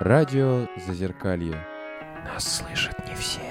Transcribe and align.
Радио 0.00 0.66
Зазеркалье. 0.86 1.62
Нас 2.24 2.56
слышат 2.56 3.06
не 3.06 3.14
все. 3.16 3.42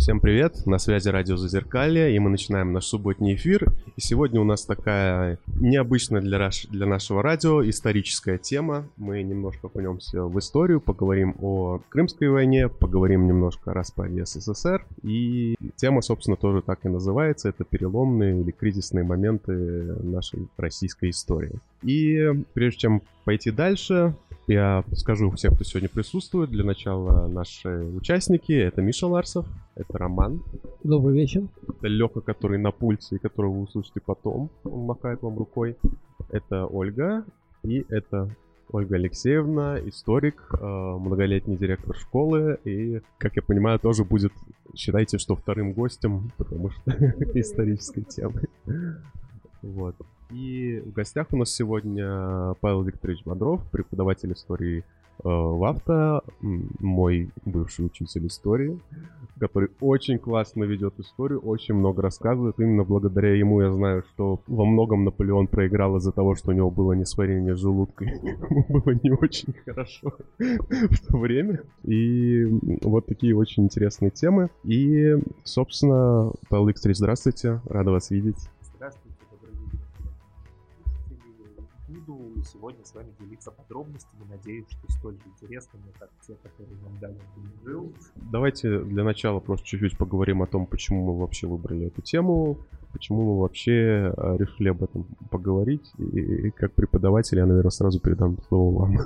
Всем 0.00 0.18
привет, 0.18 0.64
на 0.64 0.78
связи 0.78 1.10
радио 1.10 1.36
Зазеркалье, 1.36 2.16
и 2.16 2.18
мы 2.18 2.30
начинаем 2.30 2.72
наш 2.72 2.86
субботний 2.86 3.34
эфир. 3.34 3.70
И 3.96 4.00
сегодня 4.00 4.40
у 4.40 4.44
нас 4.44 4.64
такая 4.64 5.38
необычная 5.56 6.22
для, 6.22 6.38
наш, 6.38 6.64
для 6.68 6.86
нашего 6.86 7.22
радио 7.22 7.62
историческая 7.68 8.38
тема. 8.38 8.88
Мы 8.96 9.22
немножко 9.22 9.66
окунемся 9.66 10.24
в 10.24 10.38
историю, 10.38 10.80
поговорим 10.80 11.36
о 11.42 11.82
Крымской 11.90 12.30
войне, 12.30 12.70
поговорим 12.70 13.26
немножко 13.26 13.72
о 13.72 13.74
распаде 13.74 14.24
СССР. 14.24 14.86
И 15.02 15.54
тема, 15.76 16.00
собственно, 16.00 16.38
тоже 16.38 16.62
так 16.62 16.78
и 16.86 16.88
называется. 16.88 17.50
Это 17.50 17.64
переломные 17.64 18.40
или 18.40 18.52
кризисные 18.52 19.04
моменты 19.04 19.52
нашей 19.52 20.48
российской 20.56 21.10
истории. 21.10 21.52
И 21.82 22.42
прежде 22.54 22.80
чем 22.80 23.02
пойти 23.26 23.50
дальше, 23.50 24.14
я 24.46 24.82
скажу 24.94 25.30
всем, 25.32 25.54
кто 25.54 25.62
сегодня 25.62 25.88
присутствует. 25.88 26.50
Для 26.50 26.64
начала 26.64 27.28
наши 27.28 27.68
участники. 27.68 28.52
Это 28.52 28.82
Миша 28.82 29.06
Ларсов, 29.06 29.46
это 29.80 29.98
Роман. 29.98 30.42
Добрый 30.84 31.14
вечер. 31.14 31.42
Это 31.68 31.88
Леха, 31.88 32.20
который 32.20 32.58
на 32.58 32.70
пульсе, 32.70 33.16
и 33.16 33.18
которого 33.18 33.52
вы 33.52 33.62
услышите 33.62 34.00
потом. 34.00 34.50
Он 34.64 34.80
махает 34.80 35.22
вам 35.22 35.38
рукой. 35.38 35.76
Это 36.30 36.66
Ольга. 36.66 37.24
И 37.62 37.84
это 37.88 38.28
Ольга 38.72 38.96
Алексеевна, 38.96 39.78
историк, 39.80 40.42
э, 40.52 40.64
многолетний 40.64 41.56
директор 41.56 41.96
школы. 41.96 42.58
И, 42.64 43.00
как 43.18 43.36
я 43.36 43.42
понимаю, 43.42 43.78
тоже 43.78 44.04
будет, 44.04 44.32
считайте, 44.74 45.18
что 45.18 45.34
вторым 45.34 45.72
гостем, 45.72 46.30
потому 46.36 46.70
что 46.70 46.90
исторической 47.34 48.02
темы. 48.02 48.42
Вот. 49.62 49.96
И 50.30 50.82
в 50.86 50.92
гостях 50.92 51.28
у 51.32 51.36
нас 51.36 51.50
сегодня 51.50 52.54
Павел 52.60 52.82
Викторович 52.82 53.24
Бодров, 53.24 53.68
преподаватель 53.70 54.32
истории 54.32 54.84
э, 55.22 55.28
в 55.28 55.64
авто, 55.64 56.22
мой 56.40 57.30
бывший 57.44 57.86
учитель 57.86 58.26
истории, 58.26 58.80
который 59.38 59.70
очень 59.80 60.18
классно 60.18 60.64
ведет 60.64 60.98
историю, 61.00 61.40
очень 61.40 61.74
много 61.74 62.02
рассказывает. 62.02 62.58
Именно 62.58 62.84
благодаря 62.84 63.34
ему 63.34 63.62
я 63.62 63.72
знаю, 63.72 64.04
что 64.12 64.40
во 64.46 64.64
многом 64.64 65.04
Наполеон 65.04 65.46
проиграл 65.46 65.96
из-за 65.96 66.12
того, 66.12 66.34
что 66.34 66.50
у 66.50 66.54
него 66.54 66.70
было 66.70 66.92
несварение 66.92 67.54
желудка. 67.54 68.04
Ему 68.50 68.66
было 68.68 68.94
не 69.02 69.10
очень 69.10 69.54
хорошо 69.64 70.14
в 70.38 71.06
то 71.06 71.18
время. 71.18 71.62
И 71.84 72.44
вот 72.82 73.06
такие 73.06 73.34
очень 73.34 73.64
интересные 73.64 74.10
темы. 74.10 74.50
И, 74.64 75.16
собственно, 75.44 76.32
Павел 76.48 76.68
Викторович, 76.68 76.98
здравствуйте, 76.98 77.60
рада 77.66 77.90
вас 77.90 78.10
видеть. 78.10 78.48
Буду 82.40 82.48
сегодня 82.48 82.84
с 82.84 82.94
вами 82.94 83.12
делиться 83.20 83.50
подробностями. 83.50 84.22
Надеюсь, 84.28 84.66
что 84.68 84.92
столь 84.92 85.14
же 85.14 85.22
интересными, 85.26 85.84
как 85.98 86.10
те, 86.26 86.34
которые 86.42 86.76
вам 86.82 86.98
дали 87.00 87.18
жил. 87.64 87.92
Давайте 88.16 88.80
для 88.80 89.04
начала 89.04 89.40
просто 89.40 89.66
чуть-чуть 89.66 89.98
поговорим 89.98 90.42
о 90.42 90.46
том, 90.46 90.66
почему 90.66 91.06
мы 91.12 91.20
вообще 91.20 91.46
выбрали 91.46 91.86
эту 91.86 92.02
тему, 92.02 92.58
почему 92.92 93.34
мы 93.34 93.40
вообще 93.40 94.12
э, 94.16 94.36
решили 94.38 94.68
об 94.68 94.82
этом 94.82 95.04
поговорить. 95.30 95.92
И 95.98 96.50
как 96.50 96.72
преподаватель 96.72 97.38
я, 97.38 97.46
наверное, 97.46 97.70
сразу 97.70 98.00
передам 98.00 98.38
слово 98.48 98.78
вам 98.80 98.98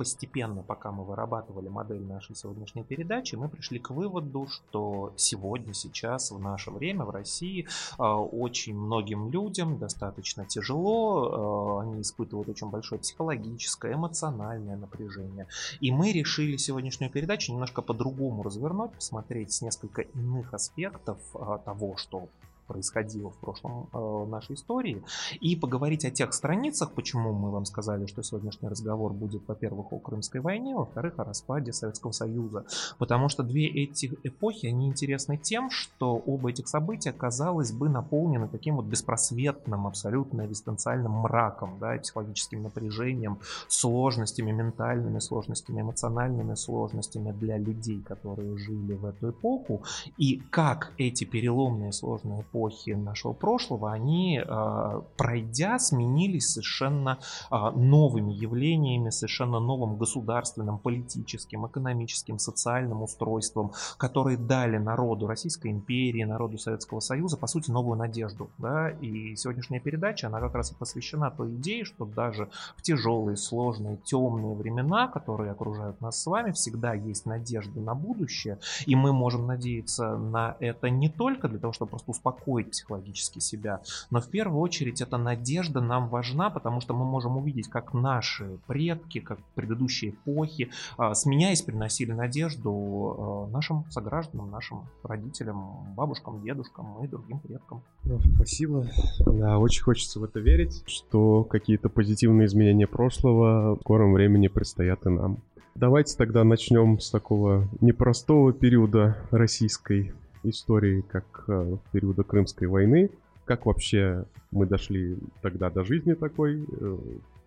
постепенно, 0.00 0.62
пока 0.62 0.92
мы 0.92 1.04
вырабатывали 1.04 1.68
модель 1.68 2.00
нашей 2.00 2.34
сегодняшней 2.34 2.84
передачи, 2.84 3.34
мы 3.34 3.50
пришли 3.50 3.78
к 3.78 3.90
выводу, 3.90 4.46
что 4.46 5.12
сегодня, 5.16 5.74
сейчас, 5.74 6.30
в 6.30 6.40
наше 6.40 6.70
время 6.70 7.04
в 7.04 7.10
России 7.10 7.68
а, 7.98 8.16
очень 8.16 8.74
многим 8.74 9.30
людям 9.30 9.78
достаточно 9.78 10.46
тяжело, 10.46 11.80
а, 11.80 11.82
они 11.82 12.00
испытывают 12.00 12.48
очень 12.48 12.70
большое 12.70 12.98
психологическое, 12.98 13.92
эмоциональное 13.92 14.78
напряжение. 14.78 15.48
И 15.80 15.92
мы 15.92 16.12
решили 16.12 16.56
сегодняшнюю 16.56 17.12
передачу 17.12 17.52
немножко 17.52 17.82
по-другому 17.82 18.42
развернуть, 18.42 18.92
посмотреть 18.92 19.52
с 19.52 19.60
несколько 19.60 20.00
иных 20.00 20.54
аспектов 20.54 21.18
а, 21.34 21.58
того, 21.58 21.98
что 21.98 22.30
происходило 22.70 23.30
в 23.30 23.36
прошлом 23.38 23.88
э, 23.92 24.26
нашей 24.30 24.54
истории, 24.54 25.02
и 25.40 25.56
поговорить 25.56 26.04
о 26.04 26.10
тех 26.12 26.32
страницах, 26.32 26.92
почему 26.92 27.32
мы 27.32 27.50
вам 27.50 27.64
сказали, 27.64 28.06
что 28.06 28.22
сегодняшний 28.22 28.68
разговор 28.68 29.12
будет, 29.12 29.42
во-первых, 29.48 29.92
о 29.92 29.98
Крымской 29.98 30.40
войне, 30.40 30.76
во-вторых, 30.76 31.14
о 31.16 31.24
распаде 31.24 31.72
Советского 31.72 32.12
Союза. 32.12 32.64
Потому 32.98 33.28
что 33.28 33.42
две 33.42 33.66
эти 33.66 34.06
эпохи, 34.22 34.66
они 34.66 34.86
интересны 34.86 35.36
тем, 35.36 35.70
что 35.70 36.22
оба 36.26 36.50
этих 36.50 36.68
события, 36.68 37.12
казалось 37.12 37.72
бы, 37.72 37.88
наполнены 37.88 38.46
таким 38.46 38.76
вот 38.76 38.84
беспросветным, 38.84 39.88
абсолютно 39.88 40.46
экзистенциальным 40.46 41.12
мраком, 41.12 41.76
да, 41.80 41.96
психологическим 41.98 42.62
напряжением, 42.62 43.40
сложностями 43.66 44.52
ментальными, 44.52 45.18
сложностями 45.18 45.80
эмоциональными, 45.80 46.54
сложностями 46.54 47.32
для 47.32 47.58
людей, 47.58 48.00
которые 48.06 48.56
жили 48.58 48.94
в 48.94 49.04
эту 49.06 49.30
эпоху, 49.30 49.82
и 50.18 50.40
как 50.50 50.92
эти 50.98 51.24
переломные 51.24 51.92
сложные 51.92 52.42
эпохи 52.42 52.59
эпохи 52.60 52.90
нашего 52.90 53.32
прошлого, 53.32 53.92
они, 53.92 54.40
а, 54.44 55.02
пройдя, 55.16 55.78
сменились 55.78 56.52
совершенно 56.52 57.18
а, 57.50 57.70
новыми 57.70 58.32
явлениями, 58.32 59.10
совершенно 59.10 59.60
новым 59.60 59.96
государственным, 59.96 60.78
политическим, 60.78 61.66
экономическим, 61.66 62.38
социальным 62.38 63.02
устройством, 63.02 63.72
которые 63.96 64.36
дали 64.36 64.78
народу 64.78 65.26
Российской 65.26 65.70
империи, 65.70 66.24
народу 66.24 66.58
Советского 66.58 67.00
Союза, 67.00 67.36
по 67.36 67.46
сути, 67.46 67.70
новую 67.70 67.98
надежду. 67.98 68.50
Да? 68.58 68.90
И 68.90 69.36
сегодняшняя 69.36 69.80
передача, 69.80 70.26
она 70.26 70.40
как 70.40 70.54
раз 70.54 70.72
и 70.72 70.74
посвящена 70.74 71.30
той 71.30 71.54
идее, 71.54 71.84
что 71.84 72.04
даже 72.04 72.48
в 72.76 72.82
тяжелые, 72.82 73.36
сложные, 73.36 73.96
темные 74.04 74.54
времена, 74.54 75.08
которые 75.08 75.52
окружают 75.52 76.00
нас 76.00 76.22
с 76.22 76.26
вами, 76.26 76.52
всегда 76.52 76.94
есть 76.94 77.26
надежда 77.26 77.80
на 77.80 77.94
будущее, 77.94 78.58
и 78.86 78.94
мы 78.94 79.12
можем 79.12 79.46
надеяться 79.46 80.16
на 80.16 80.56
это 80.60 80.90
не 80.90 81.08
только 81.08 81.48
для 81.48 81.58
того, 81.58 81.72
чтобы 81.72 81.90
просто 81.90 82.10
успокоить 82.10 82.49
успокоить 82.50 82.70
психологически 82.70 83.38
себя. 83.38 83.80
Но 84.10 84.20
в 84.20 84.28
первую 84.28 84.60
очередь 84.60 85.00
эта 85.00 85.16
надежда 85.16 85.80
нам 85.80 86.08
важна, 86.08 86.50
потому 86.50 86.80
что 86.80 86.94
мы 86.94 87.04
можем 87.04 87.36
увидеть, 87.36 87.68
как 87.68 87.94
наши 87.94 88.58
предки, 88.66 89.20
как 89.20 89.38
предыдущие 89.54 90.10
эпохи, 90.10 90.70
а, 90.96 91.14
сменяясь, 91.14 91.62
приносили 91.62 92.12
надежду 92.12 92.70
а, 92.72 93.46
нашим 93.52 93.84
согражданам, 93.90 94.50
нашим 94.50 94.82
родителям, 95.02 95.94
бабушкам, 95.96 96.42
дедушкам 96.42 97.04
и 97.04 97.08
другим 97.08 97.38
предкам. 97.40 97.82
Ну, 98.04 98.20
спасибо. 98.36 98.86
Да, 99.26 99.58
очень 99.58 99.82
хочется 99.82 100.20
в 100.20 100.24
это 100.24 100.40
верить, 100.40 100.82
что 100.86 101.44
какие-то 101.44 101.88
позитивные 101.88 102.46
изменения 102.46 102.86
прошлого 102.86 103.76
в 103.76 103.80
скором 103.80 104.12
времени 104.12 104.48
предстоят 104.48 105.06
и 105.06 105.10
нам. 105.10 105.38
Давайте 105.74 106.16
тогда 106.16 106.44
начнем 106.44 106.98
с 106.98 107.10
такого 107.10 107.68
непростого 107.80 108.52
периода 108.52 109.16
российской 109.30 110.12
истории, 110.42 111.02
как 111.02 111.44
э, 111.48 111.76
периода 111.92 112.22
Крымской 112.22 112.66
войны. 112.66 113.10
Как 113.44 113.66
вообще 113.66 114.24
мы 114.50 114.66
дошли 114.66 115.18
тогда 115.42 115.70
до 115.70 115.84
жизни 115.84 116.14
такой, 116.14 116.64
э, 116.64 116.98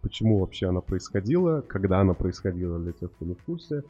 почему 0.01 0.39
вообще 0.39 0.67
она 0.67 0.81
происходила, 0.81 1.61
когда 1.61 1.99
она 2.01 2.13
происходила 2.13 2.79
для 2.79 2.91
тех, 2.91 3.11
кто 3.11 3.25
не 3.25 3.35
в 3.35 3.43
курсе. 3.43 3.83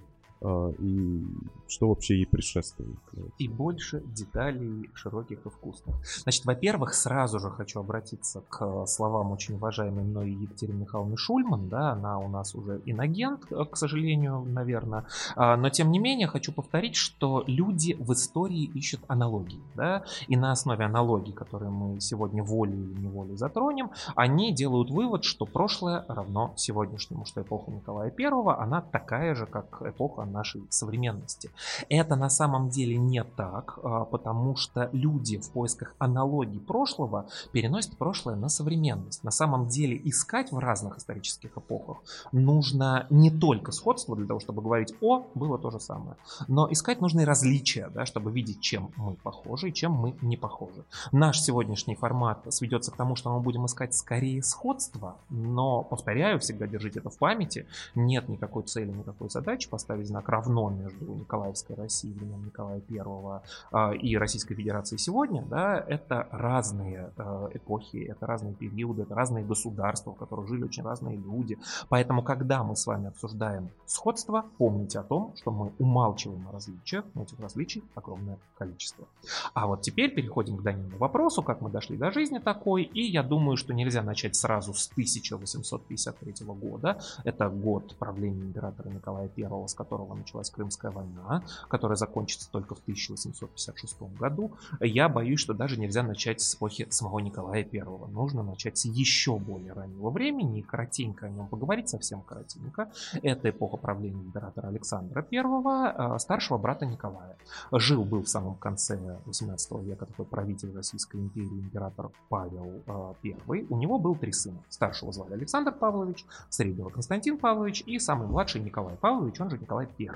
А, 0.44 0.74
и 0.78 1.24
что 1.68 1.90
вообще 1.90 2.18
ей 2.18 2.26
предшествует. 2.26 3.00
И 3.38 3.48
больше 3.48 4.04
деталей 4.06 4.90
широких 4.94 5.46
и 5.46 5.50
вкусных. 5.50 5.96
Значит, 6.22 6.46
во-первых, 6.46 6.94
сразу 6.94 7.40
же 7.40 7.50
хочу 7.50 7.80
обратиться 7.80 8.44
к 8.50 8.86
словам 8.86 9.32
очень 9.32 9.56
уважаемой 9.56 10.04
мной 10.04 10.32
Екатерины 10.32 10.82
Михайловны 10.82 11.18
Шульман, 11.18 11.70
да, 11.70 11.94
она 11.94 12.20
у 12.20 12.28
нас 12.28 12.54
уже 12.56 12.82
иногент, 12.86 13.46
к 13.46 13.76
сожалению, 13.78 14.44
наверное, 14.46 15.06
а, 15.36 15.56
но 15.56 15.70
тем 15.70 15.92
не 15.92 16.00
менее 16.00 16.28
хочу 16.28 16.52
повторить, 16.52 16.96
что 16.96 17.44
люди 17.48 17.96
в 17.98 18.12
истории 18.14 18.66
ищут 18.66 19.00
аналогии, 19.08 19.62
да, 19.76 20.04
и 20.28 20.36
на 20.36 20.52
основе 20.52 20.86
аналогий, 20.86 21.34
которые 21.34 21.72
мы 21.72 22.02
сегодня 22.02 22.44
волей 22.44 22.74
или 22.74 23.00
неволей 23.00 23.38
затронем, 23.38 23.92
они 24.16 24.54
делают 24.54 24.92
вывод, 24.92 25.24
что 25.24 25.46
прошлое 25.46 26.06
равно 26.08 26.54
сегодняшнему, 26.58 27.26
что 27.26 27.42
эпоха 27.42 27.72
Николая 27.72 28.14
I, 28.16 28.26
она 28.58 28.82
такая 28.82 29.36
же, 29.36 29.46
как 29.46 29.82
эпоха 29.82 30.24
нашей 30.34 30.64
современности. 30.70 31.52
Это 31.90 32.16
на 32.16 32.30
самом 32.30 32.70
деле 32.70 32.98
не 32.98 33.24
так, 33.24 33.80
а, 33.84 34.06
потому 34.06 34.56
что 34.56 34.90
люди 34.92 35.38
в 35.38 35.50
поисках 35.52 35.96
аналогий 36.00 36.60
прошлого 36.60 37.28
переносят 37.52 37.98
прошлое 37.98 38.36
на 38.36 38.50
современность. 38.50 39.24
На 39.24 39.32
самом 39.32 39.68
деле 39.68 40.00
искать 40.04 40.52
в 40.52 40.58
разных 40.58 40.98
исторических 40.98 41.58
эпохах 41.58 41.98
нужно 42.32 43.08
не 43.10 43.32
только 43.32 43.72
сходство 43.72 44.16
для 44.16 44.26
того, 44.26 44.40
чтобы 44.40 44.62
говорить 44.62 44.94
«о, 45.02 45.26
было 45.36 45.58
то 45.58 45.72
же 45.72 45.80
самое», 45.80 46.18
но 46.48 46.72
искать 46.72 47.02
нужны 47.02 47.26
различия, 47.26 47.90
да, 47.94 48.06
чтобы 48.06 48.32
видеть, 48.32 48.60
чем 48.62 48.92
мы 48.96 49.14
похожи 49.16 49.70
и 49.70 49.74
чем 49.74 49.94
мы 49.94 50.16
не 50.22 50.38
похожи. 50.38 50.84
Наш 51.12 51.42
сегодняшний 51.42 51.96
формат 51.96 52.40
сведется 52.54 52.92
к 52.92 52.96
тому, 52.96 53.16
что 53.16 53.34
мы 53.34 53.40
будем 53.40 53.66
искать 53.66 53.94
скорее 53.94 54.42
сходство, 54.44 55.16
но, 55.30 55.84
повторяю, 55.84 56.40
всегда 56.40 56.68
держите 56.68 57.00
это 57.00 57.10
в 57.10 57.18
памяти, 57.18 57.68
нет 57.96 58.30
никакой 58.30 58.64
цели, 58.64 58.92
никакой 58.92 59.30
задачи 59.30 59.70
поставить 59.70 60.08
знак 60.08 60.23
как 60.24 60.30
равно 60.30 60.70
между 60.70 61.06
Николаевской 61.16 61.76
Россией 61.76 62.14
времен 62.14 62.46
Николая 62.46 62.82
I 62.90 63.98
и 63.98 64.18
Российской 64.18 64.56
Федерацией 64.56 65.00
сегодня, 65.00 65.44
да, 65.44 65.78
это 65.78 66.28
разные 66.32 67.12
эпохи, 67.54 67.98
это 67.98 68.26
разные 68.26 68.54
периоды, 68.54 69.02
это 69.02 69.16
разные 69.16 69.44
государства, 69.44 70.14
в 70.14 70.16
которых 70.16 70.48
жили 70.48 70.64
очень 70.64 70.84
разные 70.84 71.18
люди. 71.18 71.58
Поэтому, 71.90 72.24
когда 72.24 72.64
мы 72.64 72.76
с 72.76 72.88
вами 72.88 73.08
обсуждаем 73.08 73.70
сходство, 73.86 74.46
помните 74.58 75.00
о 75.00 75.04
том, 75.04 75.34
что 75.36 75.52
мы 75.52 75.74
умалчиваем 75.78 76.48
о 76.48 76.52
различиях, 76.54 77.04
но 77.16 77.24
этих 77.24 77.40
различий 77.40 77.84
огромное 77.96 78.38
количество. 78.58 79.06
А 79.54 79.68
вот 79.68 79.82
теперь 79.82 80.16
переходим 80.16 80.58
к 80.58 80.62
данному 80.62 80.98
вопросу, 80.98 81.44
как 81.44 81.60
мы 81.60 81.70
дошли 81.70 81.98
до 81.98 82.12
жизни 82.12 82.40
такой, 82.40 82.84
и 82.84 83.02
я 83.02 83.24
думаю, 83.24 83.58
что 83.58 83.74
нельзя 83.74 84.04
начать 84.04 84.36
сразу 84.36 84.74
с 84.74 84.90
1853 84.92 86.46
года. 86.48 86.98
Это 87.26 87.50
год 87.50 87.96
правления 87.98 88.44
императора 88.44 88.90
Николая 88.90 89.30
I, 89.38 89.68
с 89.68 89.74
которого 89.74 90.13
началась 90.16 90.50
Крымская 90.50 90.92
война, 90.92 91.44
которая 91.70 91.96
закончится 91.96 92.50
только 92.52 92.76
в 92.76 92.80
1856 92.80 94.02
году. 94.20 94.52
Я 94.80 95.10
боюсь, 95.10 95.40
что 95.40 95.54
даже 95.54 95.80
нельзя 95.80 96.04
начать 96.04 96.42
с 96.42 96.56
эпохи 96.56 96.88
самого 96.90 97.20
Николая 97.20 97.68
I. 97.72 97.84
Нужно 98.12 98.44
начать 98.44 98.78
с 98.78 98.86
еще 98.86 99.38
более 99.38 99.74
раннего 99.74 100.10
времени 100.10 100.60
и 100.60 100.62
коротенько 100.62 101.28
о 101.28 101.30
нем 101.30 101.48
поговорить, 101.48 101.90
совсем 101.90 102.22
коротенько. 102.22 102.92
Это 103.22 103.50
эпоха 103.50 103.78
правления 103.78 104.24
императора 104.24 104.68
Александра 104.68 105.26
I, 105.32 106.16
э, 106.16 106.20
старшего 106.20 106.58
брата 106.58 106.86
Николая. 106.86 107.38
Жил 107.72 108.04
был 108.04 108.24
в 108.24 108.30
самом 108.30 108.56
конце 108.56 109.20
18 109.26 109.82
века 109.82 110.06
такой 110.06 110.26
правитель 110.26 110.74
Российской 110.74 111.18
империи, 111.18 111.60
император 111.60 112.10
Павел 112.30 112.82
I. 112.88 113.32
Э, 113.32 113.66
У 113.70 113.78
него 113.78 114.00
был 114.00 114.16
три 114.16 114.32
сына. 114.32 114.58
Старшего 114.70 115.12
звали 115.12 115.34
Александр 115.34 115.72
Павлович, 115.72 116.26
среднего 116.50 116.90
Константин 116.90 117.38
Павлович 117.38 117.84
и 117.86 118.00
самый 118.00 118.28
младший 118.28 118.62
Николай 118.62 118.96
Павлович, 118.96 119.40
он 119.40 119.50
же 119.50 119.58
Николай 119.58 119.86
I. 120.00 120.10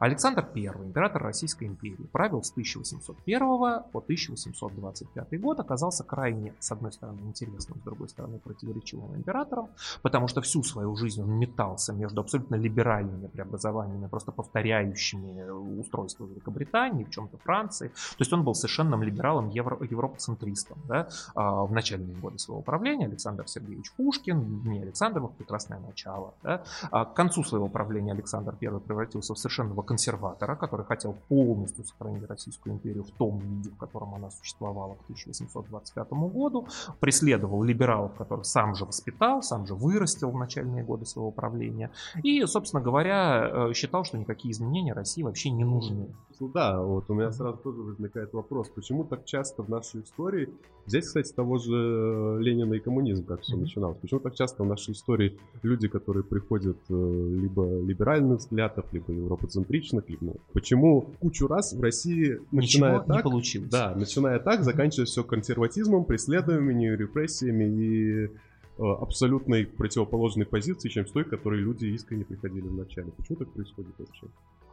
Александр 0.00 0.48
I, 0.54 0.66
император 0.66 1.22
Российской 1.22 1.64
империи, 1.64 2.06
правил 2.12 2.42
с 2.42 2.50
1801 2.50 3.40
по 3.92 3.98
1825 3.98 5.40
год, 5.40 5.60
оказался 5.60 6.04
крайне, 6.04 6.54
с 6.58 6.72
одной 6.72 6.92
стороны, 6.92 7.20
интересным, 7.20 7.78
с 7.80 7.84
другой 7.84 8.08
стороны, 8.08 8.38
противоречивым 8.38 9.16
императором, 9.16 9.68
потому 10.02 10.28
что 10.28 10.40
всю 10.40 10.62
свою 10.62 10.96
жизнь 10.96 11.22
он 11.22 11.38
метался 11.38 11.92
между 11.92 12.20
абсолютно 12.20 12.56
либеральными 12.56 13.26
преобразованиями, 13.28 14.06
просто 14.06 14.32
повторяющими 14.32 15.48
устройство 15.80 16.26
Великобритании, 16.26 17.04
в 17.04 17.10
чем-то 17.10 17.38
Франции. 17.38 17.88
То 17.88 18.20
есть 18.20 18.32
он 18.32 18.44
был 18.44 18.54
совершенным 18.54 19.02
либералом, 19.02 19.48
евро, 19.48 19.78
европоцентристом. 19.82 20.78
Да? 20.88 21.08
А 21.34 21.64
в 21.64 21.72
начальные 21.72 22.16
годы 22.16 22.38
своего 22.38 22.62
правления 22.62 23.06
Александр 23.06 23.48
Сергеевич 23.48 23.92
Пушкин, 23.92 24.62
не 24.64 24.82
Александр, 24.82 25.22
прекрасное 25.28 25.78
начало. 25.80 26.34
Да? 26.42 26.62
А 26.90 27.04
к 27.04 27.14
концу 27.14 27.44
своего 27.44 27.68
правления 27.68 28.12
Александр 28.12 28.56
I 28.60 28.80
превратился 28.80 29.11
в 29.20 29.24
совершенного 29.24 29.82
консерватора, 29.82 30.56
который 30.56 30.86
хотел 30.86 31.14
полностью 31.28 31.84
сохранить 31.84 32.28
Российскую 32.28 32.74
империю 32.74 33.04
в 33.04 33.10
том 33.10 33.38
виде, 33.38 33.70
в 33.70 33.76
котором 33.76 34.14
она 34.14 34.30
существовала 34.30 34.94
к 34.94 35.02
1825 35.04 36.10
году, 36.12 36.66
преследовал 37.00 37.62
либералов, 37.62 38.14
которых 38.14 38.46
сам 38.46 38.74
же 38.74 38.84
воспитал, 38.84 39.42
сам 39.42 39.66
же 39.66 39.74
вырастил 39.74 40.30
в 40.30 40.36
начальные 40.36 40.84
годы 40.84 41.06
своего 41.06 41.30
правления, 41.30 41.90
и, 42.22 42.44
собственно 42.46 42.82
говоря, 42.82 43.68
э, 43.68 43.72
считал, 43.74 44.04
что 44.04 44.18
никакие 44.18 44.52
изменения 44.52 44.92
России 44.92 45.22
вообще 45.22 45.50
не 45.50 45.64
нужны. 45.64 46.14
Ну 46.42 46.48
да, 46.48 46.82
вот 46.82 47.04
у 47.08 47.14
меня 47.14 47.30
сразу 47.30 47.56
тоже 47.58 47.82
возникает 47.82 48.32
вопрос, 48.32 48.68
почему 48.68 49.04
так 49.04 49.24
часто 49.24 49.62
в 49.62 49.68
нашей 49.68 50.02
истории, 50.02 50.48
здесь, 50.86 51.06
кстати, 51.06 51.32
того 51.32 51.58
же 51.58 51.72
э, 51.72 52.38
Ленина 52.40 52.74
и 52.74 52.80
коммунизм, 52.80 53.24
как 53.26 53.42
все 53.42 53.56
начиналось, 53.56 53.96
почему 53.98 54.18
так 54.18 54.34
часто 54.34 54.64
в 54.64 54.66
нашей 54.66 54.90
истории 54.94 55.38
люди, 55.62 55.86
которые 55.86 56.24
приходят 56.24 56.78
э, 56.90 56.94
либо 56.94 57.78
либеральных 57.82 58.40
взглядов, 58.40 58.86
либо 58.90 59.12
европоцентричных, 59.12 60.10
либо, 60.10 60.24
ну, 60.24 60.36
почему 60.52 61.02
кучу 61.20 61.46
раз 61.46 61.74
в 61.74 61.80
России 61.80 62.40
начиная 62.50 62.94
Ничего 62.94 63.06
так, 63.06 63.16
не 63.18 63.22
получилось. 63.22 63.70
да, 63.70 63.94
начиная 63.94 64.40
так, 64.40 64.64
заканчивая 64.64 65.06
все 65.06 65.22
консерватизмом, 65.22 66.04
преследованиями, 66.04 66.96
репрессиями 66.96 67.64
и 67.66 68.30
абсолютной 68.78 69.66
противоположной 69.66 70.46
позиции, 70.46 70.88
чем 70.88 71.06
с 71.06 71.12
той, 71.12 71.24
к 71.24 71.30
которой 71.30 71.60
люди 71.60 71.86
искренне 71.86 72.24
приходили 72.24 72.68
в 72.68 72.74
начале. 72.74 73.12
Почему 73.12 73.38
так 73.38 73.52
происходит 73.52 73.94
вообще? 73.98 74.26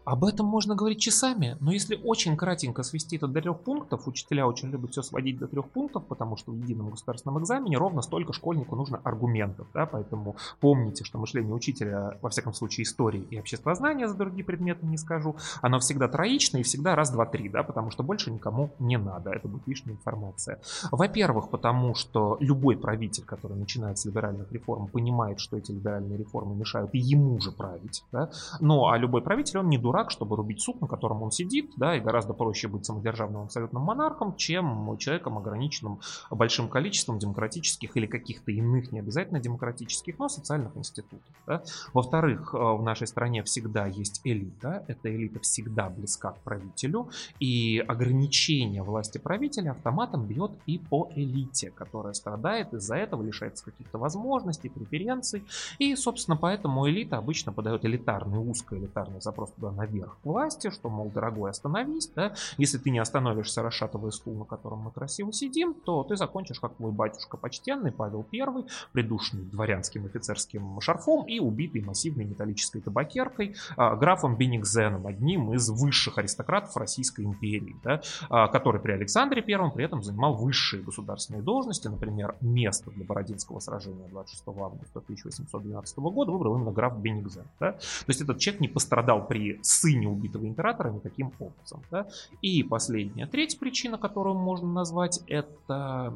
Об 0.06 0.24
этом 0.24 0.48
можно 0.48 0.76
говорить 0.76 1.00
часами, 1.00 1.56
но 1.60 1.72
если 1.72 1.96
очень 1.96 2.36
кратенько 2.36 2.82
свести 2.84 3.18
это 3.18 3.28
до 3.28 3.42
трех 3.42 3.60
пунктов, 3.60 4.08
учителя 4.08 4.48
очень 4.48 4.70
любят 4.70 4.92
все 4.92 5.04
сводить 5.04 5.38
до 5.38 5.48
трех 5.48 5.70
пунктов, 5.70 6.06
потому 6.06 6.36
что 6.36 6.52
в 6.52 6.56
едином 6.56 6.90
государственном 6.90 7.40
экзамене 7.40 7.78
ровно 7.78 8.02
столько 8.02 8.34
школьнику 8.34 8.76
нужно 8.76 9.00
аргументов, 9.04 9.68
да, 9.74 9.86
поэтому 9.86 10.36
помните, 10.62 11.04
что 11.04 11.20
мышление 11.20 11.54
учителя, 11.54 12.18
во 12.22 12.30
всяком 12.30 12.54
случае 12.54 12.86
истории 12.86 13.28
и 13.30 13.38
обществознания, 13.38 14.08
за 14.08 14.16
другие 14.16 14.44
предметы 14.44 14.86
не 14.86 14.98
скажу, 14.98 15.36
оно 15.62 15.80
всегда 15.80 16.08
троичное 16.08 16.62
и 16.62 16.64
всегда 16.64 16.96
раз, 16.96 17.12
два, 17.12 17.26
три, 17.26 17.50
да, 17.50 17.62
потому 17.62 17.92
что 17.92 18.02
больше 18.02 18.32
никому 18.32 18.72
не 18.80 18.98
надо, 18.98 19.32
это 19.32 19.48
будет 19.48 19.68
лишняя 19.68 19.96
информация. 19.96 20.60
Во-первых, 20.92 21.50
потому 21.50 21.94
что 21.94 22.38
любой 22.40 22.78
правитель, 22.78 23.26
который 23.26 23.58
начинает 23.58 23.89
с 23.98 24.06
либеральных 24.06 24.52
реформ, 24.52 24.88
понимает, 24.88 25.40
что 25.40 25.58
эти 25.58 25.72
либеральные 25.72 26.18
реформы 26.18 26.56
мешают 26.56 26.94
ему 26.94 27.40
же 27.40 27.52
править, 27.52 28.04
да, 28.12 28.30
ну 28.60 28.88
а 28.88 28.98
любой 28.98 29.22
правитель, 29.22 29.60
он 29.60 29.70
не 29.70 29.78
дурак, 29.78 30.12
чтобы 30.12 30.36
рубить 30.36 30.62
сук, 30.62 30.82
на 30.82 30.88
котором 30.88 31.24
он 31.24 31.32
сидит, 31.32 31.72
да, 31.78 31.96
и 31.96 32.00
гораздо 32.00 32.34
проще 32.34 32.68
быть 32.68 32.86
самодержавным 32.86 33.44
абсолютным 33.44 33.84
монархом, 33.84 34.36
чем 34.36 34.98
человеком, 34.98 35.38
ограниченным 35.38 36.00
большим 36.30 36.70
количеством 36.70 37.20
демократических 37.20 37.96
или 37.98 38.06
каких-то 38.06 38.52
иных, 38.52 38.92
не 38.92 39.00
обязательно 39.00 39.40
демократических, 39.40 40.20
но 40.20 40.30
социальных 40.30 40.76
институтов. 40.78 41.20
Да. 41.46 41.64
Во-вторых, 41.94 42.54
э, 42.54 42.58
в 42.58 42.82
нашей 42.84 43.08
стране 43.08 43.44
всегда 43.44 43.88
есть 43.88 44.22
элита, 44.24 44.84
эта 44.88 45.14
элита 45.14 45.40
всегда 45.40 45.90
близка 45.90 46.32
к 46.32 46.40
правителю, 46.40 47.10
и 47.40 47.84
ограничение 47.88 48.84
власти 48.84 49.18
правителя 49.18 49.72
автоматом 49.72 50.26
бьет 50.26 50.52
и 50.66 50.78
по 50.78 51.10
элите, 51.16 51.72
которая 51.72 52.14
страдает 52.14 52.74
из-за 52.74 52.96
этого, 52.96 53.24
лишается 53.24 53.66
каких-то 53.80 53.98
возможностей, 53.98 54.70
преференций, 54.70 55.46
и, 55.80 55.96
собственно, 55.96 56.36
поэтому 56.36 56.88
элита 56.90 57.18
обычно 57.18 57.54
подает 57.54 57.86
элитарный, 57.86 58.38
узкоэлитарный 58.40 59.22
запрос 59.22 59.52
туда 59.52 59.72
наверх 59.72 60.18
к 60.22 60.26
власти, 60.26 60.70
что, 60.70 60.90
мол, 60.90 61.10
дорогой, 61.10 61.52
остановись, 61.52 62.12
да, 62.16 62.34
если 62.58 62.78
ты 62.78 62.90
не 62.90 63.00
остановишься, 63.00 63.62
расшатывая 63.62 64.12
стул, 64.12 64.36
на 64.36 64.46
котором 64.46 64.80
мы 64.80 64.92
красиво 64.92 65.32
сидим, 65.32 65.74
то 65.74 66.04
ты 66.04 66.18
закончишь, 66.18 66.60
как 66.60 66.76
твой 66.76 66.92
батюшка 66.92 67.38
почтенный 67.38 67.92
Павел 67.92 68.26
I, 68.34 68.66
придушенный 68.92 69.46
дворянским 69.46 70.06
офицерским 70.06 70.82
шарфом 70.82 71.26
и 71.26 71.40
убитый 71.40 71.82
массивной 71.82 72.26
металлической 72.26 72.82
табакеркой 72.82 73.56
а, 73.78 73.96
графом 73.96 74.36
Беникзеном, 74.36 75.08
одним 75.08 75.54
из 75.54 75.70
высших 75.70 76.18
аристократов 76.18 76.76
Российской 76.76 77.26
империи, 77.26 77.76
да, 77.84 78.02
а, 78.30 78.48
который 78.48 78.82
при 78.82 78.92
Александре 78.92 79.44
I 79.48 79.72
при 79.72 79.86
этом 79.86 80.04
занимал 80.04 80.34
высшие 80.34 80.84
государственные 80.84 81.42
должности, 81.42 81.88
например, 81.88 82.36
место 82.42 82.92
для 82.92 83.06
Бородинского 83.06 83.60
сражения 83.70 84.08
26 84.08 84.44
августа 84.48 85.00
1812 85.00 85.98
года 85.98 86.32
выбрал 86.32 86.56
именно 86.56 86.72
граф 86.72 86.98
Беникзен. 86.98 87.46
Да? 87.60 87.74
То 87.74 87.80
есть 88.08 88.22
этот 88.22 88.40
человек 88.40 88.62
не 88.62 88.68
пострадал 88.68 89.28
при 89.28 89.60
сыне 89.62 90.08
убитого 90.08 90.46
императора 90.46 90.90
никаким 90.90 91.32
образом. 91.40 91.82
Да? 91.92 92.08
И 92.42 92.64
последняя, 92.64 93.28
третья 93.28 93.60
причина, 93.60 93.98
которую 93.98 94.36
можно 94.36 94.68
назвать, 94.68 95.22
это 95.28 96.14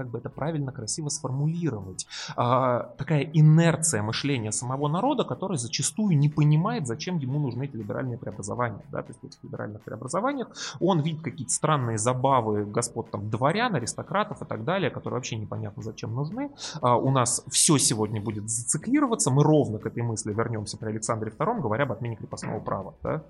как 0.00 0.08
бы 0.08 0.18
это 0.18 0.30
правильно, 0.30 0.72
красиво 0.72 1.10
сформулировать. 1.10 2.06
А, 2.34 2.94
такая 2.96 3.20
инерция 3.34 4.02
мышления 4.02 4.50
самого 4.50 4.88
народа, 4.88 5.24
который 5.24 5.58
зачастую 5.58 6.16
не 6.16 6.30
понимает, 6.30 6.86
зачем 6.86 7.18
ему 7.18 7.38
нужны 7.38 7.64
эти 7.64 7.76
либеральные 7.76 8.16
преобразования. 8.16 8.82
Да? 8.90 9.02
То 9.02 9.08
есть 9.08 9.20
в 9.20 9.26
этих 9.26 9.44
либеральных 9.44 9.82
преобразованиях 9.82 10.48
он 10.80 11.00
видит 11.00 11.22
какие-то 11.22 11.52
странные 11.52 11.98
забавы 11.98 12.64
господ 12.64 13.10
там, 13.10 13.28
дворян, 13.28 13.74
аристократов 13.74 14.40
и 14.40 14.46
так 14.46 14.64
далее, 14.64 14.88
которые 14.88 15.18
вообще 15.18 15.36
непонятно 15.36 15.82
зачем 15.82 16.14
нужны. 16.14 16.50
А, 16.80 16.96
у 16.96 17.10
нас 17.10 17.44
все 17.50 17.76
сегодня 17.76 18.22
будет 18.22 18.48
зациклироваться, 18.48 19.30
мы 19.30 19.44
ровно 19.44 19.78
к 19.78 19.84
этой 19.84 20.02
мысли 20.02 20.32
вернемся 20.32 20.78
при 20.78 20.88
Александре 20.88 21.30
II, 21.30 21.60
говоря 21.60 21.84
об 21.84 21.92
отмене 21.92 22.16
крепостного 22.16 22.60
права. 22.60 22.94
Да? 23.02 23.22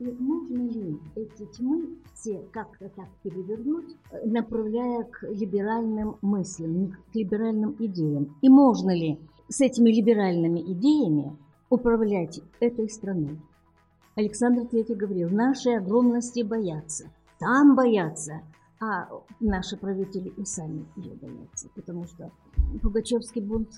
И 0.00 0.10
можно 0.10 0.62
ли 0.62 0.98
эти 1.14 1.46
тьмы 1.46 1.96
все 2.14 2.40
как-то 2.52 2.88
так 2.88 3.08
перевернуть, 3.22 3.96
э, 4.10 4.26
направляя 4.26 5.04
к 5.04 5.22
либеральным 5.22 6.16
мыслям, 6.20 6.96
к 7.12 7.14
либеральным 7.14 7.76
идеям? 7.78 8.36
И 8.42 8.48
можно 8.48 8.90
ли 8.90 9.20
с 9.48 9.60
этими 9.60 9.90
либеральными 9.90 10.60
идеями 10.72 11.36
управлять 11.70 12.40
этой 12.58 12.88
страной? 12.88 13.40
Александр 14.16 14.62
III 14.62 14.94
говорил, 14.94 15.30
наши 15.30 15.70
огромности 15.70 16.42
боятся, 16.42 17.10
там 17.38 17.76
боятся, 17.76 18.42
а 18.80 19.08
наши 19.38 19.76
правители 19.76 20.32
и 20.36 20.44
сами 20.44 20.86
ее 20.96 21.14
боятся, 21.14 21.68
потому 21.74 22.04
что 22.04 22.32
Пугачевский 22.82 23.40
бунт 23.40 23.70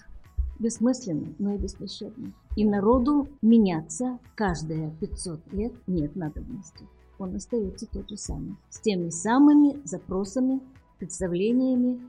бессмысленный, 0.58 1.34
но 1.38 1.54
и 1.54 1.58
беспощадный. 1.58 2.32
И 2.56 2.64
народу 2.64 3.28
меняться 3.42 4.18
каждые 4.34 4.90
500 5.00 5.52
лет 5.52 5.72
нет 5.86 6.16
надобности. 6.16 6.86
Он 7.18 7.34
остается 7.34 7.86
тот 7.86 8.08
же 8.10 8.16
самый, 8.16 8.56
с 8.68 8.80
теми 8.80 9.08
самыми 9.08 9.80
запросами, 9.84 10.60
представлениями. 10.98 12.00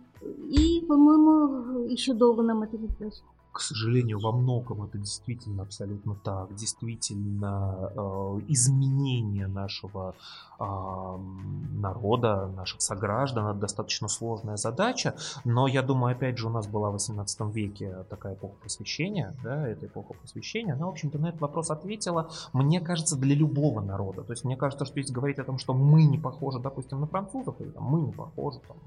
И, 0.50 0.84
по-моему, 0.88 1.86
еще 1.88 2.13
долго 2.13 2.44
нам 2.44 2.63
это 2.63 2.77
ждать. 2.77 3.24
К 3.58 3.62
сожалению, 3.62 4.20
во 4.20 4.32
многом 4.32 4.84
это 4.84 5.00
действительно 5.00 5.64
абсолютно 5.64 6.14
так. 6.14 6.54
Действительно, 6.54 7.92
э, 7.96 8.42
изменение 8.50 9.48
нашего 9.48 10.14
народа, 10.60 12.48
наших 12.56 12.82
сограждан, 12.82 13.48
это 13.48 13.60
достаточно 13.60 14.08
сложная 14.08 14.58
задача. 14.58 15.16
Но 15.46 15.68
я 15.68 15.84
думаю, 15.84 16.16
опять 16.16 16.38
же, 16.38 16.48
у 16.48 16.50
нас 16.50 16.68
была 16.68 16.90
в 16.90 16.94
18 16.94 17.52
веке 17.54 18.06
такая 18.10 18.34
эпоха 18.34 18.56
просвещения, 18.56 19.36
да, 19.44 19.68
эта 19.68 19.86
эпоха 19.86 20.14
просвещения, 20.14 20.74
она, 20.74 20.88
в 20.88 20.90
общем-то, 20.90 21.20
на 21.20 21.28
этот 21.28 21.42
вопрос 21.42 21.70
ответила, 21.70 22.32
мне 22.54 22.82
кажется, 22.82 23.16
для 23.16 23.36
любого 23.36 23.82
народа. 23.82 24.24
То 24.24 24.34
есть 24.34 24.46
мне 24.46 24.58
кажется, 24.58 24.86
что 24.86 24.98
если 24.98 25.14
говорить 25.14 25.38
о 25.38 25.44
том, 25.44 25.60
что 25.60 25.74
мы 25.74 26.06
не 26.06 26.18
похожи, 26.18 26.60
допустим, 26.60 27.02
на 27.02 27.08
французов, 27.08 27.56
или 27.62 27.70
там, 27.70 27.84
мы 27.84 28.02
не 28.02 28.12
похожи 28.12 28.60
там, 28.68 28.78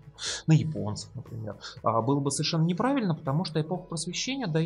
на 0.49 0.53
японцев, 0.55 1.11
например, 1.15 1.57
а, 1.85 2.03
было 2.03 2.19
бы 2.19 2.33
совершенно 2.33 2.65
неправильно, 2.65 3.15
потому 3.15 3.45
что 3.45 3.61
эпоха 3.61 3.85
просвещения 3.85 4.49
дает 4.49 4.60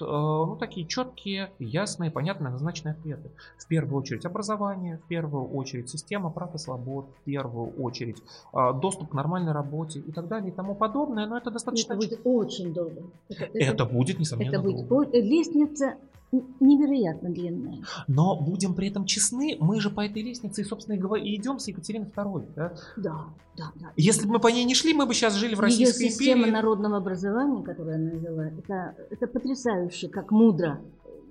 э, 0.00 0.04
ну, 0.04 0.56
такие 0.56 0.86
четкие, 0.86 1.50
ясные, 1.58 2.10
понятные, 2.10 2.48
однозначные 2.48 2.92
ответы. 2.92 3.30
В 3.58 3.66
первую 3.66 4.00
очередь 4.00 4.24
образование, 4.24 4.98
в 4.98 5.08
первую 5.08 5.48
очередь 5.48 5.88
система 5.90 6.30
прав 6.30 6.54
и 6.54 6.58
свобод, 6.58 7.06
в 7.20 7.24
первую 7.24 7.70
очередь 7.82 8.22
а, 8.52 8.72
доступ 8.72 9.10
к 9.10 9.14
нормальной 9.14 9.52
работе 9.52 10.00
и 10.00 10.12
так 10.12 10.28
далее 10.28 10.50
и 10.50 10.54
тому 10.54 10.74
подобное, 10.74 11.26
но 11.26 11.36
это 11.36 11.50
достаточно... 11.50 11.92
Это 11.92 12.00
будет 12.00 12.20
очень 12.24 12.72
долго. 12.72 13.02
Это, 13.28 13.44
это, 13.44 13.58
это 13.58 13.84
будет, 13.84 14.18
несомненно, 14.18 14.50
это 14.50 14.62
будет 14.62 14.88
долго. 14.88 15.18
Лестница 15.18 15.96
невероятно 16.32 17.30
длинная. 17.30 17.82
Но 18.06 18.36
будем 18.36 18.74
при 18.74 18.88
этом 18.88 19.04
честны, 19.04 19.56
мы 19.60 19.80
же 19.80 19.90
по 19.90 20.04
этой 20.04 20.22
лестнице, 20.22 20.64
собственно, 20.64 20.94
и 21.16 21.36
идем 21.36 21.58
с 21.58 21.68
Екатериной 21.68 22.08
II. 22.08 22.46
Да, 22.54 22.72
да, 22.96 23.26
да. 23.56 23.72
да. 23.74 23.92
Если 23.96 24.26
бы 24.26 24.34
мы 24.34 24.40
по 24.40 24.48
ней 24.48 24.64
не 24.64 24.74
шли, 24.74 24.94
мы 24.94 25.06
бы 25.06 25.14
сейчас 25.14 25.34
жили 25.34 25.54
в 25.54 25.60
Российской 25.60 26.04
Ее 26.04 26.10
система 26.10 26.42
империи. 26.42 26.52
народного 26.52 26.96
образования, 26.98 27.62
которую 27.62 27.96
она 27.96 28.10
вела, 28.10 28.46
это, 28.46 28.94
это 29.10 29.26
потрясающе, 29.26 30.08
как 30.08 30.30
мудро 30.30 30.80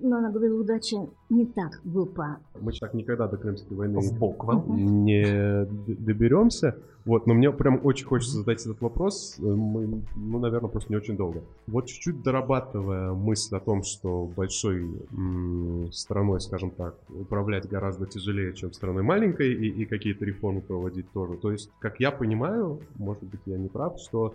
но 0.00 0.18
она 0.18 0.30
говорила, 0.30 0.60
удача 0.60 1.08
не 1.28 1.46
так 1.46 1.80
глупа. 1.84 2.38
Мы 2.60 2.72
так 2.72 2.94
никогда 2.94 3.28
до 3.28 3.36
Крымской 3.36 3.76
войны 3.76 4.00
в 4.00 4.18
Боквелл. 4.18 4.64
не 4.66 5.66
доберемся. 5.94 6.76
Вот, 7.06 7.26
но 7.26 7.32
мне 7.32 7.50
прям 7.50 7.80
очень 7.82 8.04
хочется 8.06 8.36
задать 8.38 8.60
этот 8.60 8.80
вопрос. 8.82 9.36
Мы, 9.38 10.02
ну, 10.16 10.38
наверное, 10.38 10.68
просто 10.68 10.92
не 10.92 10.98
очень 10.98 11.16
долго. 11.16 11.40
Вот 11.66 11.86
чуть-чуть 11.86 12.22
дорабатывая 12.22 13.12
мысль 13.14 13.56
о 13.56 13.60
том, 13.60 13.82
что 13.84 14.28
большой 14.36 14.86
м- 15.16 15.90
страной, 15.92 16.40
скажем 16.42 16.70
так, 16.70 16.96
управлять 17.08 17.66
гораздо 17.68 18.04
тяжелее, 18.04 18.52
чем 18.52 18.72
страной 18.74 19.02
маленькой, 19.02 19.54
и, 19.54 19.68
и 19.82 19.86
какие-то 19.86 20.26
реформы 20.26 20.60
проводить 20.60 21.10
тоже. 21.12 21.36
То 21.38 21.50
есть, 21.50 21.70
как 21.78 22.00
я 22.00 22.10
понимаю, 22.10 22.80
может 22.96 23.22
быть, 23.24 23.40
я 23.46 23.56
не 23.56 23.68
прав, 23.68 23.98
что 23.98 24.34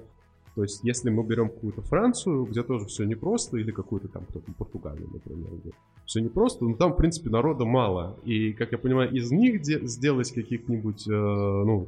то 0.55 0.63
есть, 0.63 0.79
если 0.83 1.09
мы 1.09 1.23
берем 1.23 1.49
какую-то 1.49 1.81
Францию, 1.81 2.45
где 2.45 2.63
тоже 2.63 2.85
все 2.85 3.03
непросто, 3.03 3.57
или 3.57 3.71
какую-то 3.71 4.07
там 4.07 4.23
кто-то 4.29 4.51
Португалию, 4.53 5.09
например, 5.11 5.49
где 5.61 5.71
все 6.05 6.21
непросто, 6.21 6.63
но 6.63 6.75
там, 6.75 6.93
в 6.93 6.95
принципе, 6.97 7.29
народа 7.29 7.65
мало. 7.65 8.17
И, 8.23 8.53
как 8.53 8.71
я 8.71 8.77
понимаю, 8.77 9.11
из 9.11 9.31
них 9.31 9.61
де- 9.61 9.85
сделать 9.85 10.31
каких-нибудь, 10.31 11.07
э, 11.09 11.11
ну, 11.11 11.87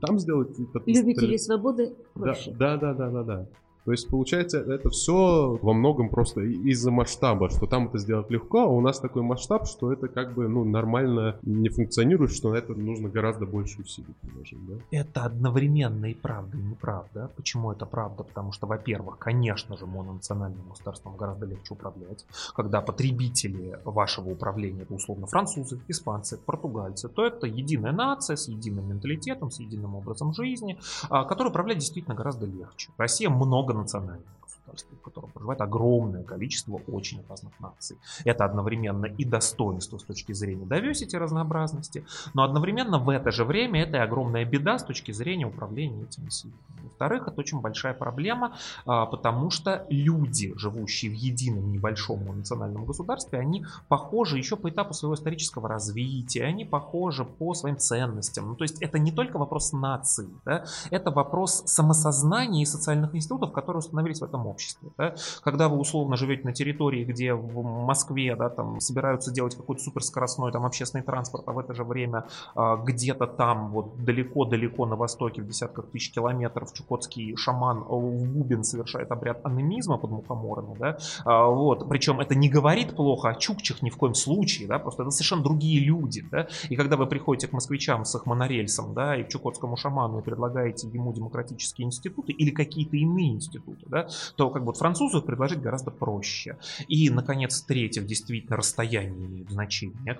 там 0.00 0.18
сделать... 0.18 0.58
Любители 0.86 1.36
свободы 1.36 1.92
да, 2.14 2.34
да, 2.58 2.76
да, 2.76 2.94
да, 2.94 3.10
да, 3.10 3.22
да. 3.22 3.46
То 3.84 3.92
есть, 3.92 4.08
получается, 4.08 4.58
это 4.58 4.90
все 4.90 5.58
во 5.60 5.72
многом 5.72 6.08
просто 6.08 6.40
из-за 6.40 6.90
масштаба, 6.90 7.50
что 7.50 7.66
там 7.66 7.88
это 7.88 7.98
сделать 7.98 8.30
легко, 8.30 8.62
а 8.62 8.66
у 8.66 8.80
нас 8.80 9.00
такой 9.00 9.22
масштаб, 9.22 9.66
что 9.66 9.92
это 9.92 10.08
как 10.08 10.34
бы 10.34 10.48
ну, 10.48 10.64
нормально 10.64 11.36
не 11.42 11.68
функционирует, 11.68 12.32
что 12.32 12.52
на 12.52 12.56
это 12.56 12.74
нужно 12.74 13.08
гораздо 13.08 13.46
больше 13.46 13.80
усилий 13.80 14.14
приложить. 14.20 14.58
Да? 14.66 14.74
Это 14.90 15.24
одновременно 15.24 16.06
и 16.06 16.14
правда, 16.14 16.56
и 16.56 16.62
неправда. 16.62 17.30
Почему 17.36 17.72
это 17.72 17.86
правда? 17.86 18.22
Потому 18.22 18.52
что, 18.52 18.66
во-первых, 18.66 19.18
конечно 19.18 19.76
же, 19.76 19.86
мононациональным 19.86 20.68
государством 20.68 21.16
гораздо 21.16 21.46
легче 21.46 21.74
управлять. 21.74 22.24
Когда 22.54 22.80
потребители 22.80 23.78
вашего 23.84 24.30
управления, 24.30 24.82
это 24.82 24.94
условно 24.94 25.26
французы, 25.26 25.80
испанцы, 25.88 26.38
португальцы, 26.38 27.08
то 27.08 27.26
это 27.26 27.46
единая 27.46 27.92
нация 27.92 28.36
с 28.36 28.48
единым 28.48 28.88
менталитетом, 28.88 29.50
с 29.50 29.58
единым 29.58 29.96
образом 29.96 30.32
жизни, 30.34 30.78
а, 31.08 31.24
который 31.24 31.48
управлять 31.48 31.78
действительно 31.78 32.14
гораздо 32.14 32.46
легче. 32.46 32.90
Россия 32.96 33.28
много 33.30 33.71
многонациональное 33.72 34.32
государство, 34.42 34.96
в 34.96 35.02
котором 35.02 35.30
проживает 35.30 35.60
огромное 35.60 36.22
количество 36.22 36.80
очень 36.88 37.22
разных 37.28 37.58
наций. 37.60 37.98
Это 38.24 38.44
одновременно 38.44 39.06
и 39.06 39.24
достоинство 39.24 39.98
с 39.98 40.02
точки 40.02 40.32
зрения 40.32 40.64
diversity, 40.64 41.16
разнообразности, 41.18 42.04
но 42.34 42.44
одновременно 42.44 42.98
в 42.98 43.08
это 43.08 43.30
же 43.30 43.44
время 43.44 43.82
это 43.82 43.96
и 43.96 44.00
огромная 44.00 44.44
беда 44.44 44.78
с 44.78 44.84
точки 44.84 45.12
зрения 45.12 45.46
управления 45.46 46.02
этими 46.04 46.28
силами. 46.30 46.58
Во-вторых, 46.82 47.28
это 47.28 47.40
очень 47.40 47.60
большая 47.60 47.94
проблема, 47.94 48.56
а, 48.86 49.06
потому 49.06 49.50
что 49.50 49.86
люди, 49.88 50.52
живущие 50.56 51.10
в 51.10 51.14
едином 51.14 51.72
небольшом 51.72 52.24
национальном 52.36 52.84
государстве, 52.84 53.38
они 53.38 53.64
похожи 53.88 54.38
еще 54.38 54.56
по 54.56 54.68
этапу 54.68 54.94
своего 54.94 55.14
исторического 55.14 55.68
развития, 55.68 56.44
они 56.44 56.64
похожи 56.64 57.24
по 57.24 57.54
своим 57.54 57.76
ценностям. 57.76 58.48
Ну, 58.48 58.54
то 58.54 58.64
есть 58.64 58.80
это 58.82 58.98
не 58.98 59.12
только 59.12 59.38
вопрос 59.38 59.72
нации, 59.72 60.28
да? 60.44 60.64
это 60.90 61.10
вопрос 61.10 61.62
самосознания 61.66 62.62
и 62.62 62.66
социальных 62.66 63.14
институтов, 63.14 63.52
которые 63.62 63.78
установились 63.78 64.20
в 64.20 64.24
этом 64.24 64.46
обществе. 64.46 64.88
Да? 64.98 65.14
Когда 65.42 65.68
вы 65.68 65.78
условно 65.78 66.16
живете 66.16 66.42
на 66.44 66.52
территории, 66.52 67.04
где 67.04 67.32
в 67.32 67.62
Москве 67.62 68.34
да, 68.34 68.48
там, 68.48 68.80
собираются 68.80 69.32
делать 69.32 69.54
какой-то 69.54 69.82
суперскоростной 69.82 70.50
там, 70.50 70.66
общественный 70.66 71.04
транспорт, 71.04 71.44
а 71.46 71.52
в 71.52 71.58
это 71.58 71.74
же 71.74 71.84
время 71.84 72.24
а, 72.54 72.76
где-то 72.76 73.26
там 73.26 73.70
вот 73.70 74.04
далеко-далеко 74.04 74.86
на 74.86 74.96
востоке 74.96 75.42
в 75.42 75.46
десятках 75.46 75.86
тысяч 75.86 76.12
километров 76.12 76.72
чукотский 76.72 77.36
шаман 77.36 77.84
в 77.84 78.26
Бубен 78.26 78.64
совершает 78.64 79.12
обряд 79.12 79.46
анимизма 79.46 79.96
под 79.96 80.10
мухоморами, 80.10 80.76
да, 80.78 80.98
а, 81.24 81.46
вот, 81.46 81.88
причем 81.88 82.20
это 82.20 82.34
не 82.34 82.48
говорит 82.48 82.96
плохо 82.96 83.28
о 83.28 83.34
чукчах 83.34 83.82
ни 83.82 83.90
в 83.90 83.96
коем 83.96 84.14
случае, 84.14 84.66
да, 84.66 84.78
просто 84.78 85.02
это 85.02 85.10
совершенно 85.10 85.42
другие 85.42 85.80
люди, 85.84 86.24
да, 86.30 86.48
и 86.68 86.76
когда 86.76 86.96
вы 86.96 87.06
приходите 87.06 87.46
к 87.46 87.52
москвичам 87.52 88.04
с 88.04 88.14
их 88.14 88.26
монорельсом, 88.26 88.94
да, 88.94 89.16
и 89.16 89.22
к 89.22 89.28
чукотскому 89.28 89.76
шаману 89.76 90.18
и 90.18 90.22
предлагаете 90.22 90.88
ему 90.88 91.12
демократические 91.12 91.86
институты 91.86 92.32
или 92.32 92.50
какие-то 92.50 92.96
иные 92.96 93.34
институты, 93.34 93.51
да, 93.86 94.08
то 94.36 94.50
как 94.50 94.64
бы 94.64 94.72
французу 94.72 95.22
предложить 95.22 95.60
гораздо 95.60 95.90
проще. 95.90 96.58
И, 96.88 97.10
наконец, 97.10 97.62
в-третьих, 97.62 98.06
действительно 98.06 98.56
расстояние 98.56 99.26
имеет 99.26 99.50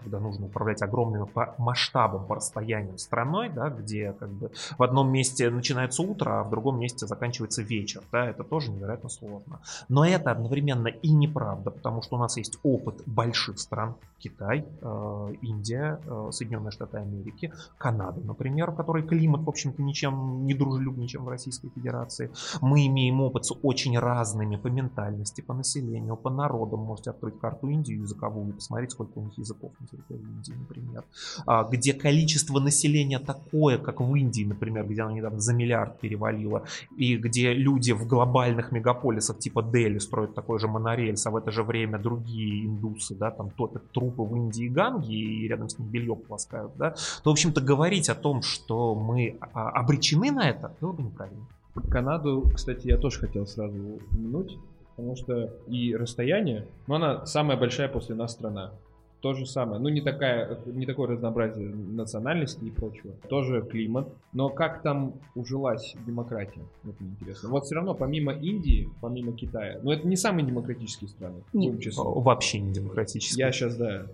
когда 0.02 0.20
нужно 0.20 0.46
управлять 0.46 0.82
огромным 0.82 1.26
по 1.26 1.54
масштабам, 1.58 2.26
по 2.26 2.36
расстояниям 2.36 2.98
страной, 2.98 3.48
да, 3.48 3.70
где 3.70 4.12
как 4.12 4.30
бы 4.30 4.50
в 4.78 4.82
одном 4.82 5.10
месте 5.10 5.50
начинается 5.50 6.02
утро, 6.02 6.40
а 6.40 6.44
в 6.44 6.50
другом 6.50 6.78
месте 6.78 7.06
заканчивается 7.06 7.62
вечер, 7.62 8.02
да, 8.10 8.28
это 8.28 8.44
тоже 8.44 8.70
невероятно 8.70 9.08
сложно. 9.08 9.60
Но 9.88 10.04
это 10.04 10.30
одновременно 10.30 10.88
и 10.88 11.10
неправда, 11.10 11.70
потому 11.70 12.02
что 12.02 12.16
у 12.16 12.18
нас 12.18 12.36
есть 12.36 12.58
опыт 12.62 13.02
больших 13.06 13.58
стран, 13.58 13.96
Китай, 14.18 14.64
э, 14.80 15.34
Индия, 15.42 16.00
э, 16.06 16.28
Соединенные 16.30 16.70
Штаты 16.70 16.98
Америки, 16.98 17.52
Канада, 17.78 18.20
например, 18.20 18.70
в 18.70 18.76
которой 18.76 19.02
климат, 19.02 19.42
в 19.42 19.48
общем-то, 19.48 19.82
ничем 19.82 20.46
не 20.46 20.54
дружелюбнее, 20.54 21.08
чем 21.08 21.24
в 21.24 21.28
Российской 21.28 21.70
Федерации. 21.70 22.30
Мы 22.60 22.86
имеем 22.86 23.20
опыт 23.22 23.46
с 23.46 23.54
очень 23.62 23.98
разными 23.98 24.56
по 24.56 24.68
ментальности, 24.68 25.40
по 25.40 25.54
населению, 25.54 26.16
по 26.16 26.30
народам. 26.30 26.80
Можете 26.80 27.10
открыть 27.10 27.38
карту 27.38 27.68
Индии 27.68 27.94
языковую 27.94 28.50
и 28.50 28.52
посмотреть, 28.52 28.92
сколько 28.92 29.18
у 29.18 29.24
них 29.24 29.38
языков 29.38 29.72
на 29.80 29.86
территории 29.86 30.22
Индии, 30.22 30.52
например. 30.52 31.04
А, 31.46 31.64
где 31.64 31.92
количество 31.92 32.60
населения 32.60 33.18
такое, 33.18 33.78
как 33.78 34.00
в 34.00 34.14
Индии, 34.14 34.44
например, 34.44 34.86
где 34.86 35.02
оно 35.02 35.12
недавно 35.12 35.40
за 35.40 35.54
миллиард 35.54 36.00
перевалило, 36.00 36.64
и 36.96 37.16
где 37.16 37.52
люди 37.54 37.92
в 37.92 38.06
глобальных 38.06 38.72
мегаполисах 38.72 39.38
типа 39.38 39.62
Дели 39.62 39.98
строят 39.98 40.34
такой 40.34 40.58
же 40.58 40.68
монорельс, 40.68 41.26
а 41.26 41.30
в 41.30 41.36
это 41.36 41.50
же 41.50 41.62
время 41.62 41.98
другие 41.98 42.66
индусы, 42.66 43.14
да, 43.14 43.30
там 43.30 43.50
топят 43.50 43.90
трупы 43.92 44.22
в 44.22 44.36
Индии 44.36 44.68
Ганги 44.68 45.14
и 45.14 45.48
рядом 45.48 45.68
с 45.68 45.78
ним 45.78 45.88
белье 45.88 46.16
полоскают, 46.16 46.72
да, 46.76 46.90
то, 47.22 47.30
в 47.30 47.32
общем-то, 47.32 47.60
говорить 47.60 48.08
о 48.08 48.14
том, 48.14 48.42
что 48.42 48.94
мы 48.94 49.38
а, 49.40 49.70
обречены 49.70 50.30
на 50.30 50.48
это, 50.48 50.74
было 50.80 50.92
бы 50.92 51.02
неправильно. 51.02 51.46
Канаду, 51.88 52.50
кстати, 52.54 52.86
я 52.88 52.98
тоже 52.98 53.18
хотел 53.18 53.46
сразу 53.46 53.78
упомянуть, 53.78 54.58
потому 54.96 55.16
что 55.16 55.54
и 55.68 55.94
расстояние, 55.96 56.66
но 56.86 56.96
она 56.96 57.26
самая 57.26 57.56
большая 57.56 57.88
после 57.88 58.14
нас 58.14 58.32
страна. 58.32 58.72
То 59.20 59.34
же 59.34 59.46
самое. 59.46 59.80
Ну, 59.80 59.88
не, 59.88 60.00
такая, 60.00 60.58
не 60.66 60.84
такое 60.84 61.06
разнообразие 61.06 61.68
национальности 61.68 62.64
и 62.64 62.70
прочего. 62.70 63.12
Тоже 63.28 63.62
климат. 63.62 64.08
Но 64.32 64.48
как 64.48 64.82
там 64.82 65.14
ужилась 65.36 65.94
демократия? 66.04 66.62
Вот 66.82 66.98
мне 66.98 67.10
интересно. 67.10 67.48
Вот 67.48 67.64
все 67.64 67.76
равно, 67.76 67.94
помимо 67.94 68.32
Индии, 68.32 68.88
помимо 69.00 69.32
Китая, 69.32 69.78
но 69.84 69.92
это 69.92 70.08
не 70.08 70.16
самые 70.16 70.44
демократические 70.44 71.08
страны. 71.08 71.44
Нет. 71.52 71.80
Вообще 71.96 72.58
не 72.58 72.72
демократические. 72.72 73.46
Я 73.46 73.52
сейчас, 73.52 73.76
да, 73.76 74.06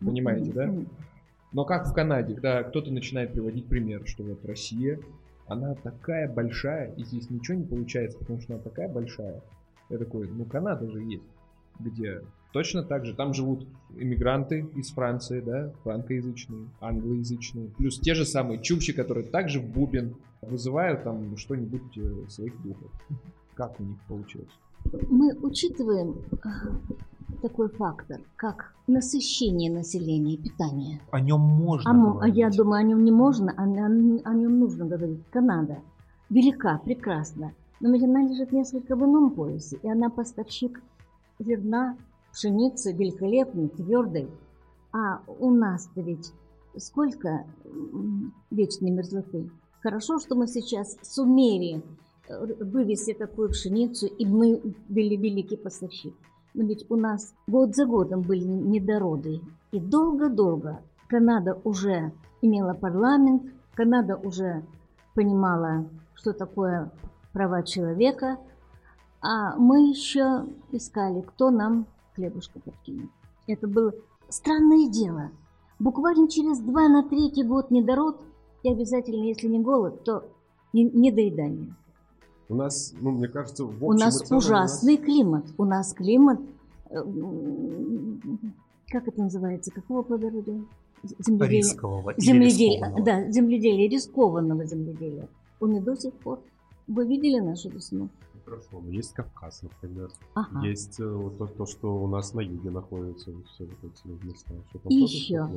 понимаете, 0.00 0.52
да? 0.52 0.72
Но 1.52 1.66
как 1.66 1.86
в 1.86 1.92
Канаде, 1.92 2.32
когда 2.32 2.62
кто-то 2.62 2.90
начинает 2.90 3.34
приводить 3.34 3.66
пример, 3.66 4.06
что 4.06 4.22
вот 4.22 4.42
Россия, 4.46 4.98
она 5.48 5.74
такая 5.74 6.32
большая, 6.32 6.92
и 6.94 7.04
здесь 7.04 7.30
ничего 7.30 7.58
не 7.58 7.64
получается, 7.64 8.18
потому 8.18 8.40
что 8.40 8.54
она 8.54 8.62
такая 8.62 8.88
большая. 8.88 9.42
Я 9.88 9.98
такой, 9.98 10.28
ну 10.28 10.44
Канада 10.44 10.90
же 10.90 11.00
есть, 11.02 11.24
где 11.78 12.22
точно 12.52 12.82
так 12.82 13.04
же 13.04 13.14
там 13.14 13.34
живут 13.34 13.66
иммигранты 13.94 14.66
из 14.74 14.90
Франции, 14.90 15.40
да, 15.40 15.72
франкоязычные, 15.84 16.68
англоязычные, 16.80 17.68
плюс 17.76 18.00
те 18.00 18.14
же 18.14 18.24
самые 18.24 18.60
чукчи, 18.62 18.92
которые 18.92 19.26
также 19.26 19.60
в 19.60 19.66
бубен 19.66 20.16
вызывают 20.42 21.04
там 21.04 21.36
что-нибудь 21.36 21.96
э, 21.98 22.28
своих 22.28 22.60
духов. 22.62 22.90
Как 23.54 23.78
у 23.80 23.84
них 23.84 23.98
получилось? 24.08 24.50
Мы 25.08 25.34
учитываем 25.34 26.16
такой 27.42 27.68
фактор, 27.68 28.20
как 28.36 28.74
насыщение 28.86 29.70
населения, 29.70 30.36
питание. 30.36 31.00
О 31.10 31.20
нем 31.20 31.40
можно 31.40 31.90
А, 31.90 31.94
а 31.94 31.96
говорить. 32.14 32.36
я 32.36 32.50
думаю, 32.50 32.80
о 32.80 32.82
нем 32.82 33.04
не 33.04 33.10
можно, 33.12 33.52
а 33.56 33.66
на- 33.66 33.86
о 34.24 34.34
нем 34.34 34.58
нужно 34.60 34.84
говорить. 34.86 35.20
Канада 35.30 35.78
велика, 36.30 36.78
прекрасна, 36.84 37.52
но 37.80 37.90
ведь 37.92 38.04
она 38.04 38.22
лежит 38.22 38.52
несколько 38.52 38.96
в 38.96 39.04
ином 39.04 39.30
поясе, 39.30 39.78
и 39.82 39.88
она 39.88 40.08
поставщик 40.10 40.82
зерна, 41.38 41.96
пшеницы 42.32 42.92
великолепной, 42.92 43.68
твердой. 43.68 44.28
А 44.92 45.20
у 45.38 45.50
нас-то 45.50 46.00
ведь 46.00 46.32
сколько 46.76 47.44
вечной 48.50 48.90
мерзлоты. 48.90 49.50
Хорошо, 49.82 50.18
что 50.18 50.34
мы 50.34 50.46
сейчас 50.46 50.96
сумели 51.02 51.82
э, 52.28 52.64
вывести 52.64 53.12
такую 53.14 53.50
пшеницу, 53.50 54.06
и 54.06 54.26
мы 54.26 54.60
были 54.88 55.16
великий 55.16 55.56
поставщик. 55.56 56.14
Но 56.56 56.64
ведь 56.64 56.90
у 56.90 56.96
нас 56.96 57.34
год 57.46 57.76
за 57.76 57.84
годом 57.84 58.22
были 58.22 58.44
недороды. 58.44 59.42
И 59.72 59.78
долго-долго 59.78 60.80
Канада 61.06 61.60
уже 61.64 62.12
имела 62.40 62.72
парламент, 62.72 63.42
Канада 63.74 64.16
уже 64.16 64.64
понимала, 65.14 65.86
что 66.14 66.32
такое 66.32 66.90
права 67.34 67.62
человека, 67.62 68.38
а 69.20 69.54
мы 69.56 69.90
еще 69.90 70.46
искали, 70.72 71.20
кто 71.20 71.50
нам 71.50 71.86
хлебушка 72.14 72.58
подкинет. 72.58 73.10
Это 73.46 73.68
было 73.68 73.92
странное 74.30 74.88
дело. 74.88 75.32
Буквально 75.78 76.26
через 76.26 76.60
два 76.60 76.88
на 76.88 77.06
третий 77.06 77.42
год 77.42 77.70
недород, 77.70 78.18
и 78.62 78.72
обязательно, 78.72 79.24
если 79.24 79.46
не 79.48 79.58
голод, 79.58 80.04
то 80.04 80.24
не- 80.72 80.90
недоедание. 80.90 81.74
У 82.48 82.54
нас, 82.54 82.94
ну, 83.00 83.10
мне 83.10 83.28
кажется, 83.28 83.64
в 83.64 83.82
У 83.84 83.90
общем 83.90 83.96
и 83.96 84.04
нас 84.04 84.18
целом 84.18 84.30
у 84.30 84.34
нас- 84.34 84.44
ужасный 84.46 84.96
климат. 84.96 85.44
У 85.58 85.64
нас 85.64 85.92
климат, 85.92 86.40
э, 86.90 87.02
как 88.88 89.08
это 89.08 89.20
называется, 89.22 89.70
какого 89.72 90.02
плодородия? 90.02 90.62
Земледелие. 91.18 91.58
Рискового 91.62 92.10
или 92.10 92.20
Земледелие, 92.24 92.78
рискованного. 92.78 93.04
да, 93.04 93.30
земледелие, 93.30 93.88
рискованного 93.88 94.64
земледелия. 94.64 95.28
Он 95.60 95.76
и 95.76 95.80
до 95.80 95.94
сих 95.96 96.14
пор. 96.14 96.40
Вы 96.86 97.06
видели 97.06 97.40
нашу 97.40 97.68
весну? 97.70 98.08
Хорошо, 98.44 98.80
но 98.80 98.90
есть 98.90 99.12
Кавказ, 99.12 99.62
например. 99.62 100.10
Ага. 100.34 100.64
Есть 100.66 101.00
э, 101.00 101.04
вот 101.08 101.36
то, 101.38 101.46
то, 101.46 101.66
что 101.66 101.96
у 102.00 102.06
нас 102.06 102.32
на 102.32 102.40
юге 102.40 102.70
находится, 102.70 103.32
все 103.46 103.64
вот 103.66 103.78
эти 103.92 104.24
места. 104.24 104.54
Что 104.70 104.78
там 104.78 104.92
еще. 104.92 105.48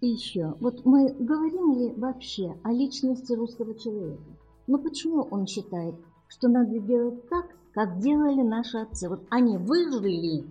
И 0.00 0.06
еще, 0.08 0.54
вот 0.60 0.84
мы 0.86 1.12
говорим 1.12 1.72
ли 1.78 1.92
вообще 1.96 2.54
о 2.62 2.72
личности 2.72 3.32
русского 3.34 3.74
человека? 3.74 4.22
Но 4.66 4.78
почему 4.78 5.26
он 5.30 5.46
считает, 5.46 5.94
что 6.30 6.48
надо 6.48 6.78
делать 6.78 7.28
так, 7.28 7.46
как 7.74 7.98
делали 7.98 8.42
наши 8.42 8.78
отцы? 8.78 9.08
Вот 9.08 9.22
они 9.30 9.58
выжили, 9.58 10.46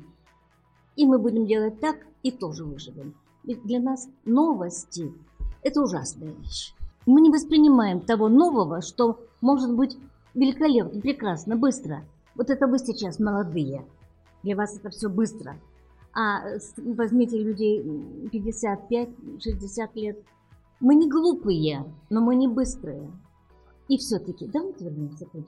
и 0.95 1.05
мы 1.05 1.17
будем 1.17 1.47
делать 1.47 1.79
так, 1.79 1.95
и 2.21 2.31
тоже 2.31 2.65
выживем. 2.65 3.15
Ведь 3.43 3.63
для 3.63 3.79
нас 3.79 4.09
новости– 4.25 5.13
это 5.63 5.81
ужасная 5.81 6.33
вещь. 6.33 6.75
Мы 7.05 7.21
не 7.21 7.31
воспринимаем 7.31 8.01
того 8.01 8.27
нового, 8.27 8.81
что 8.81 9.19
может 9.41 9.73
быть 9.73 9.97
великолепно, 10.35 10.99
прекрасно, 10.99 11.55
быстро. 11.55 12.03
Вот 12.35 12.49
это 12.49 12.67
вы 12.67 12.77
сейчас 12.77 13.19
молодые. 13.19 13.85
Для 14.43 14.55
вас 14.57 14.77
это 14.77 14.89
все 14.89 15.09
быстро. 15.09 15.55
А 16.13 16.41
возьмите 16.77 17.41
людей 17.41 17.81
55-60 18.31 19.89
лет. 19.95 20.19
Мы 20.81 20.95
не 20.95 21.09
глупые, 21.09 21.85
но 22.09 22.21
мы 22.21 22.35
не 22.35 22.47
быстрые. 22.47 23.09
И 23.89 23.97
все-таки 23.97 24.45
давайте 24.47 24.85
вернемся 24.85 25.25
к 25.25 25.33
Ольге. 25.35 25.47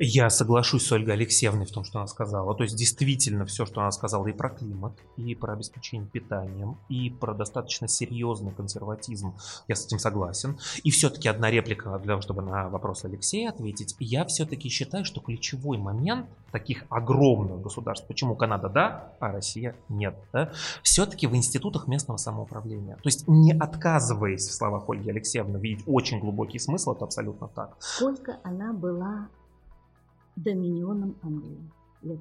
Я 0.00 0.30
соглашусь 0.30 0.86
с 0.86 0.92
Ольгой 0.92 1.14
Алексеевной 1.14 1.66
в 1.66 1.72
том, 1.72 1.84
что 1.84 1.98
она 1.98 2.06
сказала. 2.06 2.54
То 2.54 2.62
есть 2.62 2.76
действительно 2.76 3.44
все, 3.46 3.66
что 3.66 3.80
она 3.80 3.90
сказала 3.90 4.26
и 4.26 4.32
про 4.32 4.50
климат, 4.50 4.92
и 5.16 5.34
про 5.34 5.54
обеспечение 5.54 6.08
питанием, 6.08 6.78
и 6.88 7.10
про 7.10 7.34
достаточно 7.34 7.88
серьезный 7.88 8.52
консерватизм, 8.52 9.34
я 9.66 9.74
с 9.74 9.86
этим 9.86 9.98
согласен. 9.98 10.58
И 10.84 10.90
все-таки 10.90 11.28
одна 11.28 11.50
реплика 11.50 11.98
для 11.98 12.12
того, 12.12 12.22
чтобы 12.22 12.42
на 12.42 12.68
вопрос 12.68 13.04
Алексея 13.04 13.50
ответить. 13.50 13.96
Я 13.98 14.24
все-таки 14.24 14.68
считаю, 14.68 15.04
что 15.04 15.20
ключевой 15.20 15.78
момент 15.78 16.26
таких 16.52 16.84
огромных 16.88 17.60
государств, 17.60 18.06
почему 18.06 18.36
Канада 18.36 18.68
да, 18.68 19.12
а 19.20 19.32
Россия 19.32 19.74
нет, 19.88 20.14
да, 20.32 20.52
все-таки 20.82 21.26
в 21.26 21.36
институтах 21.36 21.88
местного 21.88 22.16
самоуправления. 22.16 22.96
То 22.96 23.06
есть 23.06 23.28
не 23.28 23.52
отказываясь 23.52 24.48
в 24.48 24.54
словах 24.54 24.88
Ольги 24.88 25.10
Алексеевны 25.10 25.58
видеть 25.58 25.84
очень 25.86 26.20
глубокий 26.20 26.58
смысл, 26.58 26.92
это 26.92 27.04
абсолютно 27.04 27.48
так. 27.48 27.76
Сколько 27.78 28.38
она 28.44 28.72
была 28.72 29.28
доминионом 30.42 31.16
Англии? 31.22 31.70
Лет. 32.02 32.20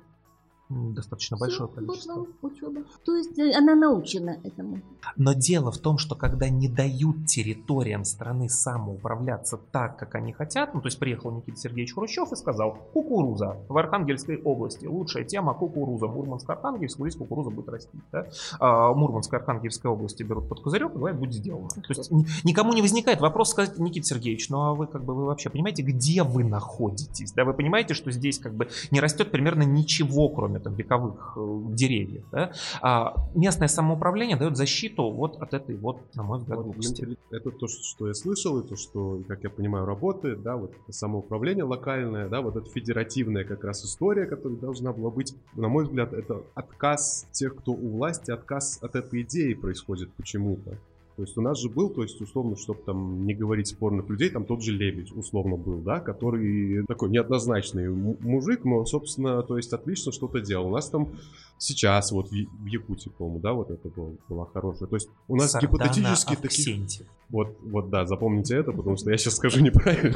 Достаточно 0.69 1.37
большое 1.37 1.69
количество. 1.69 2.27
учеба. 2.41 2.81
То 3.05 3.15
есть 3.15 3.39
э, 3.39 3.53
она 3.57 3.73
научена 3.75 4.37
этому. 4.43 4.81
Но 5.15 5.33
дело 5.33 5.71
в 5.71 5.77
том, 5.77 5.97
что 5.97 6.15
когда 6.15 6.49
не 6.49 6.67
дают 6.67 7.25
территориям 7.25 8.03
страны 8.03 8.49
самоуправляться 8.49 9.57
так, 9.71 9.97
как 9.97 10.15
они 10.15 10.33
хотят, 10.33 10.73
ну 10.73 10.81
то 10.81 10.87
есть 10.87 10.99
приехал 10.99 11.31
Никита 11.31 11.57
Сергеевич 11.57 11.93
Хрущев 11.93 12.31
и 12.33 12.35
сказал, 12.35 12.77
кукуруза 12.93 13.57
в 13.69 13.77
Архангельской 13.77 14.41
области, 14.41 14.85
лучшая 14.85 15.23
тема 15.23 15.53
кукуруза, 15.53 16.07
Мурманск-Архангельск, 16.07 16.97
здесь 16.99 17.15
кукуруза 17.15 17.49
будет 17.49 17.69
расти. 17.69 17.97
Да? 18.11 18.27
А 18.59 18.93
Мурманск 18.93 19.33
Архангельской 19.33 19.89
области 19.89 20.23
берут 20.23 20.49
под 20.49 20.61
козырек 20.61 20.93
и 20.93 20.97
говорят, 20.97 21.17
будет 21.17 21.33
сделано. 21.33 21.69
То 21.69 21.81
есть 21.87 22.11
ни- 22.11 22.25
никому 22.43 22.73
не 22.73 22.81
возникает 22.81 23.21
вопрос 23.21 23.51
сказать, 23.51 23.79
Никита 23.79 24.07
Сергеевич, 24.07 24.49
ну 24.49 24.61
а 24.63 24.73
вы 24.73 24.87
как 24.87 25.05
бы 25.05 25.15
вы 25.15 25.25
вообще 25.25 25.49
понимаете, 25.49 25.81
где 25.81 26.23
вы 26.23 26.43
находитесь? 26.43 27.31
Да, 27.31 27.45
вы 27.45 27.53
понимаете, 27.53 27.93
что 27.93 28.11
здесь 28.11 28.39
как 28.39 28.53
бы 28.53 28.67
не 28.91 28.99
растет 28.99 29.31
примерно 29.31 29.63
ничего, 29.63 30.27
кроме 30.29 30.56
там 30.59 30.75
вековых 30.75 31.33
э, 31.37 31.59
деревьев. 31.73 32.25
Да? 32.31 32.51
А 32.81 33.15
местное 33.35 33.67
самоуправление 33.67 34.37
дает 34.37 34.57
защиту 34.57 35.09
вот 35.11 35.37
от 35.41 35.53
этой 35.53 35.75
вот, 35.77 35.99
на 36.15 36.23
мой 36.23 36.39
взгляд, 36.39 36.57
Вот 36.57 36.65
глупости. 36.65 37.17
Это 37.31 37.51
то, 37.51 37.67
что 37.67 38.07
я 38.07 38.13
слышал, 38.13 38.59
и 38.59 38.67
то, 38.67 38.75
что, 38.75 39.21
как 39.27 39.43
я 39.43 39.49
понимаю, 39.49 39.85
работает, 39.85 40.41
да, 40.41 40.55
вот 40.55 40.71
это 40.71 40.91
самоуправление 40.91 41.63
локальное, 41.63 42.29
да, 42.29 42.41
вот 42.41 42.55
эта 42.55 42.69
федеративная 42.69 43.43
как 43.43 43.63
раз 43.63 43.83
история, 43.83 44.25
которая 44.25 44.57
должна 44.57 44.93
была 44.93 45.09
быть, 45.09 45.35
на 45.55 45.67
мой 45.67 45.85
взгляд, 45.85 46.13
это 46.13 46.43
отказ 46.55 47.27
тех, 47.31 47.55
кто 47.55 47.71
у 47.71 47.89
власти, 47.97 48.31
отказ 48.31 48.79
от 48.81 48.95
этой 48.95 49.21
идеи 49.21 49.53
происходит 49.53 50.11
почему-то. 50.13 50.77
То 51.17 51.23
есть 51.23 51.35
у 51.35 51.41
нас 51.41 51.59
же 51.59 51.67
был, 51.67 51.89
то 51.89 52.03
есть 52.03 52.21
условно, 52.21 52.55
чтобы 52.55 52.81
там 52.85 53.25
не 53.25 53.33
говорить 53.33 53.67
спорных 53.67 54.07
людей, 54.07 54.29
там 54.29 54.45
тот 54.45 54.61
же 54.61 54.71
Лебедь 54.71 55.11
условно 55.11 55.57
был, 55.57 55.79
да, 55.79 55.99
который 55.99 56.85
такой 56.85 57.09
неоднозначный 57.09 57.89
мужик, 57.89 58.63
но, 58.63 58.85
собственно, 58.85 59.41
то 59.41 59.57
есть 59.57 59.73
отлично 59.73 60.11
что-то 60.11 60.41
делал. 60.41 60.67
У 60.67 60.71
нас 60.71 60.91
там 60.91 61.09
сейчас 61.57 62.11
вот 62.11 62.29
в, 62.29 62.65
Якутии, 62.67 63.09
по-моему, 63.09 63.39
да, 63.39 63.53
вот 63.53 63.71
это 63.71 63.89
было, 63.89 64.15
была 64.29 64.45
хорошая. 64.45 64.87
То 64.87 64.95
есть 64.95 65.09
у 65.27 65.35
нас 65.35 65.53
Сардана 65.53 65.85
гипотетически. 65.85 66.33
Авксентьев. 66.33 67.07
Вот, 67.29 67.57
вот, 67.63 67.89
да, 67.89 68.05
запомните 68.05 68.55
это, 68.55 68.71
потому 68.71 68.95
что 68.95 69.09
я 69.09 69.17
сейчас 69.17 69.37
скажу 69.37 69.59
неправильно. 69.61 70.15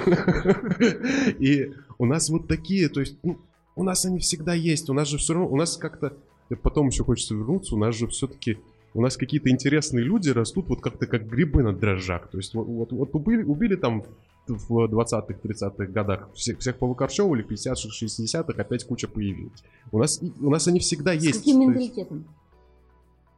И 1.40 1.72
у 1.98 2.06
нас 2.06 2.30
вот 2.30 2.48
такие, 2.48 2.90
то 2.90 3.00
есть, 3.00 3.18
ну, 3.24 3.40
у 3.76 3.84
нас 3.84 4.06
они 4.06 4.20
всегда 4.20 4.54
есть. 4.54 4.88
У 4.88 4.94
нас 4.94 5.08
же 5.08 5.18
все 5.18 5.34
равно, 5.34 5.50
у 5.50 5.56
нас 5.56 5.78
как-то, 5.78 6.14
потом 6.62 6.90
еще 6.90 7.04
хочется 7.04 7.34
вернуться, 7.34 7.74
у 7.74 7.80
нас 7.80 7.96
же 7.96 8.08
все-таки, 8.08 8.60
у 8.94 9.02
нас 9.02 9.18
какие-то 9.18 9.50
интересные 9.50 10.04
люди 10.04 10.30
растут 10.30 10.68
вот 10.68 10.82
как-то 10.82 11.08
как 11.08 11.28
грибы 11.28 11.64
на 11.64 11.74
дрожжах. 11.74 12.30
То 12.30 12.38
есть 12.38 12.54
вот, 12.54 12.68
вот, 12.68 12.92
вот 12.92 13.16
убили, 13.16 13.44
убили 13.44 13.76
там 13.76 14.04
в 14.48 14.86
20-х, 14.86 15.34
30-х 15.34 15.86
годах 15.86 16.30
всех, 16.34 16.60
всех 16.60 16.78
повыкорчевывали, 16.78 17.46
50-х, 17.46 17.90
60-х 18.06 18.62
опять 18.62 18.86
куча 18.86 19.08
появилась. 19.08 19.64
У 19.92 20.00
нас, 20.00 20.22
у 20.22 20.50
нас 20.50 20.68
они 20.68 20.80
всегда 20.80 21.18
С 21.18 21.24
есть. 21.24 21.40
каким 21.40 21.58
То 21.58 21.62
есть, 21.62 21.70
менталитетом? 21.70 22.26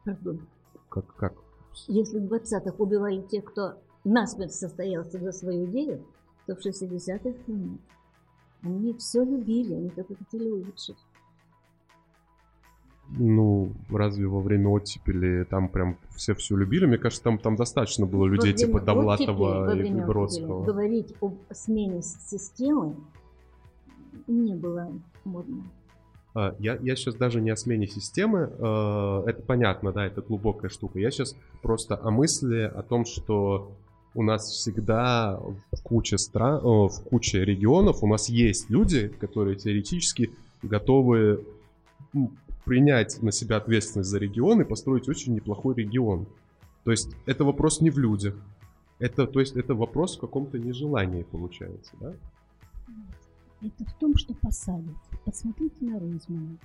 Пардон. 0.04 0.40
как, 0.88 1.14
как? 1.14 1.34
Если 1.88 2.18
в 2.18 2.32
20-х 2.32 2.74
убивали 2.78 3.22
тех, 3.22 3.44
кто 3.44 3.74
насмерть 4.04 4.52
состоялся 4.52 5.18
за 5.18 5.32
свою 5.32 5.66
идею, 5.66 6.04
то 6.46 6.54
в 6.56 6.66
60-х 6.66 7.30
нет. 7.46 7.80
Они 8.62 8.94
все 8.94 9.22
любили, 9.22 9.74
они 9.74 9.90
только 9.90 10.14
хотели 10.16 10.48
улучшить. 10.48 10.96
Ну, 13.10 13.72
разве 13.90 14.26
во 14.26 14.40
время 14.40 14.68
оттепели 14.68 15.44
там 15.44 15.68
прям 15.68 15.98
все 16.16 16.34
все 16.34 16.56
любили? 16.56 16.86
Мне 16.86 16.98
кажется, 16.98 17.22
там, 17.22 17.38
там 17.38 17.56
достаточно 17.56 18.06
было 18.06 18.26
людей 18.26 18.52
Во 18.52 18.58
типа 18.58 18.80
Довлатова 18.80 19.76
и 19.76 19.92
Бродского. 19.92 20.64
Говорить 20.64 21.14
об 21.20 21.36
смене 21.52 22.02
системы 22.02 22.96
не 24.26 24.54
было 24.54 24.90
модно. 25.24 25.64
А, 26.34 26.54
Я, 26.58 26.76
я 26.80 26.96
сейчас 26.96 27.14
даже 27.14 27.40
не 27.40 27.50
о 27.50 27.56
смене 27.56 27.86
системы, 27.86 28.50
э, 28.50 29.22
это 29.26 29.42
понятно, 29.42 29.92
да, 29.92 30.06
это 30.06 30.20
глубокая 30.20 30.70
штука. 30.70 30.98
Я 30.98 31.10
сейчас 31.10 31.36
просто 31.62 31.96
о 31.96 32.10
мысли 32.10 32.62
о 32.62 32.82
том, 32.82 33.04
что 33.04 33.72
у 34.14 34.22
нас 34.22 34.48
всегда 34.48 35.40
в 35.72 35.82
куче 35.82 36.18
стран, 36.18 36.60
в 36.62 37.02
куче 37.04 37.44
регионов 37.44 38.02
у 38.02 38.06
нас 38.06 38.28
есть 38.28 38.70
люди, 38.70 39.08
которые 39.08 39.56
теоретически 39.56 40.30
готовы 40.62 41.44
принять 42.64 43.22
на 43.22 43.32
себя 43.32 43.56
ответственность 43.56 44.10
за 44.10 44.18
регион 44.18 44.60
и 44.60 44.64
построить 44.64 45.08
очень 45.08 45.34
неплохой 45.34 45.74
регион. 45.74 46.26
То 46.84 46.90
есть 46.90 47.14
это 47.26 47.44
вопрос 47.44 47.80
не 47.80 47.90
в 47.90 47.98
людях. 47.98 48.34
Это, 48.98 49.26
то 49.26 49.40
есть 49.40 49.56
это 49.56 49.74
вопрос 49.74 50.16
в 50.16 50.20
каком-то 50.20 50.58
нежелании 50.58 51.24
получается, 51.24 51.92
да? 52.00 52.14
это 53.66 53.84
в 53.84 53.94
том, 53.94 54.16
что 54.16 54.34
посадят. 54.34 54.96
Посмотрите 55.24 55.84
на 55.84 55.98
Ройзмана. 55.98 56.58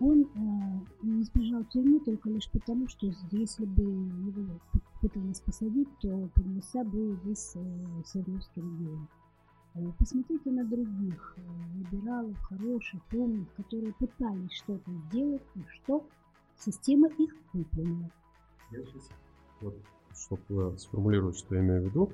Он 0.00 0.22
э, 0.22 1.06
не 1.06 1.24
сбежал 1.24 1.64
в 1.64 1.70
тюрьму 1.70 1.98
только 2.00 2.30
лишь 2.30 2.48
потому, 2.50 2.86
что 2.88 3.12
если 3.32 3.64
бы 3.64 3.82
его 3.82 4.60
пытались 5.00 5.40
посадить, 5.40 5.88
то 6.00 6.28
поднялся 6.34 6.84
бы 6.84 7.18
весь 7.24 7.52
э, 7.56 8.02
Свердловский 8.06 8.62
регион. 8.62 9.08
Э, 9.78 9.92
посмотрите 9.98 10.50
на 10.50 10.64
других 10.64 11.34
э, 11.36 11.40
либералов, 11.78 12.36
хороших, 12.42 13.00
умных, 13.12 13.46
которые 13.56 13.92
пытались 13.94 14.52
что-то 14.52 14.90
сделать, 15.08 15.42
и 15.54 15.60
что 15.68 16.04
система 16.56 17.08
их 17.08 17.34
выполнила. 17.52 18.10
Я 18.72 18.84
сейчас, 18.84 19.08
вот, 19.60 19.76
чтобы 20.14 20.76
сформулировать, 20.78 21.38
что 21.38 21.54
я 21.54 21.60
имею 21.60 21.82
в 21.82 21.84
виду, 21.86 22.12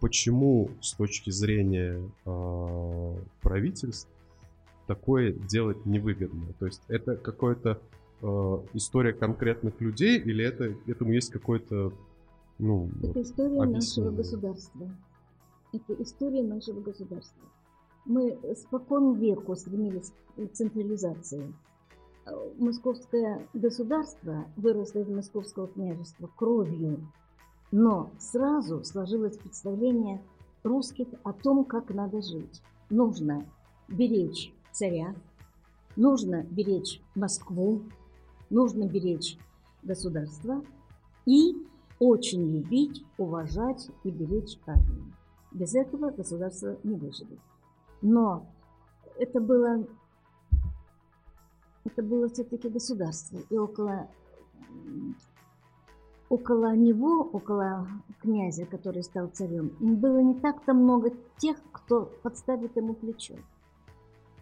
почему 0.00 0.70
с 0.80 0.92
точки 0.92 1.30
зрения 1.30 2.00
э, 2.26 3.14
правительств 3.40 4.10
такое 4.86 5.32
делать 5.32 5.86
невыгодно. 5.86 6.52
То 6.58 6.66
есть 6.66 6.82
это 6.88 7.16
какая-то 7.16 7.80
э, 8.20 8.26
история 8.74 9.14
конкретных 9.14 9.80
людей 9.80 10.18
или 10.18 10.44
это 10.44 10.74
этому 10.86 11.12
есть 11.12 11.30
какой-то 11.30 11.92
ну 12.58 12.90
это 12.98 13.06
вот, 13.06 13.16
история 13.16 13.64
нашего 13.64 14.10
государства. 14.10 14.90
Это 15.72 15.94
история 16.02 16.42
нашего 16.42 16.80
государства. 16.80 17.42
Мы 18.04 18.38
спокон 18.56 19.14
веку 19.14 19.54
стремились 19.54 20.12
к 20.36 20.48
централизации. 20.52 21.52
Московское 22.58 23.46
государство 23.54 24.46
выросло 24.56 25.00
из 25.00 25.08
московского 25.08 25.68
княжества 25.68 26.28
кровью, 26.36 27.06
но 27.70 28.10
сразу 28.18 28.84
сложилось 28.84 29.36
представление 29.36 30.22
русских 30.62 31.08
о 31.22 31.32
том, 31.32 31.64
как 31.64 31.90
надо 31.90 32.20
жить. 32.20 32.62
Нужно 32.88 33.46
беречь 33.88 34.52
царя, 34.72 35.14
нужно 35.96 36.42
беречь 36.42 37.00
Москву, 37.14 37.82
нужно 38.48 38.84
беречь 38.86 39.38
государство 39.82 40.64
и 41.26 41.54
очень 41.98 42.50
любить, 42.50 43.04
уважать 43.18 43.88
и 44.04 44.10
беречь 44.10 44.58
армию. 44.66 45.12
Без 45.52 45.74
этого 45.74 46.10
государство 46.10 46.76
не 46.84 46.96
выживет. 46.96 47.38
Но 48.02 48.46
это 49.18 49.40
было, 49.40 49.86
это 51.84 52.02
было 52.02 52.28
все-таки 52.28 52.68
государство, 52.68 53.38
и 53.50 53.58
около, 53.58 54.08
около 56.28 56.74
него, 56.76 57.22
около 57.32 57.88
князя, 58.22 58.64
который 58.64 59.02
стал 59.02 59.28
царем, 59.28 59.76
было 59.80 60.18
не 60.18 60.34
так-то 60.34 60.72
много 60.72 61.12
тех, 61.38 61.56
кто 61.72 62.06
подставит 62.22 62.76
ему 62.76 62.94
плечо 62.94 63.34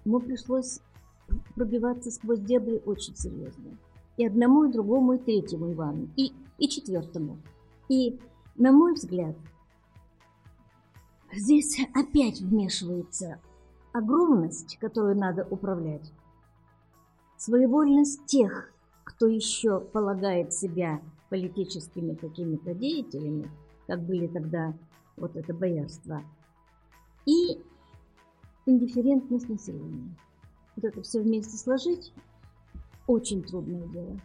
ему 0.09 0.21
пришлось 0.21 0.81
пробиваться 1.55 2.11
сквозь 2.11 2.41
дебри 2.41 2.83
очень 2.87 3.15
серьезно. 3.15 3.77
И 4.17 4.27
одному, 4.27 4.65
и 4.65 4.73
другому, 4.73 5.15
и 5.15 5.19
третьему 5.19 5.73
Ивану, 5.73 6.09
и, 6.17 6.33
и 6.57 6.69
четвертому. 6.69 7.39
И, 7.89 8.19
на 8.57 8.73
мой 8.73 8.95
взгляд, 8.95 9.37
здесь 11.33 11.79
опять 11.95 12.41
вмешивается 12.41 13.41
огромность, 13.93 14.79
которую 14.79 15.17
надо 15.17 15.47
управлять, 15.51 16.13
своевольность 17.37 18.25
тех, 18.27 18.73
кто 19.05 19.27
еще 19.27 19.81
полагает 19.81 20.53
себя 20.53 21.01
политическими 21.31 22.15
какими-то 22.15 22.75
деятелями, 22.75 23.51
как 23.87 24.03
были 24.03 24.27
тогда 24.27 24.75
вот 25.17 25.37
это 25.37 25.55
боярство, 25.55 26.23
и 27.27 27.61
индифферентность 28.67 29.49
населения. 29.49 30.17
Вот 30.77 30.85
это 30.85 31.03
все 31.03 31.21
вместе 31.21 31.57
сложить 31.57 32.13
очень 33.07 33.43
трудное 33.43 33.87
дело 33.89 34.21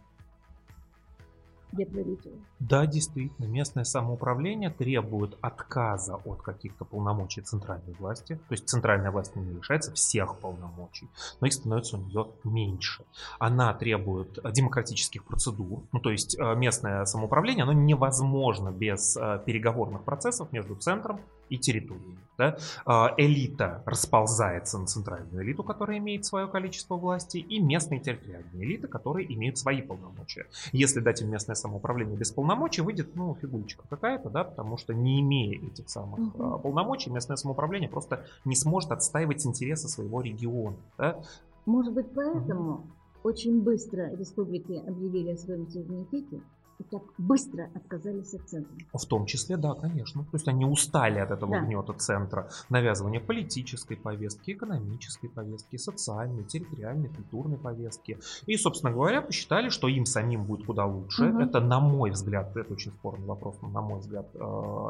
Да, 2.60 2.86
действительно, 2.86 3.46
местное 3.46 3.84
самоуправление 3.84 4.70
требует 4.70 5.36
отказа 5.40 6.16
от 6.16 6.42
каких-то 6.42 6.84
полномочий 6.84 7.40
центральной 7.40 7.94
власти. 7.98 8.34
То 8.48 8.52
есть 8.52 8.68
центральная 8.68 9.10
власть 9.10 9.36
не 9.36 9.52
лишается 9.52 9.92
всех 9.92 10.38
полномочий, 10.38 11.08
но 11.40 11.46
их 11.46 11.52
становится 11.52 11.96
у 11.96 12.00
нее 12.00 12.28
меньше. 12.44 13.04
Она 13.38 13.74
требует 13.74 14.38
демократических 14.52 15.24
процедур. 15.24 15.82
Ну, 15.92 16.00
то 16.00 16.10
есть 16.10 16.38
э, 16.38 16.54
местное 16.54 17.04
самоуправление, 17.04 17.64
оно 17.64 17.72
невозможно 17.72 18.70
без 18.70 19.16
э, 19.16 19.40
переговорных 19.44 20.04
процессов 20.04 20.52
между 20.52 20.76
центром 20.76 21.20
и 21.48 21.58
территориями. 21.58 22.18
Да? 22.36 22.56
А, 22.84 23.14
элита 23.16 23.82
расползается 23.86 24.78
на 24.78 24.86
центральную 24.86 25.44
элиту, 25.44 25.62
которая 25.62 25.98
имеет 25.98 26.24
свое 26.24 26.48
количество 26.48 26.96
власти, 26.96 27.38
и 27.38 27.60
местные 27.60 28.00
территориальные 28.00 28.64
элиты, 28.64 28.88
которые 28.88 29.32
имеют 29.34 29.58
свои 29.58 29.82
полномочия. 29.82 30.46
Если 30.72 31.00
дать 31.00 31.22
им 31.22 31.30
местное 31.30 31.54
самоуправление 31.54 32.16
без 32.16 32.32
полномочий, 32.32 32.82
выйдет 32.82 33.14
ну, 33.14 33.36
фигулечка 33.40 33.84
какая-то, 33.88 34.30
да, 34.30 34.44
потому 34.44 34.76
что 34.76 34.94
не 34.94 35.20
имея 35.20 35.60
этих 35.64 35.88
самых 35.88 36.34
угу. 36.34 36.58
полномочий, 36.58 37.10
местное 37.10 37.36
самоуправление 37.36 37.88
просто 37.88 38.26
не 38.44 38.56
сможет 38.56 38.90
отстаивать 38.90 39.46
интересы 39.46 39.88
своего 39.88 40.20
региона. 40.20 40.76
Да? 40.98 41.20
Может 41.66 41.94
быть, 41.94 42.12
поэтому 42.14 42.72
угу. 42.72 42.86
очень 43.22 43.62
быстро 43.62 44.14
республики 44.16 44.82
объявили 44.86 45.30
о 45.30 45.36
своем 45.36 45.68
суверенитете, 45.68 46.40
и 46.78 46.82
так 46.84 47.02
быстро 47.18 47.70
отказались 47.74 48.34
от 48.34 48.48
центра. 48.48 48.74
В 48.92 49.06
том 49.06 49.26
числе, 49.26 49.56
да, 49.56 49.74
конечно. 49.74 50.22
То 50.24 50.30
есть 50.34 50.48
они 50.48 50.64
устали 50.64 51.18
от 51.18 51.30
этого 51.30 51.52
да. 51.52 51.60
гнета 51.60 51.92
центра, 51.92 52.48
навязывания 52.68 53.20
политической 53.20 53.96
повестки, 53.96 54.52
экономической 54.52 55.28
повестки, 55.28 55.76
социальной, 55.76 56.44
территориальной, 56.44 57.08
культурной 57.08 57.58
повестки. 57.58 58.18
И, 58.46 58.56
собственно 58.56 58.92
говоря, 58.92 59.22
посчитали, 59.22 59.68
что 59.68 59.88
им 59.88 60.06
самим 60.06 60.44
будет 60.44 60.66
куда 60.66 60.84
лучше. 60.86 61.24
Угу. 61.28 61.40
Это, 61.40 61.60
на 61.60 61.80
мой 61.80 62.10
взгляд, 62.10 62.56
это 62.56 62.72
очень 62.72 62.92
спорный 62.92 63.26
вопрос, 63.26 63.56
но, 63.62 63.68
на 63.68 63.80
мой 63.80 64.00
взгляд, 64.00 64.26
э, 64.34 64.38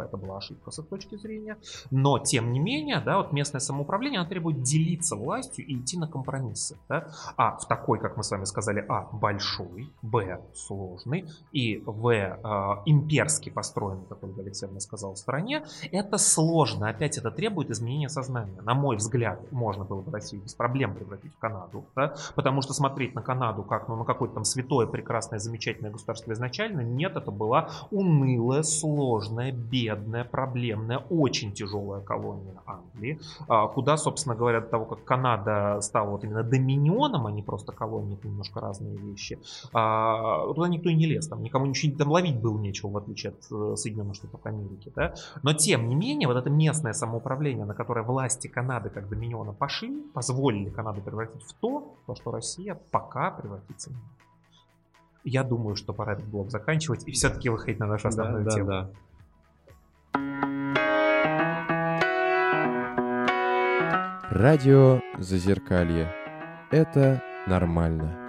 это 0.05 0.17
была 0.17 0.39
ошибка 0.39 0.71
с 0.71 0.79
их 0.79 0.89
точки 0.89 1.17
зрения. 1.17 1.57
Но, 1.91 2.19
тем 2.19 2.53
не 2.53 2.61
менее, 2.61 3.01
да, 3.01 3.19
вот 3.19 3.33
местное 3.33 3.61
самоуправление, 3.61 4.21
оно 4.21 4.29
требует 4.29 4.63
делиться 4.63 5.17
властью 5.17 5.67
и 5.67 5.77
идти 5.77 5.99
на 5.99 6.09
компромиссы. 6.09 6.77
Да? 6.89 7.09
А 7.37 7.57
в 7.57 7.67
такой, 7.67 7.99
как 7.99 8.17
мы 8.17 8.25
с 8.25 8.31
вами 8.31 8.45
сказали, 8.45 8.85
а, 8.89 9.09
большой, 9.13 9.93
б, 10.03 10.41
сложный 10.55 11.27
и 11.53 11.74
в 11.85 12.09
э, 12.09 12.83
имперски 12.87 13.51
построенной, 13.51 14.05
как 14.09 14.23
Ольга 14.23 14.43
Алексеевна 14.43 14.81
сказала, 14.81 15.15
стране, 15.15 15.65
это 15.91 16.19
сложно. 16.19 16.89
Опять 16.89 17.19
это 17.19 17.31
требует 17.31 17.71
изменения 17.71 18.09
сознания. 18.09 18.61
На 18.63 18.75
мой 18.75 18.97
взгляд, 18.97 19.41
можно 19.53 19.85
было 19.85 20.01
бы 20.01 20.13
Россию 20.13 20.43
без 20.43 20.55
проблем 20.55 20.95
превратить 20.95 21.33
в 21.35 21.39
Канаду. 21.39 21.85
Да? 21.97 22.15
Потому 22.35 22.63
что 22.63 22.73
смотреть 22.73 23.15
на 23.15 23.23
Канаду 23.23 23.63
как 23.63 23.89
ну, 23.89 23.97
на 23.97 24.05
какое-то 24.05 24.35
там 24.35 24.45
святое, 24.45 24.87
прекрасное, 24.87 25.39
замечательное 25.39 25.91
государство 25.91 26.33
изначально, 26.33 26.81
нет, 26.81 27.17
это 27.17 27.31
была 27.31 27.71
унылая, 27.91 28.63
сложная, 28.63 29.53
бедная, 29.53 30.25
проблемная, 30.25 30.99
очень 31.11 31.53
тяжелая 31.53 32.01
колония 32.01 32.55
Англии, 32.67 33.21
а, 33.49 33.69
куда, 33.69 33.97
собственно 33.97 34.35
говоря, 34.35 34.61
до 34.61 34.69
того, 34.69 34.85
как 34.85 35.05
Канада 35.05 35.81
стала 35.81 36.11
вот 36.11 36.25
именно 36.25 36.43
доминионом, 36.43 37.27
а 37.27 37.33
не 37.33 37.43
просто 37.43 37.73
колонией, 37.73 38.17
это 38.17 38.29
немножко 38.29 38.61
разные 38.61 38.97
вещи, 38.97 39.39
а, 39.73 40.47
туда 40.55 40.69
никто 40.69 40.89
и 40.89 40.95
не 40.95 41.07
лез, 41.07 41.29
там 41.29 41.43
никому 41.43 41.64
ничего 41.67 41.97
там 41.97 42.11
ловить 42.11 42.41
было 42.41 42.59
нечего, 42.59 42.91
в 42.91 42.97
отличие 42.97 43.33
от 43.33 43.45
э, 43.51 43.77
Соединенных 43.77 44.17
Штатов 44.17 44.41
Америки. 44.45 44.93
Да? 44.95 45.15
Но 45.43 45.53
тем 45.55 45.89
не 45.89 45.95
менее, 45.95 46.29
вот 46.29 46.37
это 46.37 46.51
местное 46.51 46.93
самоуправление, 46.93 47.65
на 47.65 47.75
которое 47.75 48.03
власти 48.03 48.49
Канады 48.49 48.91
как 48.91 49.09
доминиона 49.09 49.53
пошли, 49.53 50.03
позволили 50.13 50.71
Канаду 50.71 51.01
превратить 51.03 51.43
в 51.43 51.53
то, 51.55 51.97
во 52.07 52.17
что 52.17 52.31
Россия 52.31 52.79
пока 52.91 53.31
превратится 53.31 53.91
не 53.91 53.97
я 55.25 55.43
думаю, 55.43 55.75
что 55.75 55.93
пора 55.93 56.13
этот 56.13 56.27
блок 56.27 56.51
заканчивать 56.51 57.09
и 57.09 57.13
все-таки 57.13 57.49
выходить 57.49 57.81
на 57.81 57.87
нашу 57.87 58.09
основную 58.09 58.45
да, 58.45 58.51
тему. 58.51 58.67
Да, 58.69 58.83
да. 58.83 58.91
Радио 64.31 65.01
Зазеркалье. 65.19 66.13
Это 66.71 67.23
нормально. 67.47 68.24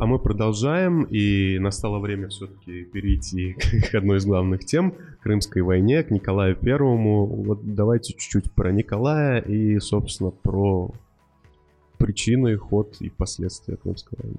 А 0.00 0.06
мы 0.06 0.18
продолжаем, 0.18 1.04
и 1.04 1.58
настало 1.58 1.98
время 1.98 2.28
все-таки 2.28 2.84
перейти 2.84 3.52
к 3.90 3.94
одной 3.94 4.18
из 4.18 4.26
главных 4.26 4.64
тем— 4.64 4.94
Крымской 5.22 5.62
войне, 5.62 6.02
к 6.02 6.10
Николаю 6.10 6.56
Первому. 6.56 7.26
Вот 7.26 7.74
давайте 7.74 8.12
чуть-чуть 8.12 8.52
про 8.52 8.72
Николая 8.72 9.40
и, 9.40 9.78
собственно, 9.78 10.30
про 10.30 10.90
причины, 11.96 12.56
ход 12.56 12.96
и 13.00 13.08
последствия 13.08 13.76
Крымской 13.76 14.18
войны. 14.22 14.38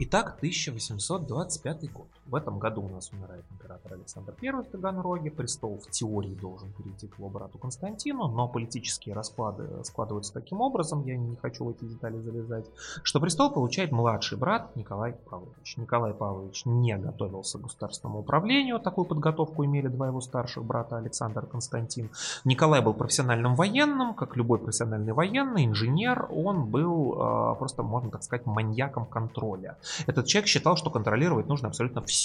Итак, 0.00 0.34
1825 0.38 1.92
год. 1.92 2.08
В 2.28 2.34
этом 2.34 2.58
году 2.58 2.82
у 2.82 2.88
нас 2.88 3.10
умирает 3.10 3.44
император 3.50 3.94
Александр 3.94 4.34
I 4.42 4.50
в 4.50 4.64
Таганроге. 4.64 5.30
Престол 5.30 5.78
в 5.78 5.90
теории 5.90 6.34
должен 6.34 6.70
перейти 6.72 7.06
к 7.06 7.18
его 7.18 7.30
брату 7.30 7.56
Константину, 7.56 8.28
но 8.28 8.46
политические 8.48 9.14
расклады 9.14 9.82
складываются 9.84 10.34
таким 10.34 10.60
образом, 10.60 11.06
я 11.06 11.16
не 11.16 11.36
хочу 11.36 11.64
в 11.64 11.70
эти 11.70 11.84
детали 11.84 12.18
залезать, 12.18 12.66
что 13.02 13.18
престол 13.18 13.50
получает 13.50 13.92
младший 13.92 14.36
брат 14.36 14.76
Николай 14.76 15.12
Павлович. 15.12 15.78
Николай 15.78 16.12
Павлович 16.12 16.66
не 16.66 16.98
готовился 16.98 17.58
к 17.58 17.62
государственному 17.62 18.20
управлению, 18.20 18.78
такую 18.78 19.06
подготовку 19.06 19.64
имели 19.64 19.88
два 19.88 20.08
его 20.08 20.20
старших 20.20 20.64
брата 20.64 20.98
Александр 20.98 21.44
и 21.44 21.48
Константин. 21.48 22.10
Николай 22.44 22.82
был 22.82 22.92
профессиональным 22.92 23.54
военным, 23.54 24.12
как 24.12 24.36
любой 24.36 24.58
профессиональный 24.58 25.14
военный, 25.14 25.64
инженер, 25.64 26.28
он 26.30 26.66
был 26.66 27.14
э, 27.14 27.54
просто, 27.56 27.82
можно 27.82 28.10
так 28.10 28.22
сказать, 28.22 28.44
маньяком 28.44 29.06
контроля. 29.06 29.78
Этот 30.06 30.26
человек 30.26 30.46
считал, 30.46 30.76
что 30.76 30.90
контролировать 30.90 31.48
нужно 31.48 31.68
абсолютно 31.68 32.02
все. 32.02 32.17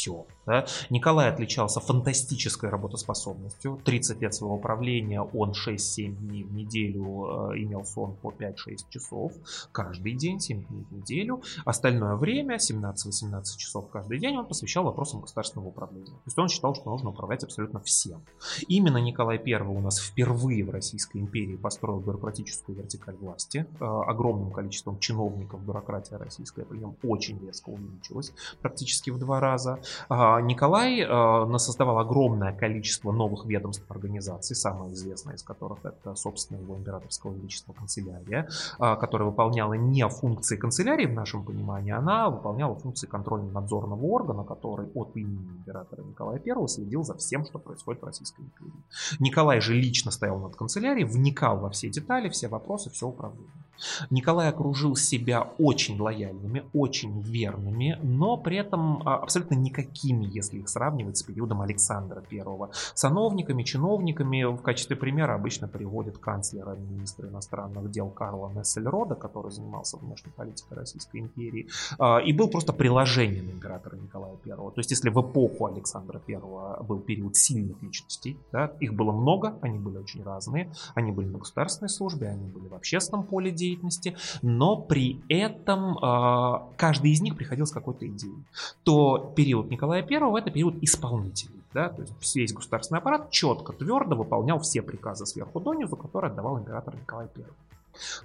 Да? 0.45 0.65
Николай 0.89 1.29
отличался 1.29 1.79
фантастической 1.79 2.69
работоспособностью. 2.69 3.79
30 3.83 4.21
лет 4.21 4.33
своего 4.33 4.57
правления 4.57 5.21
он 5.21 5.51
6-7 5.51 6.15
дней 6.15 6.43
в 6.43 6.53
неделю 6.53 7.51
э, 7.53 7.59
имел 7.59 7.85
сон 7.85 8.15
по 8.15 8.31
5-6 8.31 8.89
часов 8.89 9.33
каждый 9.71 10.13
день, 10.13 10.39
7 10.39 10.65
дней 10.65 10.85
в 10.89 10.91
неделю. 10.91 11.41
Остальное 11.65 12.15
время, 12.15 12.57
17-18 12.57 13.43
часов 13.57 13.89
каждый 13.89 14.19
день, 14.19 14.37
он 14.37 14.45
посвящал 14.45 14.83
вопросам 14.83 15.21
государственного 15.21 15.69
управления. 15.69 16.07
То 16.07 16.27
есть 16.27 16.37
он 16.37 16.49
считал, 16.49 16.75
что 16.75 16.89
нужно 16.89 17.09
управлять 17.09 17.43
абсолютно 17.43 17.79
всем. 17.79 18.23
Именно 18.67 18.97
Николай 18.97 19.41
I 19.43 19.61
у 19.61 19.79
нас 19.79 19.99
впервые 19.99 20.63
в 20.63 20.69
Российской 20.69 21.17
империи 21.17 21.55
построил 21.55 21.99
бюрократическую 21.99 22.77
вертикаль 22.77 23.15
власти. 23.15 23.65
Э, 23.79 23.85
огромным 24.07 24.51
количеством 24.51 24.99
чиновников 24.99 25.61
бюрократия 25.63 26.17
российская 26.17 26.65
при 26.65 26.77
нем 26.79 26.95
очень 27.03 27.39
резко 27.45 27.69
увеличилась, 27.69 28.33
практически 28.61 29.09
в 29.09 29.19
два 29.19 29.39
раза. 29.39 29.79
А, 30.09 30.41
Николай 30.41 31.01
э, 31.01 31.57
создавал 31.57 31.99
огромное 31.99 32.53
количество 32.53 33.11
новых 33.11 33.45
ведомств 33.45 33.89
организаций, 33.89 34.55
самое 34.55 34.93
известное 34.93 35.35
из 35.35 35.43
которых 35.43 35.79
это, 35.83 36.15
собственно, 36.15 36.57
его 36.59 36.75
императорского 36.75 37.33
величества 37.33 37.73
канцелярия, 37.73 38.47
а, 38.79 38.95
которая 38.95 39.29
выполняла 39.29 39.73
не 39.73 40.07
функции 40.07 40.57
канцелярии 40.57 41.05
в 41.05 41.13
нашем 41.13 41.43
понимании, 41.43 41.91
она 41.91 42.29
выполняла 42.29 42.75
функции 42.75 43.07
контрольно-надзорного 43.07 44.03
органа, 44.05 44.43
который 44.43 44.87
от 44.93 45.15
имени 45.15 45.47
императора 45.57 46.01
Николая 46.01 46.41
I 46.45 46.67
следил 46.67 47.03
за 47.03 47.15
всем, 47.15 47.45
что 47.45 47.59
происходит 47.59 48.01
в 48.01 48.05
Российской 48.05 48.41
империи. 48.41 48.83
Николай 49.19 49.61
же 49.61 49.73
лично 49.73 50.11
стоял 50.11 50.39
над 50.39 50.55
канцелярией, 50.55 51.05
вникал 51.05 51.57
во 51.57 51.69
все 51.69 51.89
детали, 51.89 52.29
все 52.29 52.47
вопросы, 52.47 52.89
все 52.89 53.07
управление. 53.07 53.62
Николай 54.09 54.49
окружил 54.49 54.95
себя 54.95 55.49
очень 55.57 55.99
лояльными, 55.99 56.65
очень 56.73 57.21
верными, 57.21 57.99
но 58.01 58.37
при 58.37 58.57
этом 58.57 59.07
а, 59.07 59.17
абсолютно 59.17 59.55
никакими, 59.55 60.25
если 60.25 60.59
их 60.59 60.69
сравнивать 60.69 61.17
с 61.17 61.23
периодом 61.23 61.61
Александра 61.61 62.23
I. 62.31 62.69
Сановниками, 62.93 63.63
чиновниками 63.63 64.43
в 64.43 64.61
качестве 64.61 64.95
примера 64.95 65.35
обычно 65.35 65.67
приводят 65.67 66.17
канцлера, 66.17 66.75
министра 66.75 67.29
иностранных 67.29 67.89
дел 67.91 68.09
Карла 68.09 68.51
Нессельрода, 68.53 69.15
который 69.15 69.51
занимался 69.51 69.97
внешней 69.97 70.31
политикой 70.31 70.75
Российской 70.75 71.21
империи, 71.21 71.67
а, 71.99 72.19
и 72.19 72.33
был 72.33 72.49
просто 72.49 72.73
приложением 72.73 73.51
императора 73.51 73.95
Николая 73.95 74.37
I. 74.45 74.55
То 74.55 74.73
есть 74.77 74.91
если 74.91 75.09
в 75.09 75.21
эпоху 75.21 75.65
Александра 75.65 76.21
I 76.27 76.83
был 76.83 76.99
период 76.99 77.35
сильных 77.35 77.81
личностей, 77.81 78.37
да, 78.51 78.71
их 78.79 78.93
было 78.93 79.11
много, 79.11 79.57
они 79.61 79.79
были 79.79 79.97
очень 79.97 80.23
разные, 80.23 80.71
они 80.95 81.11
были 81.11 81.27
на 81.27 81.39
государственной 81.39 81.89
службе, 81.89 82.27
они 82.27 82.47
были 82.47 82.67
в 82.67 82.73
общественном 82.73 83.23
поле 83.23 83.51
деятельности, 83.63 84.15
но 84.41 84.75
при 84.75 85.21
этом 85.29 85.97
э, 85.97 86.59
каждый 86.77 87.11
из 87.11 87.21
них 87.21 87.35
приходил 87.35 87.65
с 87.65 87.71
какой-то 87.71 88.07
идеей. 88.07 88.43
То 88.83 89.33
период 89.35 89.69
Николая 89.69 90.03
I 90.03 90.39
это 90.39 90.51
период 90.51 90.75
исполнителей. 90.81 91.61
Да, 91.73 91.89
то 91.89 92.03
есть 92.03 92.35
весь 92.35 92.53
государственный 92.53 92.99
аппарат 92.99 93.31
четко, 93.31 93.73
твердо 93.73 94.15
выполнял 94.15 94.59
все 94.59 94.83
приказы 94.83 95.25
сверху 95.25 95.59
донизу, 95.59 95.95
которые 95.95 96.29
отдавал 96.29 96.59
император 96.59 96.95
Николай 96.95 97.27
I. 97.35 97.43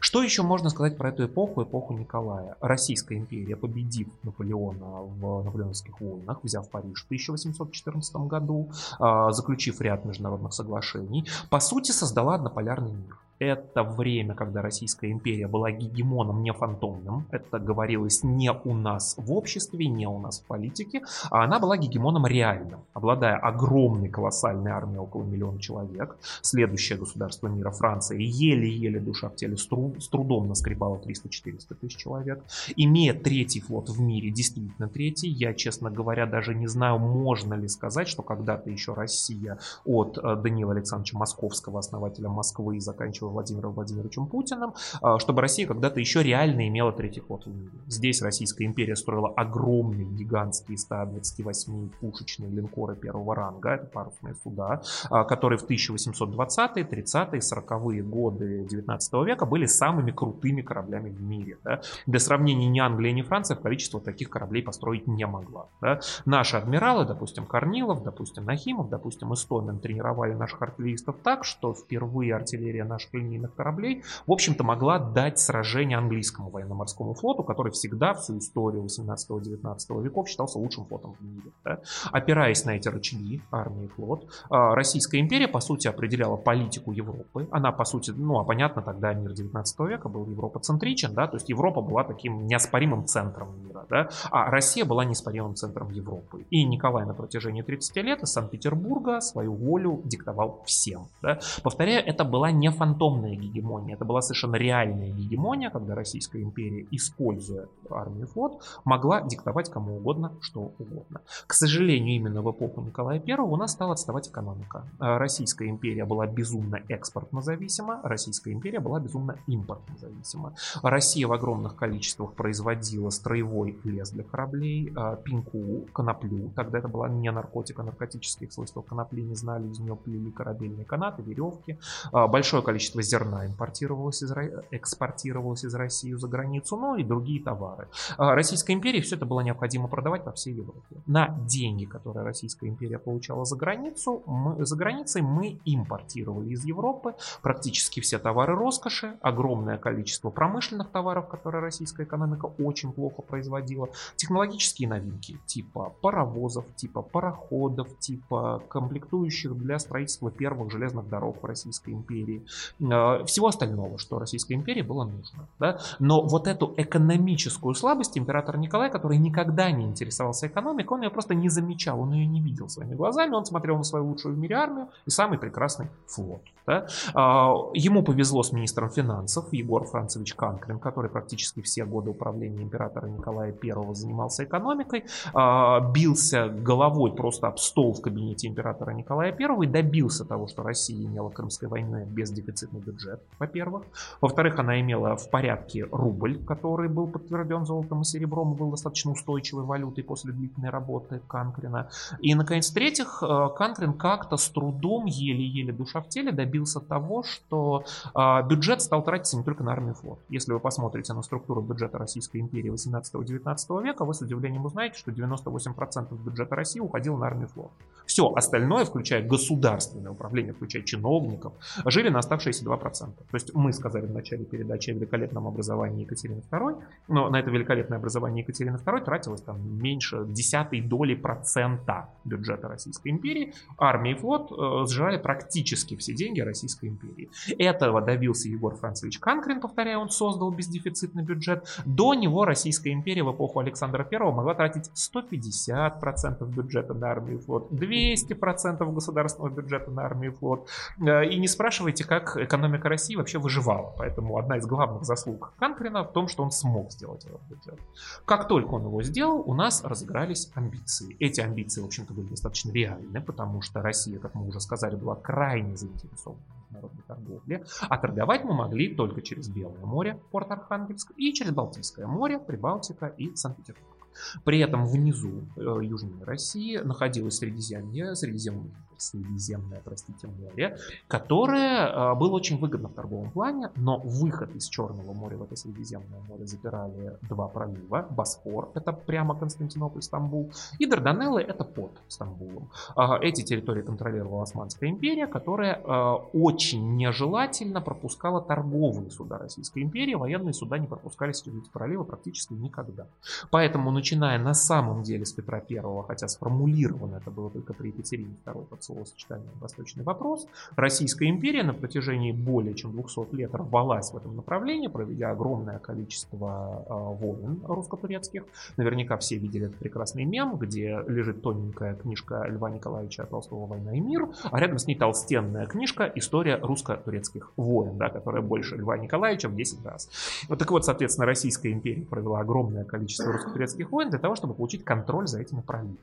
Что 0.00 0.22
еще 0.22 0.42
можно 0.42 0.70
сказать 0.70 0.96
про 0.96 1.10
эту 1.10 1.26
эпоху, 1.26 1.62
эпоху 1.62 1.94
Николая? 1.94 2.56
Российская 2.60 3.16
империя, 3.16 3.56
победив 3.56 4.08
Наполеона 4.22 5.02
в 5.02 5.44
наполеоновских 5.44 6.00
войнах, 6.00 6.38
взяв 6.42 6.68
Париж 6.70 7.02
в 7.02 7.06
1814 7.06 8.26
году, 8.26 8.70
а, 8.98 9.32
заключив 9.32 9.80
ряд 9.80 10.04
международных 10.04 10.52
соглашений, 10.52 11.26
по 11.50 11.60
сути 11.60 11.92
создала 11.92 12.34
однополярный 12.34 12.92
мир 12.92 13.16
это 13.38 13.82
время, 13.82 14.34
когда 14.34 14.62
Российская 14.62 15.10
империя 15.10 15.46
была 15.46 15.70
гегемоном 15.70 16.42
не 16.42 16.52
фантомным. 16.52 17.26
Это 17.30 17.58
говорилось 17.58 18.22
не 18.22 18.52
у 18.52 18.74
нас 18.74 19.14
в 19.16 19.32
обществе, 19.32 19.86
не 19.86 20.06
у 20.06 20.18
нас 20.18 20.40
в 20.40 20.46
политике, 20.46 21.02
а 21.30 21.44
она 21.44 21.58
была 21.58 21.76
гегемоном 21.76 22.26
реальным, 22.26 22.80
обладая 22.94 23.36
огромной 23.36 24.08
колоссальной 24.08 24.72
армией 24.72 24.98
около 24.98 25.22
миллиона 25.22 25.60
человек. 25.60 26.16
Следующее 26.42 26.98
государство 26.98 27.48
мира 27.48 27.70
Франция 27.70 28.18
еле-еле 28.18 29.00
душа 29.00 29.28
в 29.28 29.36
теле 29.36 29.56
с, 29.56 29.64
с 29.64 30.08
трудом 30.08 30.48
наскребала 30.48 30.96
300-400 30.96 31.74
тысяч 31.80 31.96
человек. 31.96 32.42
Имея 32.76 33.14
третий 33.14 33.60
флот 33.60 33.88
в 33.88 34.00
мире, 34.00 34.30
действительно 34.30 34.88
третий, 34.88 35.28
я, 35.28 35.54
честно 35.54 35.90
говоря, 35.90 36.26
даже 36.26 36.54
не 36.54 36.66
знаю, 36.66 36.98
можно 36.98 37.54
ли 37.54 37.68
сказать, 37.68 38.08
что 38.08 38.22
когда-то 38.22 38.70
еще 38.70 38.94
Россия 38.94 39.58
от 39.84 40.18
э, 40.18 40.36
Даниила 40.36 40.72
Александровича 40.72 41.18
Московского, 41.18 41.78
основателя 41.78 42.28
Москвы, 42.28 42.80
заканчивая 42.80 43.27
Владимиром 43.30 43.72
Владимировичем 43.72 44.26
Путиным, 44.26 44.74
а, 45.00 45.18
чтобы 45.18 45.40
Россия 45.40 45.66
когда-то 45.66 46.00
еще 46.00 46.22
реально 46.22 46.68
имела 46.68 46.92
третий 46.92 47.20
флот 47.20 47.46
в 47.46 47.48
мире. 47.48 47.70
Здесь 47.86 48.22
Российская 48.22 48.64
империя 48.64 48.96
строила 48.96 49.28
огромные 49.28 50.04
гигантские 50.04 50.76
128-пушечные 50.76 52.50
линкоры 52.50 52.96
первого 52.96 53.34
ранга, 53.34 53.70
это 53.70 53.86
парусные 53.86 54.34
суда, 54.42 54.82
а, 55.10 55.24
которые 55.24 55.58
в 55.58 55.68
1820-е, 55.68 56.84
30-е, 56.84 57.40
40-е 57.40 58.02
годы 58.02 58.66
19 58.68 59.12
века 59.26 59.46
были 59.46 59.66
самыми 59.66 60.10
крутыми 60.10 60.62
кораблями 60.62 61.10
в 61.10 61.20
мире. 61.20 61.58
Да? 61.64 61.80
Для 62.06 62.20
сравнения 62.20 62.68
ни 62.68 62.78
Англия, 62.78 63.12
ни 63.12 63.22
Франция 63.22 63.56
в 63.56 63.60
количество 63.60 64.00
таких 64.00 64.30
кораблей 64.30 64.62
построить 64.62 65.06
не 65.06 65.26
могла. 65.26 65.66
Да? 65.80 66.00
Наши 66.24 66.56
адмиралы, 66.56 67.04
допустим, 67.04 67.46
Корнилов, 67.46 68.02
допустим, 68.02 68.44
Нахимов, 68.44 68.88
допустим, 68.88 69.32
Истомин 69.34 69.78
тренировали 69.78 70.34
наших 70.34 70.62
артиллеристов 70.62 71.16
так, 71.22 71.44
что 71.44 71.74
впервые 71.74 72.34
артиллерия 72.34 72.84
наших 72.84 73.14
линейных 73.18 73.54
кораблей, 73.54 74.02
в 74.26 74.32
общем-то, 74.32 74.64
могла 74.64 74.98
дать 74.98 75.38
сражение 75.38 75.98
английскому 75.98 76.50
военно-морскому 76.50 77.14
флоту, 77.14 77.42
который 77.42 77.72
всегда 77.72 78.14
всю 78.14 78.38
историю 78.38 78.84
18-19 78.84 80.02
веков 80.02 80.28
считался 80.28 80.58
лучшим 80.58 80.86
флотом 80.86 81.14
в 81.14 81.24
мире. 81.24 81.50
Да? 81.64 81.80
Опираясь 82.12 82.64
на 82.64 82.76
эти 82.76 82.88
рычаги, 82.88 83.42
армии 83.50 83.84
и 83.84 83.88
флот, 83.88 84.28
а, 84.50 84.74
Российская 84.74 85.20
империя, 85.20 85.48
по 85.48 85.60
сути, 85.60 85.88
определяла 85.88 86.36
политику 86.36 86.92
Европы. 86.92 87.48
Она, 87.50 87.72
по 87.72 87.84
сути, 87.84 88.10
ну, 88.10 88.38
а 88.38 88.44
понятно, 88.44 88.82
тогда 88.82 89.12
мир 89.14 89.32
19 89.32 89.80
века 89.80 90.08
был 90.08 90.26
европоцентричен, 90.26 91.14
да, 91.14 91.26
то 91.26 91.36
есть 91.36 91.48
Европа 91.48 91.80
была 91.80 92.04
таким 92.04 92.46
неоспоримым 92.46 93.06
центром 93.06 93.48
мира, 93.64 93.86
да, 93.88 94.08
а 94.30 94.50
Россия 94.50 94.84
была 94.84 95.04
неоспоримым 95.04 95.54
центром 95.54 95.90
Европы. 95.90 96.46
И 96.50 96.64
Николай 96.64 97.04
на 97.06 97.14
протяжении 97.14 97.62
30 97.62 97.96
лет 97.96 98.22
из 98.22 98.32
Санкт-Петербурга 98.32 99.20
свою 99.20 99.54
волю 99.54 100.02
диктовал 100.04 100.62
всем. 100.64 101.08
Да. 101.22 101.38
Повторяю, 101.62 102.04
это 102.06 102.24
была 102.24 102.50
не 102.50 102.70
фантом 102.70 103.07
огромная 103.08 103.36
гегемония. 103.36 103.94
Это 103.94 104.04
была 104.04 104.20
совершенно 104.20 104.56
реальная 104.56 105.10
гегемония, 105.10 105.70
когда 105.70 105.94
Российская 105.94 106.42
империя, 106.42 106.86
используя 106.90 107.68
армию 107.90 108.26
флот, 108.26 108.62
могла 108.84 109.22
диктовать 109.22 109.70
кому 109.70 109.96
угодно 109.96 110.32
что 110.40 110.72
угодно. 110.78 111.20
К 111.46 111.54
сожалению, 111.54 112.16
именно 112.16 112.42
в 112.42 112.50
эпоху 112.50 112.80
Николая 112.82 113.22
I 113.26 113.34
у 113.38 113.56
нас 113.56 113.72
стала 113.72 113.92
отставать 113.92 114.28
экономика. 114.28 114.84
А 114.98 115.18
Российская 115.18 115.68
империя 115.68 116.04
была 116.04 116.26
безумно 116.26 116.80
экспортно 116.88 117.40
зависима, 117.40 118.00
Российская 118.02 118.52
империя 118.52 118.80
была 118.80 119.00
безумно 119.00 119.38
импортно 119.46 119.96
зависима. 119.98 120.54
Россия 120.82 121.26
в 121.26 121.32
огромных 121.32 121.76
количествах 121.76 122.34
производила 122.34 123.10
строевой 123.10 123.78
лес 123.84 124.10
для 124.10 124.22
кораблей, 124.22 124.92
а, 124.96 125.16
пинку, 125.16 125.86
коноплю. 125.92 126.50
Тогда 126.54 126.78
это 126.78 126.88
была 126.88 127.08
не 127.08 127.30
наркотик, 127.30 127.78
а 127.78 127.82
наркотических 127.82 128.52
свойств 128.52 128.78
конопли 128.88 129.22
не 129.22 129.34
знали, 129.34 129.68
из 129.68 129.78
нее 129.78 129.96
плели 129.96 130.30
корабельные 130.30 130.84
канаты, 130.84 131.22
веревки. 131.22 131.78
А, 132.12 132.26
большое 132.26 132.62
количество 132.62 132.97
зерна 133.02 133.46
импортировалось 133.46 134.22
из, 134.22 134.32
экспортировалось 134.70 135.64
из 135.64 135.74
России 135.74 136.12
за 136.12 136.28
границу, 136.28 136.76
ну 136.76 136.96
и 136.96 137.04
другие 137.04 137.42
товары. 137.42 137.88
А 138.16 138.34
Российской 138.34 138.72
империи 138.72 139.00
все 139.00 139.16
это 139.16 139.26
было 139.26 139.40
необходимо 139.40 139.88
продавать 139.88 140.24
по 140.24 140.32
всей 140.32 140.54
Европе. 140.54 140.96
На 141.06 141.28
деньги, 141.28 141.84
которые 141.84 142.24
Российская 142.24 142.68
империя 142.68 142.98
получала 142.98 143.44
за 143.44 143.56
границу, 143.56 144.22
мы, 144.26 144.64
за 144.64 144.76
границей 144.76 145.22
мы 145.22 145.58
импортировали 145.64 146.50
из 146.50 146.64
Европы 146.64 147.14
практически 147.42 148.00
все 148.00 148.18
товары 148.18 148.54
роскоши, 148.54 149.16
огромное 149.20 149.78
количество 149.78 150.30
промышленных 150.30 150.90
товаров, 150.90 151.28
которые 151.28 151.62
российская 151.62 152.04
экономика 152.04 152.46
очень 152.58 152.92
плохо 152.92 153.22
производила, 153.22 153.88
технологические 154.16 154.88
новинки 154.88 155.38
типа 155.46 155.94
паровозов, 156.00 156.64
типа 156.76 157.02
пароходов, 157.02 157.98
типа 157.98 158.62
комплектующих 158.68 159.56
для 159.56 159.78
строительства 159.78 160.30
первых 160.30 160.70
железных 160.70 161.08
дорог 161.08 161.42
в 161.42 161.46
Российской 161.46 161.90
империи, 161.90 162.44
всего 162.78 163.48
остального, 163.48 163.98
что 163.98 164.18
Российской 164.18 164.52
империи 164.52 164.82
было 164.82 165.04
нужно. 165.04 165.48
Да? 165.58 165.78
Но 165.98 166.22
вот 166.22 166.46
эту 166.46 166.72
экономическую 166.76 167.74
слабость 167.74 168.16
император 168.16 168.56
Николай, 168.58 168.90
который 168.90 169.18
никогда 169.18 169.70
не 169.70 169.84
интересовался 169.84 170.46
экономикой, 170.46 170.94
он 170.94 171.02
ее 171.02 171.10
просто 171.10 171.34
не 171.34 171.48
замечал, 171.48 172.00
он 172.00 172.12
ее 172.12 172.26
не 172.26 172.40
видел 172.40 172.68
своими 172.68 172.94
глазами, 172.94 173.34
он 173.34 173.44
смотрел 173.44 173.76
на 173.76 173.84
свою 173.84 174.06
лучшую 174.06 174.34
в 174.34 174.38
мире 174.38 174.56
армию 174.56 174.88
и 175.06 175.10
самый 175.10 175.38
прекрасный 175.38 175.88
флот. 176.06 176.42
Да? 176.66 176.86
А, 177.14 177.54
ему 177.74 178.02
повезло 178.02 178.42
с 178.42 178.52
министром 178.52 178.90
финансов 178.90 179.52
Егор 179.52 179.84
Францевич 179.84 180.34
Канкрин, 180.34 180.78
который 180.78 181.10
практически 181.10 181.62
все 181.62 181.84
годы 181.84 182.10
управления 182.10 182.62
императора 182.62 183.06
Николая 183.06 183.54
I 183.62 183.94
занимался 183.94 184.44
экономикой, 184.44 185.04
а, 185.34 185.80
бился 185.80 186.48
головой 186.48 187.12
просто 187.12 187.48
об 187.48 187.58
стол 187.58 187.94
в 187.94 188.02
кабинете 188.02 188.48
императора 188.48 188.90
Николая 188.92 189.34
I 189.36 189.64
и 189.64 189.66
добился 189.66 190.24
того, 190.24 190.46
что 190.46 190.62
Россия 190.62 191.06
имела 191.06 191.30
Крымской 191.30 191.68
войны 191.68 192.06
без 192.06 192.30
дефицитный 192.68 192.80
бюджет, 192.80 193.20
во-первых. 193.38 193.84
Во-вторых, 194.20 194.58
она 194.58 194.80
имела 194.80 195.16
в 195.16 195.30
порядке 195.30 195.86
рубль, 195.90 196.44
который 196.44 196.88
был 196.88 197.06
подтвержден 197.06 197.64
золотом 197.64 198.02
и 198.02 198.04
серебром, 198.04 198.54
был 198.54 198.70
достаточно 198.70 199.12
устойчивой 199.12 199.64
валютой 199.64 200.04
после 200.04 200.32
длительной 200.32 200.70
работы 200.70 201.20
Канкрина. 201.28 201.88
И, 202.20 202.34
наконец, 202.34 202.70
в-третьих, 202.70 203.22
э, 203.22 203.48
Канкрин 203.56 203.94
как-то 203.94 204.36
с 204.36 204.48
трудом, 204.48 205.06
еле-еле 205.06 205.72
душа 205.72 206.00
в 206.00 206.08
теле, 206.08 206.32
добился 206.32 206.80
того, 206.80 207.22
что 207.22 207.84
а, 208.14 208.42
бюджет 208.42 208.82
стал 208.82 209.02
тратиться 209.02 209.36
не 209.36 209.42
только 209.42 209.62
на 209.62 209.72
армию 209.72 209.94
флот. 209.94 210.18
Если 210.28 210.52
вы 210.52 210.60
посмотрите 210.60 211.12
на 211.12 211.22
структуру 211.22 211.60
бюджета 211.60 211.98
Российской 211.98 212.38
империи 212.40 212.70
18-19 212.70 213.82
века, 213.82 214.04
вы 214.04 214.14
с 214.14 214.20
удивлением 214.20 214.64
узнаете, 214.64 214.98
что 214.98 215.10
98% 215.10 216.16
бюджета 216.24 216.56
России 216.56 216.80
уходило 216.80 217.16
на 217.16 217.26
армию 217.26 217.48
флот. 217.48 217.70
Все 218.06 218.32
остальное, 218.34 218.84
включая 218.84 219.22
государственное 219.22 220.12
управление, 220.12 220.54
включая 220.54 220.82
чиновников, 220.82 221.52
жили 221.84 222.08
на 222.08 222.18
оставшиеся 222.18 222.57
2%. 222.64 222.78
То 222.78 223.14
есть 223.32 223.54
мы 223.54 223.72
сказали 223.72 224.06
в 224.06 224.12
начале 224.12 224.44
передачи 224.44 224.90
о 224.90 224.94
великолепном 224.94 225.46
образовании 225.46 226.02
Екатерины 226.04 226.42
II, 226.50 226.82
но 227.08 227.30
на 227.30 227.40
это 227.40 227.50
великолепное 227.50 227.98
образование 227.98 228.42
Екатерины 228.42 228.76
II 228.76 229.04
тратилось 229.04 229.42
там 229.42 229.58
меньше 229.82 230.24
десятой 230.26 230.80
доли 230.80 231.14
процента 231.14 232.08
бюджета 232.24 232.68
Российской 232.68 233.08
империи. 233.08 233.54
Армия 233.78 234.12
и 234.12 234.14
флот 234.14 234.50
э, 234.52 234.86
сжирали 234.86 235.18
практически 235.18 235.96
все 235.96 236.14
деньги 236.14 236.40
Российской 236.40 236.86
империи. 236.86 237.30
Этого 237.58 238.00
добился 238.00 238.48
Егор 238.48 238.74
Францевич 238.74 239.18
Канкрин, 239.18 239.60
повторяю, 239.60 240.00
он 240.00 240.10
создал 240.10 240.50
бездефицитный 240.50 241.22
бюджет. 241.22 241.66
До 241.84 242.14
него 242.14 242.44
Российская 242.44 242.92
империя 242.92 243.22
в 243.22 243.32
эпоху 243.32 243.60
Александра 243.60 244.06
I 244.10 244.18
могла 244.18 244.54
тратить 244.54 244.90
150% 244.94 246.46
бюджета 246.46 246.94
на 246.94 247.10
армию 247.10 247.38
и 247.38 247.40
флот, 247.40 247.70
200% 247.70 248.92
государственного 248.92 249.52
бюджета 249.52 249.90
на 249.90 250.02
армию 250.02 250.32
и 250.32 250.34
флот. 250.34 250.68
Э, 251.00 251.26
и 251.26 251.38
не 251.38 251.48
спрашивайте, 251.48 252.04
как 252.04 252.47
экономика 252.48 252.88
России 252.88 253.14
вообще 253.14 253.38
выживала. 253.38 253.94
Поэтому 253.96 254.36
одна 254.38 254.56
из 254.56 254.66
главных 254.66 255.04
заслуг 255.04 255.52
Канкрина 255.58 256.02
в 256.02 256.12
том, 256.12 256.26
что 256.26 256.42
он 256.42 256.50
смог 256.50 256.90
сделать 256.90 257.24
этот 257.24 257.42
бюджет. 257.42 257.80
Как 258.24 258.48
только 258.48 258.74
он 258.74 258.82
его 258.82 259.02
сделал, 259.02 259.42
у 259.46 259.54
нас 259.54 259.84
разыгрались 259.84 260.50
амбиции. 260.54 261.16
Эти 261.20 261.40
амбиции, 261.40 261.80
в 261.80 261.86
общем-то, 261.86 262.12
были 262.12 262.28
достаточно 262.28 262.72
реальны, 262.72 263.20
потому 263.20 263.62
что 263.62 263.82
Россия, 263.82 264.18
как 264.18 264.34
мы 264.34 264.48
уже 264.48 264.60
сказали, 264.60 264.96
была 264.96 265.14
крайне 265.14 265.76
заинтересована 265.76 266.42
в 266.42 266.72
международной 266.72 267.02
торговле. 267.06 267.64
А 267.88 267.98
торговать 267.98 268.44
мы 268.44 268.54
могли 268.54 268.94
только 268.94 269.22
через 269.22 269.48
Белое 269.48 269.84
море, 269.84 270.20
порт 270.30 270.50
Архангельск, 270.50 271.12
и 271.16 271.32
через 271.32 271.52
Балтийское 271.52 272.06
море, 272.06 272.38
Прибалтика 272.38 273.06
и 273.06 273.34
Санкт-Петербург. 273.36 273.98
При 274.44 274.58
этом 274.58 274.84
внизу 274.86 275.44
э, 275.56 275.60
Южной 275.60 276.24
России 276.24 276.78
находилось 276.78 277.36
Средиземье, 277.36 278.16
Средиземное, 278.16 278.74
Средиземное 278.98 279.80
простите, 279.84 280.26
море, 280.26 280.76
которое 281.06 281.88
э, 281.88 282.14
было 282.14 282.34
очень 282.34 282.58
выгодно 282.58 282.88
в 282.88 282.94
торговом 282.94 283.30
плане, 283.30 283.70
но 283.76 283.98
выход 283.98 284.54
из 284.54 284.68
Черного 284.68 285.12
моря 285.12 285.36
в 285.36 285.42
это 285.42 285.56
Средиземное 285.56 286.20
море 286.28 286.46
запирали 286.46 287.16
два 287.22 287.48
пролива. 287.48 288.06
Босфор, 288.10 288.70
это 288.74 288.92
прямо 288.92 289.38
Константинополь, 289.38 290.02
Стамбул, 290.02 290.50
и 290.78 290.86
Дарданеллы, 290.86 291.42
это 291.42 291.64
под 291.64 291.92
Стамбулом. 292.08 292.70
Э, 292.96 293.18
эти 293.20 293.42
территории 293.42 293.82
контролировала 293.82 294.42
Османская 294.42 294.90
империя, 294.90 295.26
которая 295.26 295.76
э, 295.76 296.12
очень 296.32 296.96
нежелательно 296.96 297.80
пропускала 297.80 298.40
торговые 298.40 299.10
суда 299.10 299.38
Российской 299.38 299.82
империи, 299.82 300.14
военные 300.14 300.54
суда 300.54 300.78
не 300.78 300.86
пропускались 300.86 301.42
через 301.42 301.58
эти 301.58 301.70
проливы 301.70 302.04
практически 302.04 302.52
никогда. 302.54 303.06
Поэтому, 303.50 303.90
начиная 303.90 304.38
на 304.38 304.54
самом 304.54 305.02
деле 305.02 305.24
с 305.24 305.32
Петра 305.32 305.62
I, 305.70 306.02
хотя 306.06 306.28
сформулировано 306.28 307.16
это 307.16 307.30
было 307.30 307.50
только 307.50 307.72
при 307.74 307.88
Екатерине 307.88 308.36
II 308.44 308.68
словосочетанием 308.88 309.52
«восточный 309.60 310.04
вопрос», 310.04 310.46
Российская 310.76 311.28
империя 311.28 311.62
на 311.62 311.74
протяжении 311.74 312.32
более 312.32 312.74
чем 312.74 312.92
200 312.92 313.34
лет 313.34 313.54
рвалась 313.54 314.12
в 314.12 314.16
этом 314.16 314.36
направлении, 314.36 314.88
проведя 314.88 315.30
огромное 315.30 315.78
количество 315.78 316.84
э, 316.88 316.92
войн 316.92 317.60
русско-турецких. 317.64 318.44
Наверняка 318.76 319.16
все 319.18 319.36
видели 319.36 319.66
этот 319.66 319.78
прекрасный 319.78 320.24
мем, 320.24 320.56
где 320.56 321.00
лежит 321.06 321.42
тоненькая 321.42 321.94
книжка 321.94 322.46
Льва 322.48 322.70
Николаевича 322.70 323.24
Толстого 323.24 323.66
«Война 323.66 323.96
и 323.96 324.00
мир», 324.00 324.28
а 324.50 324.58
рядом 324.58 324.78
с 324.78 324.86
ней 324.86 324.94
толстенная 324.94 325.66
книжка 325.66 326.10
«История 326.14 326.56
русско-турецких 326.56 327.52
войн», 327.56 327.98
да, 327.98 328.08
которая 328.08 328.42
больше 328.42 328.76
Льва 328.76 328.96
Николаевича 328.96 329.48
в 329.48 329.56
10 329.56 329.84
раз. 329.84 330.08
Вот 330.48 330.58
так 330.58 330.70
вот, 330.70 330.84
соответственно, 330.84 331.26
Российская 331.26 331.72
империя 331.72 332.02
провела 332.02 332.40
огромное 332.40 332.84
количество 332.84 333.32
русско-турецких 333.32 333.90
войн 333.90 334.10
для 334.10 334.18
того, 334.18 334.34
чтобы 334.34 334.54
получить 334.54 334.84
контроль 334.84 335.26
за 335.26 335.40
этими 335.40 335.60
проливами. 335.60 335.98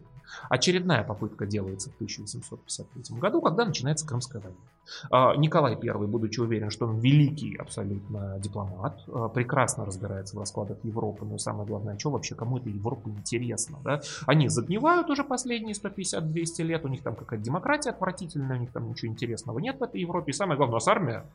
Очередная 0.49 1.03
попытка 1.03 1.45
делается 1.45 1.89
в 1.89 1.93
1853 2.83 3.19
году, 3.19 3.41
когда 3.41 3.65
начинается 3.65 4.07
Крымская 4.07 4.41
война. 4.41 4.57
А, 5.09 5.35
Николай 5.35 5.75
I, 5.75 6.07
будучи 6.07 6.39
уверен, 6.39 6.69
что 6.69 6.85
он 6.85 6.99
великий 6.99 7.55
абсолютно 7.55 8.37
дипломат, 8.39 9.01
а, 9.07 9.29
прекрасно 9.29 9.85
разбирается 9.85 10.35
в 10.35 10.39
раскладах 10.39 10.77
Европы, 10.83 11.25
но 11.25 11.37
самое 11.37 11.67
главное, 11.67 11.97
что 11.97 12.11
вообще 12.11 12.35
кому 12.35 12.57
это 12.57 12.69
Европа 12.69 13.09
интересно, 13.09 13.77
да? 13.83 14.01
Они 14.25 14.47
загнивают 14.47 15.09
уже 15.09 15.23
последние 15.23 15.73
150-200 15.73 16.63
лет, 16.63 16.85
у 16.85 16.87
них 16.87 17.01
там 17.01 17.15
какая-то 17.15 17.43
демократия 17.43 17.89
отвратительная, 17.91 18.57
у 18.57 18.59
них 18.59 18.71
там 18.71 18.89
ничего 18.89 19.11
интересного 19.11 19.59
нет 19.59 19.79
в 19.79 19.83
этой 19.83 20.01
Европе, 20.01 20.31
и 20.31 20.33
самое 20.33 20.57
главное, 20.57 20.73
у 20.73 20.77
нас 20.77 20.87
армия 20.87 21.25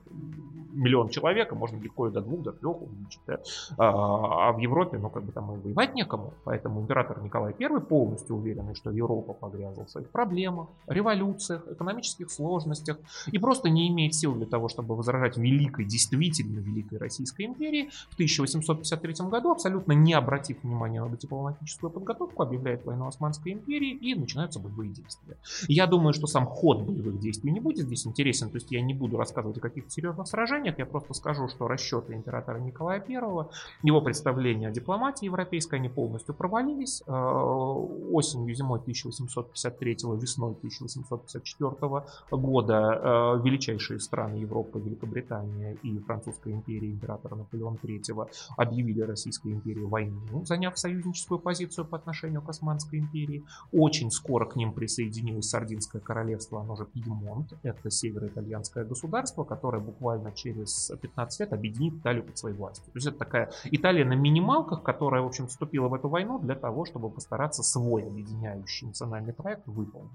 миллион 0.72 1.08
человек, 1.08 1.52
а 1.52 1.54
можно 1.54 1.80
легко 1.80 2.08
и 2.08 2.10
до 2.10 2.20
двух, 2.20 2.42
до 2.42 2.52
трех 2.52 2.82
увеличить. 2.82 3.20
Да? 3.26 3.40
А, 3.78 4.48
а 4.48 4.52
в 4.52 4.58
Европе, 4.58 4.98
ну, 4.98 5.10
как 5.10 5.24
бы 5.24 5.32
там 5.32 5.54
и 5.54 5.58
воевать 5.58 5.94
некому. 5.94 6.32
Поэтому 6.44 6.80
император 6.80 7.22
Николай 7.22 7.54
I 7.58 7.80
полностью 7.80 8.36
уверен, 8.36 8.74
что 8.74 8.90
Европа 8.90 9.32
погрязла 9.32 9.84
в 9.84 9.90
своих 9.90 10.08
проблемах, 10.10 10.68
революциях, 10.86 11.66
экономических 11.70 12.30
сложностях 12.30 12.98
и 13.32 13.38
просто 13.38 13.68
не 13.68 13.88
имеет 13.88 14.14
сил 14.14 14.34
для 14.34 14.46
того, 14.46 14.68
чтобы 14.68 14.96
возражать 14.96 15.36
великой, 15.36 15.84
действительно 15.84 16.60
великой 16.60 16.98
Российской 16.98 17.46
империи. 17.46 17.90
В 18.10 18.14
1853 18.14 19.28
году, 19.28 19.50
абсолютно 19.50 19.92
не 19.92 20.14
обратив 20.14 20.62
внимания 20.62 21.02
на 21.02 21.16
дипломатическую 21.16 21.90
подготовку, 21.90 22.42
объявляет 22.42 22.84
войну 22.84 23.06
Османской 23.06 23.52
империи 23.52 23.90
и 23.90 24.14
начинаются 24.14 24.60
боевые 24.60 24.90
действия. 24.90 25.36
Я 25.68 25.86
думаю, 25.86 26.12
что 26.12 26.26
сам 26.26 26.46
ход 26.46 26.82
боевых 26.82 27.18
действий 27.20 27.50
не 27.52 27.60
будет 27.60 27.86
здесь 27.86 28.06
интересен, 28.06 28.50
то 28.50 28.56
есть 28.56 28.70
я 28.70 28.80
не 28.80 28.94
буду 28.94 29.16
рассказывать 29.16 29.58
о 29.58 29.60
каких-то 29.60 29.90
серьезных 29.90 30.26
сражениях, 30.26 30.59
нет, 30.60 30.78
я 30.78 30.86
просто 30.86 31.14
скажу, 31.14 31.48
что 31.48 31.68
расчеты 31.68 32.14
императора 32.14 32.58
Николая 32.58 33.02
I, 33.06 33.46
его 33.82 34.00
представления 34.00 34.68
о 34.68 34.70
дипломатии 34.70 35.26
европейской, 35.26 35.76
они 35.76 35.88
полностью 35.88 36.34
провалились. 36.34 37.02
Э, 37.06 37.12
осенью, 37.12 38.54
зимой 38.54 38.78
1853, 38.80 39.96
весной 40.20 40.52
1854 40.52 42.04
года 42.30 43.00
э, 43.02 43.42
величайшие 43.44 44.00
страны 44.00 44.36
Европы, 44.36 44.78
Великобритания 44.78 45.76
и 45.82 45.98
Французская 45.98 46.52
империя 46.52 46.90
императора 46.90 47.34
Наполеона 47.36 47.76
III 47.82 48.28
объявили 48.56 49.02
Российской 49.02 49.52
империи 49.52 49.84
войну, 49.84 50.44
заняв 50.44 50.78
союзническую 50.78 51.38
позицию 51.38 51.84
по 51.84 51.96
отношению 51.96 52.42
к 52.42 52.48
Османской 52.48 52.98
империи. 52.98 53.44
Очень 53.72 54.10
скоро 54.10 54.46
к 54.46 54.56
ним 54.56 54.72
присоединилось 54.72 55.48
Сардинское 55.48 56.00
королевство, 56.00 56.60
оно 56.60 56.76
же 56.76 56.84
Пьемонт, 56.84 57.54
это 57.62 57.90
североитальянское 57.90 58.84
государство, 58.84 59.44
которое 59.44 59.80
буквально 59.80 60.32
через 60.32 60.49
через 60.50 60.90
15 61.00 61.40
лет 61.40 61.52
объединит 61.52 61.94
Италию 61.94 62.24
под 62.24 62.38
своей 62.38 62.56
властью. 62.56 62.84
То 62.92 62.96
есть 62.96 63.06
это 63.06 63.18
такая 63.18 63.50
Италия 63.64 64.04
на 64.04 64.14
минималках, 64.14 64.82
которая, 64.82 65.22
в 65.22 65.26
общем, 65.26 65.46
вступила 65.46 65.88
в 65.88 65.94
эту 65.94 66.08
войну 66.08 66.38
для 66.38 66.54
того, 66.54 66.84
чтобы 66.84 67.10
постараться 67.10 67.62
свой 67.62 68.02
объединяющий 68.02 68.88
национальный 68.88 69.32
проект 69.32 69.66
выполнить. 69.66 70.10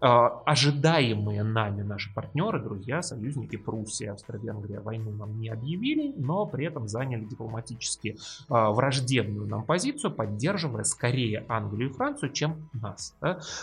А, 0.00 0.42
ожидаемые 0.46 1.42
нами 1.42 1.82
наши 1.82 2.12
партнеры, 2.14 2.62
друзья, 2.62 3.02
союзники 3.02 3.56
Пруссия, 3.56 4.12
Австро-Венгрия 4.12 4.80
войну 4.80 5.10
нам 5.12 5.38
не 5.38 5.48
объявили, 5.48 6.14
но 6.16 6.46
при 6.46 6.66
этом 6.66 6.88
заняли 6.88 7.24
дипломатически 7.24 8.18
а, 8.48 8.70
враждебную 8.70 9.48
нам 9.48 9.64
позицию, 9.64 10.12
поддерживая 10.12 10.84
скорее 10.84 11.44
Англию 11.48 11.90
и 11.90 11.92
Францию, 11.92 12.32
чем 12.32 12.68
нас. 12.72 13.14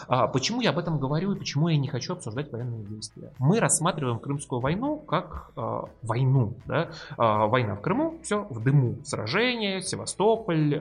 А, 0.08 0.28
почему 0.28 0.62
я 0.62 0.72
об 0.72 0.80
этом 0.80 1.00
говорю 1.00 1.34
и 1.34 1.40
почему 1.40 1.70
я 1.70 1.78
не 1.78 1.88
хочу 1.88 2.14
обсуждать 2.14 2.52
военные 2.52 2.84
действия? 2.84 3.32
Мы 3.40 3.60
рассматриваем 3.60 4.20
Крымскую 4.20 4.60
войну 4.60 4.98
как 4.98 5.52
войну. 6.04 6.56
Да? 6.66 6.90
А, 7.18 7.48
война 7.48 7.76
в 7.76 7.82
Крыму, 7.82 8.20
все 8.24 8.46
в 8.50 8.64
дыму. 8.64 9.04
Сражение, 9.04 9.82
Севастополь, 9.82 10.80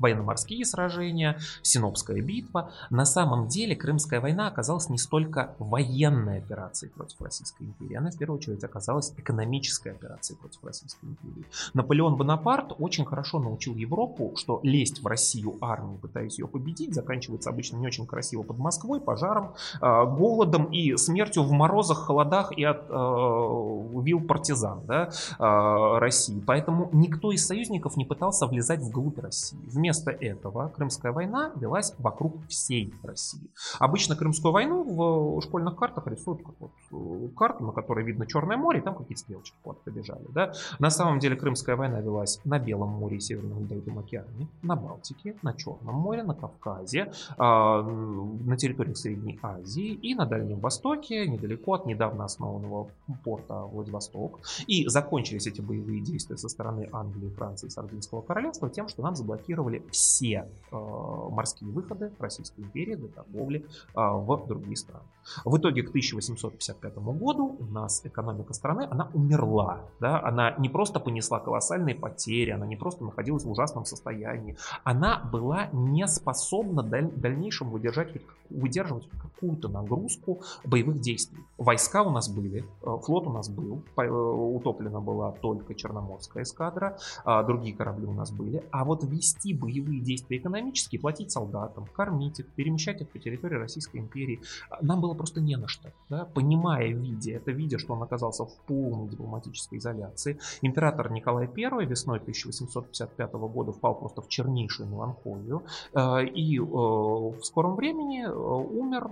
военно-морские 0.00 0.64
сражения, 0.64 1.38
Синопская 1.62 2.20
битва. 2.20 2.72
На 2.90 3.04
самом 3.04 3.46
деле 3.48 3.76
Крымская 3.76 4.20
война 4.20 4.48
оказалась 4.48 4.88
не 4.88 4.98
столько 4.98 5.54
военной 5.58 6.38
операцией 6.38 6.90
против 6.90 7.20
Российской 7.20 7.64
империи, 7.64 7.94
она 7.94 8.10
в 8.10 8.18
первую 8.18 8.38
очередь 8.38 8.64
оказалась 8.64 9.12
экономической 9.16 9.92
операцией 9.92 10.38
против 10.38 10.64
Российской 10.64 11.04
империи. 11.06 11.44
Наполеон 11.74 12.16
Бонапарт 12.16 12.72
очень 12.78 13.04
хорошо 13.04 13.38
научил 13.38 13.74
Европу, 13.74 14.32
что 14.36 14.60
лезть 14.62 15.02
в 15.02 15.06
Россию 15.06 15.56
армию, 15.60 15.98
пытаясь 15.98 16.38
ее 16.38 16.48
победить, 16.48 16.94
заканчивается 16.94 17.50
обычно 17.50 17.76
не 17.76 17.86
очень 17.86 18.06
красиво 18.06 18.42
под 18.42 18.58
Москвой, 18.58 19.00
пожаром, 19.00 19.54
а, 19.80 20.04
голодом 20.04 20.66
и 20.66 20.96
смертью 20.96 21.42
в 21.42 21.52
морозах, 21.52 21.98
холодах 21.98 22.52
и 22.56 22.64
от 22.64 22.86
э, 22.88 24.00
вил 24.02 24.20
партизан 24.20 24.80
да, 24.86 25.10
э, 25.38 25.98
России. 25.98 26.42
Поэтому 26.46 26.88
никто 26.92 27.32
из 27.32 27.46
союзников 27.46 27.96
не 27.96 28.04
пытался 28.04 28.46
влезать 28.46 28.80
вглубь 28.80 29.18
России. 29.18 29.58
Вместо 29.66 29.89
этого 29.98 30.68
Крымская 30.68 31.12
война 31.12 31.52
велась 31.56 31.94
вокруг 31.98 32.46
всей 32.48 32.92
России. 33.02 33.50
Обычно 33.78 34.16
Крымскую 34.16 34.52
войну 34.52 34.84
в 34.84 35.40
школьных 35.42 35.76
картах 35.76 36.06
рисуют 36.06 36.42
как 36.42 36.54
вот 36.58 36.70
э, 36.92 37.28
карту, 37.36 37.64
на 37.64 37.72
которой 37.72 38.04
видно 38.04 38.26
Черное 38.26 38.56
море, 38.56 38.80
и 38.80 38.82
там 38.82 38.94
какие-то 38.94 39.20
стрелочки 39.20 39.56
вот 39.64 39.80
побежали. 39.82 40.26
Да? 40.28 40.52
На 40.78 40.90
самом 40.90 41.18
деле 41.18 41.36
Крымская 41.36 41.76
война 41.76 42.00
велась 42.00 42.40
на 42.44 42.58
Белом 42.58 42.90
море 42.90 43.16
и 43.16 43.20
Северном 43.20 43.60
Ледовитом 43.60 43.98
океане, 43.98 44.48
на 44.62 44.76
Балтике, 44.76 45.36
на 45.42 45.52
Черном 45.54 45.94
море, 45.94 46.22
на 46.22 46.34
Кавказе, 46.34 47.12
на 47.38 48.56
территории 48.56 48.94
Средней 48.94 49.38
Азии 49.42 49.92
и 49.92 50.14
на 50.14 50.26
Дальнем 50.26 50.60
Востоке, 50.60 51.26
недалеко 51.26 51.74
от 51.74 51.86
недавно 51.86 52.24
основанного 52.24 52.88
порта 53.24 53.54
Владивосток. 53.54 54.40
И 54.66 54.86
закончились 54.88 55.46
эти 55.46 55.60
боевые 55.60 56.00
действия 56.00 56.36
со 56.36 56.48
стороны 56.48 56.88
Англии, 56.92 57.28
Франции 57.30 57.66
и 57.66 57.70
Сардинского 57.70 58.22
королевства 58.22 58.70
тем, 58.70 58.88
что 58.88 59.02
нам 59.02 59.16
заблокировали 59.16 59.79
все 59.90 60.48
э, 60.70 60.76
морские 60.76 61.70
выходы 61.70 62.12
Российской 62.18 62.60
империи 62.60 62.94
для 62.94 63.08
торговли 63.08 63.64
э, 63.64 63.64
в 63.94 64.46
другие 64.46 64.76
страны. 64.76 65.04
В 65.44 65.56
итоге 65.56 65.82
к 65.82 65.88
1855 65.88 66.96
году 66.98 67.56
у 67.58 67.64
нас 67.64 68.02
экономика 68.04 68.52
страны, 68.52 68.86
она 68.90 69.10
умерла. 69.14 69.80
Да? 70.00 70.22
Она 70.22 70.54
не 70.58 70.68
просто 70.68 71.00
понесла 71.00 71.40
колоссальные 71.40 71.94
потери, 71.94 72.50
она 72.50 72.66
не 72.66 72.76
просто 72.76 73.04
находилась 73.04 73.44
в 73.44 73.50
ужасном 73.50 73.84
состоянии, 73.84 74.56
она 74.84 75.18
была 75.32 75.68
не 75.72 76.06
способна 76.06 76.82
даль- 76.82 77.12
дальнейшем 77.14 77.70
выдержать, 77.70 78.12
выдерживать 78.50 79.08
какую-то 79.40 79.68
нагрузку 79.68 80.42
боевых 80.64 81.00
действий. 81.00 81.40
Войска 81.58 82.02
у 82.02 82.10
нас 82.10 82.28
были, 82.28 82.64
э, 82.82 82.96
флот 83.02 83.26
у 83.26 83.32
нас 83.32 83.48
был, 83.48 83.82
э, 83.96 84.08
утоплена 84.08 85.00
была 85.00 85.32
только 85.32 85.74
Черноморская 85.74 86.42
эскадра, 86.42 86.98
а 87.24 87.42
другие 87.42 87.74
корабли 87.74 88.06
у 88.06 88.12
нас 88.12 88.30
были. 88.30 88.62
А 88.70 88.84
вот 88.84 89.04
вести 89.04 89.54
боевые 89.54 90.00
действия 90.00 90.38
экономические, 90.38 91.00
платить 91.00 91.30
солдатам, 91.32 91.86
кормить 91.86 92.40
их, 92.40 92.46
перемещать 92.48 93.00
их 93.00 93.08
по 93.08 93.18
территории 93.18 93.56
Российской 93.56 93.98
империи, 93.98 94.40
нам 94.80 95.00
было 95.00 95.14
просто 95.14 95.40
не 95.40 95.56
на 95.56 95.68
что. 95.68 95.92
Да? 96.08 96.24
Понимая, 96.24 96.88
видя 96.88 97.32
это, 97.32 97.50
видя, 97.50 97.78
что 97.78 97.94
он 97.94 98.02
оказался 98.02 98.44
в 98.44 98.54
полной 98.66 99.08
дипломатической 99.08 99.78
изоляции, 99.78 100.38
император 100.62 101.10
Николай 101.12 101.46
I 101.46 101.86
весной 101.86 102.18
1855 102.18 103.32
года 103.32 103.72
впал 103.72 103.94
просто 103.94 104.22
в 104.22 104.28
чернейшую 104.28 104.88
меланхолию 104.88 105.62
э, 105.94 106.26
и 106.26 106.58
в 106.58 107.42
скором 107.42 107.76
времени 107.76 108.26
умер, 108.40 109.08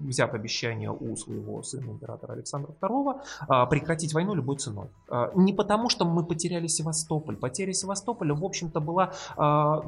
взяв 0.00 0.34
обещание 0.34 0.90
у 0.90 1.16
своего 1.16 1.62
сына 1.62 1.90
императора 1.90 2.32
Александра 2.34 2.72
II 2.80 3.68
прекратить 3.68 4.14
войну 4.14 4.34
любой 4.34 4.56
ценой. 4.56 4.88
Не 5.34 5.52
потому, 5.52 5.88
что 5.88 6.04
мы 6.04 6.24
потеряли 6.24 6.66
Севастополь. 6.66 7.36
Потеря 7.36 7.72
Севастополя, 7.72 8.34
в 8.34 8.44
общем-то, 8.44 8.80
была 8.80 9.12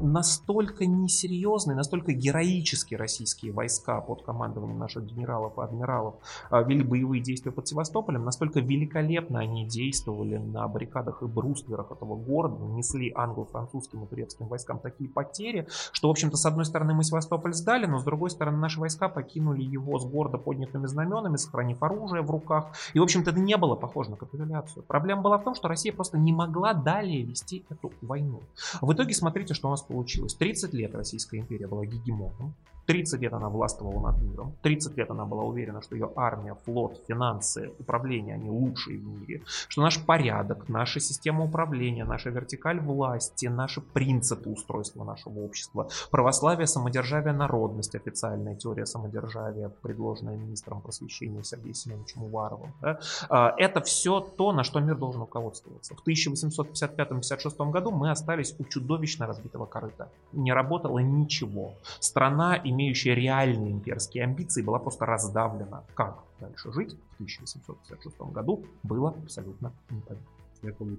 настолько 0.01 0.87
несерьезной, 0.87 1.75
настолько 1.75 2.13
героически 2.13 2.95
российские 2.95 3.53
войска 3.53 4.01
под 4.01 4.23
командованием 4.23 4.79
наших 4.79 5.05
генералов 5.05 5.59
и 5.59 5.61
адмиралов 5.63 6.17
вели 6.51 6.83
боевые 6.83 7.23
действия 7.23 7.53
под 7.53 7.69
Севастополем, 7.69 8.25
настолько 8.25 8.61
великолепно 8.61 9.41
они 9.41 9.67
действовали 9.67 10.37
на 10.37 10.67
баррикадах 10.69 11.23
и 11.23 11.27
брустверах 11.27 11.91
этого 11.91 12.17
города, 12.17 12.65
несли 12.65 13.13
англо-французским 13.15 14.05
и 14.05 14.07
турецким 14.07 14.49
войскам 14.49 14.79
такие 14.79 15.09
потери, 15.09 15.67
что, 15.93 16.09
в 16.09 16.11
общем-то, 16.11 16.37
с 16.37 16.47
одной 16.47 16.65
стороны 16.65 16.95
мы 16.95 17.05
Севастополь 17.05 17.53
сдали, 17.53 17.87
но 17.87 17.99
с 17.99 18.05
другой 18.05 18.31
стороны 18.31 18.40
наши 18.45 18.81
войска 18.81 19.09
покинули 19.09 19.63
его 19.63 19.99
с 19.99 20.05
города 20.05 20.39
поднятыми 20.39 20.87
знаменами, 20.87 21.37
сохранив 21.37 21.83
оружие 21.83 22.23
в 22.23 22.31
руках. 22.31 22.73
И, 22.95 22.99
в 22.99 23.03
общем-то, 23.03 23.31
это 23.31 23.41
не 23.41 23.57
было 23.57 23.75
похоже 23.75 24.11
на 24.11 24.17
капитуляцию. 24.17 24.83
Проблема 24.85 25.23
была 25.23 25.39
в 25.39 25.45
том, 25.45 25.55
что 25.55 25.69
Россия 25.69 25.93
просто 25.93 26.19
не 26.19 26.33
могла 26.33 26.73
далее 26.73 27.23
вести 27.23 27.65
эту 27.69 27.93
войну. 28.01 28.41
В 28.81 28.93
итоге 28.93 29.15
смотрите, 29.15 29.55
что 29.55 29.69
у 29.69 29.71
нас 29.71 29.83
получилось. 29.83 30.35
30 30.35 30.73
лет 30.75 30.95
Российская 30.95 31.39
империя 31.39 31.67
была 31.67 31.85
гегемоном. 31.85 32.55
30 32.91 33.21
лет 33.21 33.33
она 33.33 33.49
властвовала 33.49 34.11
над 34.11 34.23
миром, 34.23 34.53
30 34.63 34.97
лет 34.97 35.11
она 35.11 35.25
была 35.25 35.45
уверена, 35.45 35.81
что 35.81 35.95
ее 35.95 36.11
армия, 36.17 36.57
флот, 36.65 37.01
финансы, 37.07 37.71
управление, 37.79 38.35
они 38.35 38.51
лучшие 38.51 38.99
в 38.99 39.05
мире, 39.05 39.43
что 39.69 39.83
наш 39.83 40.05
порядок, 40.05 40.69
наша 40.69 40.99
система 40.99 41.45
управления, 41.45 42.05
наша 42.05 42.31
вертикаль 42.31 42.81
власти, 42.81 43.47
наши 43.47 43.81
принципы 43.81 44.51
устройства 44.51 45.05
нашего 45.05 45.39
общества, 45.39 45.89
православие, 46.11 46.67
самодержавие, 46.67 47.33
народность, 47.33 47.95
официальная 47.95 48.57
теория 48.57 48.87
самодержавия, 48.87 49.71
предложенная 49.83 50.37
министром 50.37 50.81
просвещения 50.81 51.45
Сергеем 51.45 51.75
Семеновичем 51.75 52.25
Уваровым. 52.25 52.73
Да? 52.81 52.99
А, 53.29 53.55
это 53.57 53.81
все 53.81 54.21
то, 54.21 54.53
на 54.53 54.65
что 54.65 54.81
мир 54.81 54.97
должен 54.97 55.21
руководствоваться. 55.21 55.95
В 55.95 56.09
1855-56 56.09 57.71
году 57.71 57.93
мы 57.93 58.11
остались 58.11 58.55
у 58.59 58.65
чудовищно 58.65 59.27
разбитого 59.27 59.67
корыта. 59.67 60.09
Не 60.33 60.53
работало 60.53 60.99
ничего. 60.99 61.75
Страна 62.01 62.61
имеет 62.65 62.80
имеющая 62.81 63.15
реальные 63.15 63.73
имперские 63.73 64.25
амбиции, 64.25 64.63
была 64.63 64.79
просто 64.79 65.05
раздавлена. 65.05 65.85
Как 65.95 66.25
дальше 66.41 66.73
жить 66.73 66.97
в 67.11 67.15
1856 67.15 68.33
году, 68.33 68.65
было 68.83 69.11
абсолютно 69.11 69.73
непонятно. 69.91 70.27
Я 70.63 70.73
помню, 70.75 70.99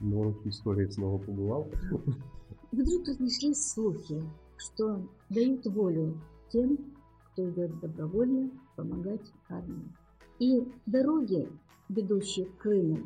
на 0.00 0.18
уроке 0.18 0.48
истории 0.48 0.86
снова 0.88 1.18
побывал. 1.18 1.68
Вдруг 2.72 3.08
разнеслись 3.08 3.72
слухи, 3.72 4.22
что 4.56 5.08
дают 5.30 5.66
волю 5.66 6.20
тем, 6.50 6.78
кто 7.32 7.50
идет 7.50 7.78
добровольно 7.80 8.50
помогать 8.76 9.32
армии. 9.48 9.92
И 10.38 10.66
дороги, 10.86 11.48
ведущие 11.88 12.46
к 12.46 12.58
Крыму, 12.58 12.98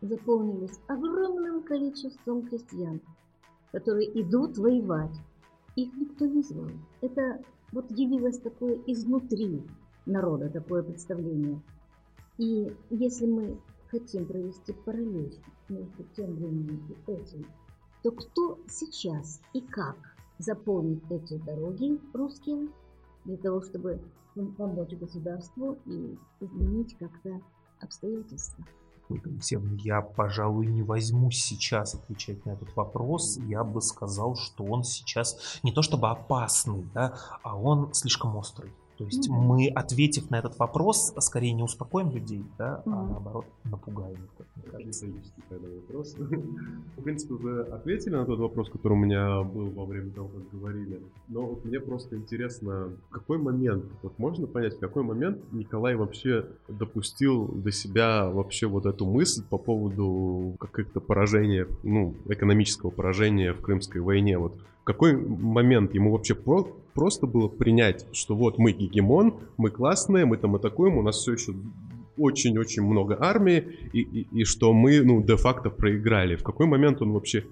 заполнились 0.00 0.78
огромным 0.88 1.62
количеством 1.62 2.42
крестьян, 2.48 3.00
которые 3.70 4.20
идут 4.20 4.58
воевать 4.58 5.16
их 5.76 5.94
никто 5.94 6.26
не 6.26 6.42
звал. 6.42 6.70
Это 7.00 7.42
вот 7.72 7.90
явилось 7.90 8.38
такое 8.38 8.78
изнутри 8.86 9.62
народа, 10.06 10.50
такое 10.50 10.82
представление. 10.82 11.60
И 12.38 12.72
если 12.90 13.26
мы 13.26 13.58
хотим 13.90 14.26
провести 14.26 14.72
параллель 14.72 15.38
между 15.68 16.04
тем 16.16 16.34
временем 16.34 16.96
и 17.06 17.12
этим, 17.12 17.46
то 18.02 18.10
кто 18.10 18.58
сейчас 18.68 19.40
и 19.52 19.60
как 19.60 19.96
заполнит 20.38 21.02
эти 21.10 21.38
дороги 21.38 22.00
русские 22.12 22.68
для 23.24 23.36
того, 23.36 23.62
чтобы 23.62 24.00
помочь 24.56 24.90
государству 24.94 25.78
и 25.86 26.18
изменить 26.40 26.96
как-то 26.98 27.40
обстоятельства? 27.80 28.64
Ольга 29.12 29.30
Алексеевна, 29.30 29.76
я, 29.82 30.00
пожалуй, 30.00 30.66
не 30.66 30.82
возьмусь 30.82 31.42
сейчас 31.42 31.94
отвечать 31.94 32.44
на 32.46 32.52
этот 32.52 32.74
вопрос. 32.76 33.38
Я 33.46 33.62
бы 33.64 33.80
сказал, 33.82 34.36
что 34.36 34.64
он 34.64 34.84
сейчас 34.84 35.60
не 35.62 35.72
то 35.72 35.82
чтобы 35.82 36.08
опасный, 36.08 36.84
да, 36.94 37.18
а 37.42 37.56
он 37.56 37.92
слишком 37.94 38.36
острый. 38.36 38.72
То 39.02 39.06
есть 39.06 39.28
mm-hmm. 39.28 39.32
мы, 39.34 39.68
ответив 39.68 40.30
на 40.30 40.38
этот 40.38 40.56
вопрос, 40.60 41.12
скорее 41.18 41.52
не 41.54 41.64
успокоим 41.64 42.12
людей, 42.12 42.44
да, 42.56 42.84
mm-hmm. 42.86 42.92
а 42.92 43.06
наоборот 43.08 43.46
напугаем 43.64 44.14
их, 44.14 44.30
как 44.38 44.46
мне 44.54 44.70
кажется. 44.70 45.06
вопрос. 45.50 46.14
В 46.96 47.02
принципе, 47.02 47.34
вы 47.34 47.62
ответили 47.62 48.14
на 48.14 48.24
тот 48.24 48.38
вопрос, 48.38 48.70
который 48.70 48.92
у 48.92 48.96
меня 48.96 49.42
был 49.42 49.70
во 49.70 49.86
время 49.86 50.12
того, 50.12 50.28
как 50.28 50.60
говорили. 50.60 51.00
Но 51.26 51.46
вот 51.46 51.64
мне 51.64 51.80
просто 51.80 52.16
интересно, 52.16 52.92
в 53.08 53.12
какой 53.12 53.38
момент, 53.38 53.86
вот 54.02 54.16
можно 54.20 54.46
понять, 54.46 54.76
в 54.76 54.78
какой 54.78 55.02
момент 55.02 55.38
Николай 55.50 55.96
вообще 55.96 56.46
допустил 56.68 57.48
до 57.48 57.72
себя 57.72 58.30
вообще 58.30 58.68
вот 58.68 58.86
эту 58.86 59.04
мысль 59.04 59.42
по 59.50 59.58
поводу 59.58 60.54
каких-то 60.60 61.00
поражения, 61.00 61.66
ну, 61.82 62.14
экономического 62.26 62.90
поражения 62.90 63.52
в 63.52 63.60
Крымской 63.62 64.00
войне, 64.00 64.38
вот 64.38 64.54
в 64.82 64.84
какой 64.84 65.16
момент 65.16 65.92
ему 65.92 66.12
вообще 66.12 66.36
про 66.36 66.68
просто 66.94 67.26
было 67.26 67.48
принять, 67.48 68.06
что 68.12 68.34
вот 68.36 68.58
мы 68.58 68.72
гегемон, 68.72 69.40
мы 69.56 69.70
классные, 69.70 70.24
мы 70.24 70.36
там 70.36 70.54
атакуем, 70.54 70.98
у 70.98 71.02
нас 71.02 71.16
все 71.16 71.32
еще 71.32 71.54
очень-очень 72.16 72.82
много 72.82 73.16
армии, 73.20 73.64
и, 73.92 74.00
и, 74.00 74.28
и 74.40 74.44
что 74.44 74.72
мы, 74.72 75.00
ну, 75.02 75.22
де-факто 75.22 75.70
проиграли. 75.70 76.36
В 76.36 76.42
какой 76.42 76.66
момент 76.66 77.00
он 77.02 77.12
вообще 77.12 77.44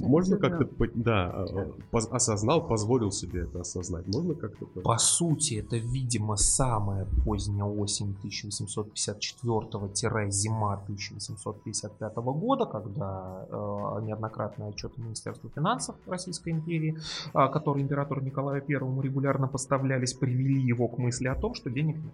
Можно 0.00 0.36
как-то, 0.38 0.68
да. 0.94 1.46
поз- 1.90 2.08
осознал, 2.10 2.66
позволил 2.66 3.10
себе 3.12 3.42
это 3.42 3.60
осознать. 3.60 4.06
Можно 4.06 4.34
как-то? 4.34 4.66
по- 4.66 4.80
По 4.80 4.98
сути, 4.98 5.54
это, 5.54 5.76
видимо, 5.76 6.36
самая 6.36 7.06
поздняя 7.24 7.64
осень 7.64 8.16
1854-зима 8.22 10.74
1855 10.84 12.16
года, 12.16 12.66
когда 12.66 13.46
э, 13.48 14.00
неоднократные 14.02 14.68
отчеты 14.70 15.00
Министерства 15.00 15.50
финансов 15.54 15.94
Российской 16.06 16.50
империи, 16.50 16.96
э, 17.34 17.48
которые 17.52 17.82
императору 17.84 18.20
Николаю 18.20 18.62
I 18.68 18.74
регулярно 19.02 19.48
поставлялись, 19.48 20.14
привели 20.14 20.60
его 20.60 20.88
к 20.88 20.98
мысли 20.98 21.28
о 21.28 21.34
том, 21.34 21.54
что 21.54 21.70
денег 21.70 21.96
нет. 21.96 22.12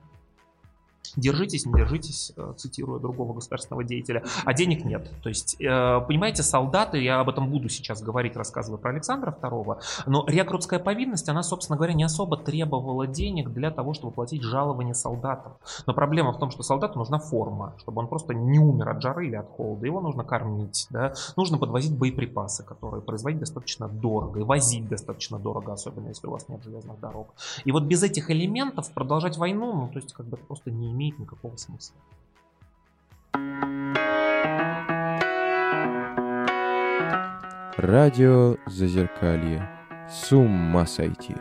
Держитесь, 1.19 1.67
не 1.67 1.73
держитесь, 1.73 2.33
э, 2.37 2.55
цитируя 2.57 3.01
другого 3.01 3.35
государственного 3.35 3.83
деятеля, 3.83 4.23
а 4.45 4.55
денег 4.55 4.85
нет. 4.85 5.11
То 5.23 5.29
есть, 5.29 5.61
э, 5.61 6.01
понимаете, 6.07 6.43
солдаты, 6.43 7.03
я 7.03 7.21
об 7.21 7.29
этом 7.29 7.51
буду 7.51 7.69
сейчас 7.69 8.03
говорить, 8.03 8.37
рассказывая 8.37 8.79
про 8.79 8.91
Александра 8.91 9.37
II, 9.43 9.79
но 10.07 10.25
рекрутская 10.29 10.79
повинность, 10.79 11.29
она, 11.29 11.43
собственно 11.43 11.77
говоря, 11.77 11.95
не 11.95 12.05
особо 12.05 12.37
требовала 12.37 13.07
денег 13.07 13.51
для 13.51 13.71
того, 13.71 13.95
чтобы 13.95 14.13
платить 14.13 14.43
жалование 14.43 14.95
солдатам. 14.95 15.55
Но 15.87 15.95
проблема 15.95 16.33
в 16.33 16.39
том, 16.39 16.51
что 16.51 16.63
солдату 16.63 16.99
нужна 16.99 17.19
форма, 17.19 17.75
чтобы 17.79 18.01
он 18.01 18.09
просто 18.09 18.35
не 18.35 18.59
умер 18.59 18.89
от 18.89 19.03
жары 19.03 19.27
или 19.27 19.35
от 19.35 19.49
холода. 19.49 19.87
Его 19.87 20.01
нужно 20.01 20.23
кормить, 20.25 20.87
да? 20.91 21.15
нужно 21.37 21.59
подвозить 21.59 21.97
боеприпасы, 21.99 22.65
которые 22.65 23.03
производить 23.03 23.41
достаточно 23.41 23.89
дорого 23.89 24.41
и 24.41 24.43
возить 24.45 24.89
достаточно 24.89 25.39
дорого, 25.39 25.73
особенно 25.73 26.09
если 26.09 26.27
у 26.27 26.31
вас 26.31 26.49
нет 26.49 26.63
железных 26.63 27.01
дорог. 27.01 27.35
И 27.65 27.73
вот 27.73 27.85
без 27.85 28.03
этих 28.03 28.31
элементов 28.31 28.91
продолжать 28.93 29.37
войну, 29.37 29.73
ну, 29.73 29.89
то 29.89 29.99
есть, 29.99 30.13
как 30.13 30.27
бы 30.27 30.37
просто 30.37 30.71
не 30.71 30.91
имеет 30.93 31.08
никакого 31.17 31.57
смысла. 31.57 31.97
Радио 37.77 38.57
Зазеркалье. 38.67 39.71
С 40.11 40.33
ума 40.33 40.85
сойти. 40.85 41.37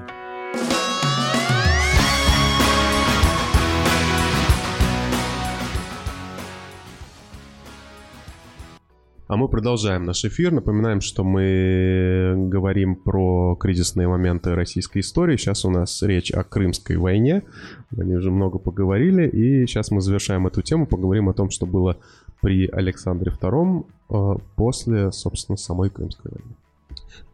А 9.27 9.35
мы 9.35 9.49
продолжаем 9.49 10.05
наш 10.05 10.23
эфир. 10.23 10.53
Напоминаем, 10.53 11.01
что 11.01 11.25
мы 11.25 12.33
говорим 12.47 12.95
про 12.95 13.57
кризисные 13.57 14.07
моменты 14.07 14.55
российской 14.55 14.99
истории. 14.99 15.35
Сейчас 15.35 15.65
у 15.65 15.69
нас 15.69 16.01
речь 16.01 16.31
о 16.31 16.45
Крымской 16.45 16.95
войне. 16.95 17.43
Они 17.97 18.15
уже 18.15 18.31
много 18.31 18.57
поговорили. 18.57 19.27
И 19.27 19.67
сейчас 19.67 19.91
мы 19.91 19.99
завершаем 19.99 20.47
эту 20.47 20.61
тему. 20.61 20.87
Поговорим 20.87 21.27
о 21.27 21.33
том, 21.33 21.49
что 21.49 21.65
было 21.65 21.97
при 22.41 22.67
Александре 22.67 23.33
II 23.37 23.85
э, 24.09 24.39
после, 24.55 25.11
собственно, 25.11 25.57
самой 25.57 25.89
Крымской 25.89 26.31
войны. 26.31 26.55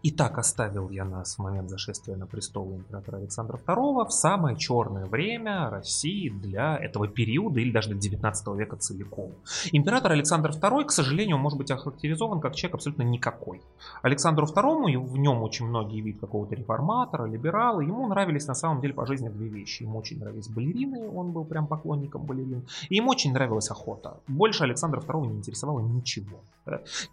Итак, 0.06 0.38
оставил 0.38 0.89
я 0.89 1.06
нас 1.06 1.36
в 1.36 1.39
момент 1.39 1.70
зашествия 1.70 2.18
на 2.18 2.28
престол 2.28 2.74
императора 2.74 3.20
Александра 3.20 3.58
II 3.66 4.06
в 4.06 4.12
самое 4.12 4.58
черное 4.58 5.06
время 5.06 5.70
России 5.70 6.28
для 6.28 6.78
этого 6.78 7.08
периода 7.08 7.62
или 7.62 7.72
даже 7.72 7.91
для 7.91 7.97
19 7.97 8.47
века 8.58 8.76
целиком. 8.76 9.32
Император 9.72 10.12
Александр 10.12 10.49
II, 10.49 10.84
к 10.84 10.91
сожалению, 10.91 11.38
может 11.38 11.58
быть 11.58 11.72
охарактеризован 11.72 12.41
как 12.41 12.54
человек 12.54 12.76
абсолютно 12.76 13.04
никакой. 13.04 13.62
Александру 14.01 14.45
II, 14.45 14.91
и 14.91 14.97
в 14.97 15.16
нем 15.16 15.41
очень 15.41 15.68
многие 15.68 16.01
видят 16.01 16.20
какого-то 16.20 16.54
реформатора, 16.54 17.26
либерала, 17.26 17.80
ему 17.80 18.06
нравились 18.10 18.45
на 18.45 18.56
самом 18.56 18.82
деле 18.82 18.93
по 18.93 19.06
жизни 19.06 19.30
две 19.30 19.47
вещи. 19.47 19.84
Ему 19.84 19.99
очень 19.99 20.20
нравились 20.20 20.49
балерины, 20.49 21.10
он 21.10 21.32
был 21.32 21.45
прям 21.45 21.66
поклонником 21.66 22.26
балерин, 22.26 22.68
и 22.89 22.97
ему 22.97 23.12
очень 23.12 23.32
нравилась 23.32 23.72
охота. 23.72 24.18
Больше 24.28 24.66
Александра 24.66 24.99
II 24.99 25.28
не 25.28 25.38
интересовало 25.38 25.80
ничего. 25.80 26.41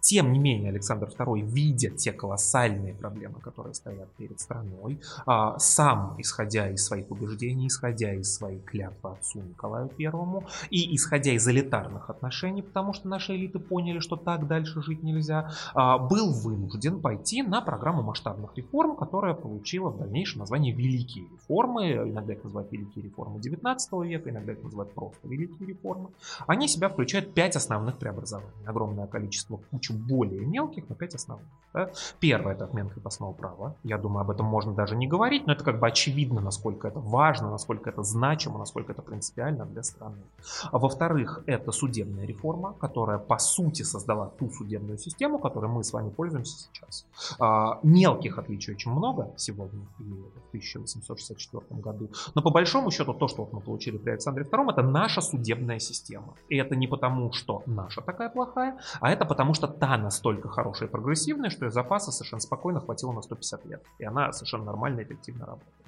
Тем 0.01 0.33
не 0.33 0.39
менее, 0.39 0.71
Александр 0.71 1.07
II, 1.07 1.41
видя 1.41 1.89
те 1.89 2.11
колоссальные 2.11 2.80
проблемы, 2.89 3.39
которые 3.39 3.73
стоят 3.73 4.09
перед 4.17 4.39
страной, 4.39 4.99
а, 5.25 5.57
сам, 5.59 6.15
исходя 6.17 6.69
из 6.69 6.85
своих 6.85 7.09
убеждений, 7.11 7.67
исходя 7.67 8.13
из 8.13 8.33
своей 8.33 8.59
клятвы 8.59 9.11
отцу 9.11 9.41
Николаю 9.41 9.89
Первому 9.89 10.45
и 10.69 10.95
исходя 10.95 11.31
из 11.31 11.47
элитарных 11.47 12.09
отношений, 12.09 12.61
потому 12.61 12.93
что 12.93 13.07
наши 13.07 13.35
элиты 13.35 13.59
поняли, 13.59 13.99
что 13.99 14.15
так 14.15 14.47
дальше 14.47 14.81
жить 14.81 15.03
нельзя, 15.03 15.51
а, 15.73 15.97
был 15.97 16.31
вынужден 16.33 17.01
пойти 17.01 17.43
на 17.43 17.61
программу 17.61 18.01
масштабных 18.01 18.55
реформ, 18.55 18.95
которая 18.95 19.33
получила 19.33 19.89
в 19.89 19.97
дальнейшем 19.97 20.39
название 20.39 20.73
«Великие 20.73 21.25
реформы». 21.25 21.91
Иногда 21.91 22.33
их 22.33 22.43
называют 22.43 22.71
«Великие 22.71 23.03
реформы 23.03 23.39
19 23.39 23.93
века», 24.03 24.29
иногда 24.29 24.53
их 24.53 24.63
называют 24.63 24.93
просто 24.93 25.27
«Великие 25.27 25.67
реформы». 25.67 26.09
Они 26.47 26.67
себя 26.67 26.89
включают 26.89 27.33
пять 27.33 27.55
основных 27.55 27.97
преобразований. 27.97 28.51
Огромное 28.65 29.07
количество 29.07 29.57
кучу 29.71 29.93
более 29.93 30.45
мелких, 30.45 30.83
но 30.89 30.95
пять 30.95 31.15
основных. 31.15 31.47
Да? 31.73 31.91
Первое– 32.19 32.53
это 32.55 32.65
отмена 32.71 32.89
крепостного 32.89 33.33
права. 33.33 33.75
Я 33.83 33.97
думаю, 33.97 34.21
об 34.21 34.31
этом 34.31 34.45
можно 34.45 34.73
даже 34.73 34.95
не 34.95 35.07
говорить, 35.07 35.47
но 35.47 35.53
это 35.53 35.63
как 35.63 35.79
бы 35.79 35.87
очевидно, 35.87 36.41
насколько 36.41 36.87
это 36.87 36.99
важно, 36.99 37.51
насколько 37.51 37.89
это 37.89 38.03
значимо, 38.03 38.57
насколько 38.59 38.93
это 38.93 39.01
принципиально 39.01 39.65
для 39.65 39.83
страны. 39.83 40.23
А 40.71 40.77
во-вторых, 40.77 41.43
это 41.45 41.71
судебная 41.71 42.25
реформа, 42.25 42.73
которая 42.79 43.17
по 43.17 43.37
сути 43.37 43.83
создала 43.83 44.27
ту 44.27 44.49
судебную 44.49 44.97
систему, 44.97 45.39
которой 45.39 45.69
мы 45.69 45.83
с 45.83 45.93
вами 45.93 46.09
пользуемся 46.09 46.57
сейчас. 46.57 47.05
А, 47.39 47.79
мелких 47.83 48.37
отличий 48.37 48.73
очень 48.73 48.91
много 48.91 49.31
сегодня 49.37 49.85
в 49.99 50.47
1864 50.49 51.81
году, 51.81 52.09
но 52.35 52.41
по 52.41 52.49
большому 52.49 52.91
счету 52.91 53.13
то, 53.13 53.27
что 53.27 53.43
вот 53.43 53.53
мы 53.53 53.59
получили 53.61 53.97
при 53.97 54.11
Александре 54.11 54.45
II, 54.45 54.71
это 54.71 54.81
наша 54.81 55.21
судебная 55.21 55.79
система. 55.79 56.33
И 56.49 56.57
это 56.57 56.75
не 56.75 56.87
потому, 56.87 57.33
что 57.33 57.63
наша 57.65 58.01
такая 58.01 58.29
плохая, 58.29 58.77
а 58.99 59.11
это 59.11 59.25
потому, 59.25 59.53
что 59.53 59.67
та 59.67 59.97
настолько 59.97 60.49
хорошая 60.49 60.89
и 60.89 60.91
прогрессивная, 60.91 61.49
что 61.49 61.65
ее 61.65 61.71
запаса 61.71 62.11
совершенно 62.11 62.39
спокойно 62.39 62.60
хватило 62.79 63.11
на 63.11 63.21
150 63.21 63.65
лет. 63.65 63.83
И 63.99 64.05
она 64.05 64.31
совершенно 64.31 64.65
нормально 64.65 65.01
и 65.01 65.03
эффективно 65.03 65.45
работает. 65.45 65.80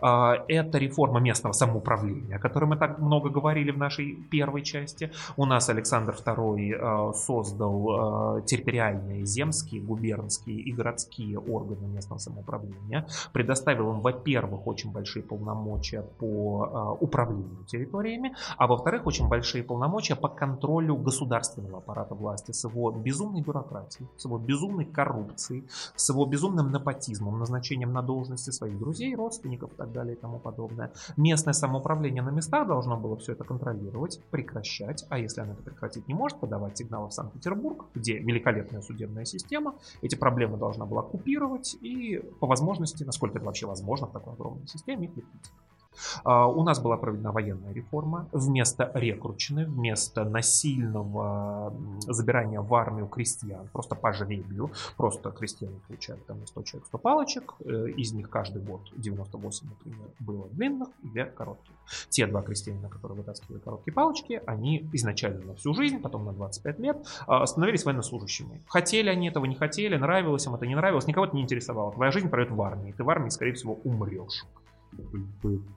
А, 0.00 0.44
Это 0.48 0.78
реформа 0.78 1.20
местного 1.20 1.52
самоуправления, 1.52 2.36
о 2.36 2.38
которой 2.38 2.66
мы 2.66 2.76
так 2.76 2.98
много 2.98 3.30
говорили 3.30 3.70
в 3.70 3.78
нашей 3.78 4.14
первой 4.30 4.62
части. 4.62 5.12
У 5.36 5.44
нас 5.46 5.68
Александр 5.68 6.14
II 6.14 6.72
а, 6.74 7.12
создал 7.12 7.90
а, 7.90 8.40
территориальные 8.42 9.24
земские, 9.24 9.82
губернские 9.82 10.60
и 10.60 10.72
городские 10.72 11.38
органы 11.38 11.86
местного 11.86 12.18
самоуправления. 12.18 13.06
Предоставил 13.32 13.92
им, 13.92 14.00
во-первых, 14.00 14.66
очень 14.66 14.92
большие 14.92 15.22
полномочия 15.22 16.02
по 16.18 16.96
управлению 17.00 17.64
территориями, 17.66 18.34
а 18.56 18.66
во-вторых, 18.66 19.06
очень 19.06 19.28
большие 19.28 19.64
полномочия 19.64 20.16
по 20.16 20.28
контролю 20.28 20.96
государственного 20.96 21.78
аппарата 21.78 22.14
власти 22.14 22.52
с 22.52 22.64
его 22.64 22.90
безумной 22.90 23.42
бюрократией, 23.42 24.08
с 24.16 24.24
его 24.24 24.38
безумной 24.38 24.84
коррупцией, 24.84 25.68
с 25.96 26.08
его 26.10 26.24
безумным 26.26 26.72
непотизмом, 26.72 27.38
назначением 27.38 27.92
на 27.92 28.02
должности 28.02 28.50
своих 28.50 28.78
друзей, 28.78 29.14
родственников 29.14 29.61
и 29.70 29.76
так 29.76 29.92
далее 29.92 30.14
и 30.14 30.18
тому 30.18 30.38
подобное. 30.38 30.92
Местное 31.16 31.52
самоуправление 31.52 32.22
на 32.22 32.30
местах 32.30 32.66
должно 32.66 32.96
было 32.96 33.16
все 33.16 33.32
это 33.32 33.44
контролировать, 33.44 34.20
прекращать, 34.30 35.04
а 35.08 35.18
если 35.18 35.40
оно 35.40 35.52
это 35.52 35.62
прекратить 35.62 36.08
не 36.08 36.14
может, 36.14 36.38
подавать 36.40 36.78
сигналы 36.78 37.08
в 37.08 37.12
Санкт-Петербург, 37.12 37.86
где 37.94 38.18
великолепная 38.18 38.80
судебная 38.82 39.24
система, 39.24 39.74
эти 40.00 40.14
проблемы 40.14 40.56
должна 40.56 40.86
была 40.86 41.02
купировать 41.02 41.76
и 41.80 42.18
по 42.40 42.46
возможности, 42.46 43.04
насколько 43.04 43.38
это 43.38 43.46
вообще 43.46 43.66
возможно 43.66 44.06
в 44.06 44.12
такой 44.12 44.32
огромной 44.34 44.66
системе, 44.66 45.06
их 45.06 45.16
ликвидировать. 45.16 45.71
А, 46.24 46.46
У 46.46 46.62
нас 46.62 46.80
была 46.80 46.96
проведена 46.96 47.32
военная 47.32 47.72
реформа. 47.72 48.28
Вместо 48.32 48.90
рекручины, 48.94 49.64
вместо 49.64 50.24
насильного 50.24 51.74
забирания 52.00 52.60
в 52.60 52.74
армию 52.74 53.06
крестьян, 53.06 53.68
просто 53.72 53.94
по 53.94 54.12
жребию, 54.12 54.70
просто 54.96 55.30
крестьяне 55.30 55.80
получали 55.86 56.18
там 56.26 56.46
100 56.46 56.62
человек 56.62 56.86
100 56.88 56.98
палочек, 56.98 57.54
э, 57.64 57.90
из 57.96 58.12
них 58.12 58.30
каждый 58.30 58.62
год 58.62 58.80
98, 58.96 59.68
например, 59.68 60.08
было 60.20 60.48
длинных 60.48 60.88
и 61.02 61.08
две 61.08 61.24
коротких. 61.26 61.72
Те 62.08 62.26
два 62.26 62.42
крестьянина, 62.42 62.88
которые 62.88 63.18
вытаскивали 63.18 63.58
короткие 63.58 63.94
палочки, 63.94 64.42
они 64.46 64.88
изначально 64.92 65.44
на 65.44 65.54
всю 65.54 65.74
жизнь, 65.74 65.98
потом 66.00 66.24
на 66.24 66.32
25 66.32 66.78
лет 66.78 67.06
а, 67.26 67.46
становились 67.46 67.84
военнослужащими. 67.84 68.62
Хотели 68.66 69.08
они 69.08 69.28
этого, 69.28 69.44
не 69.44 69.54
хотели, 69.54 69.96
нравилось 69.96 70.46
им 70.46 70.54
это, 70.54 70.66
не 70.66 70.74
нравилось, 70.74 71.06
никого 71.06 71.26
это 71.26 71.36
не 71.36 71.42
интересовало. 71.42 71.92
Твоя 71.92 72.10
жизнь 72.12 72.28
пройдет 72.28 72.52
в 72.52 72.62
армии, 72.62 72.92
ты 72.92 73.04
в 73.04 73.10
армии, 73.10 73.30
скорее 73.30 73.52
всего, 73.52 73.74
умрешь. 73.84 74.44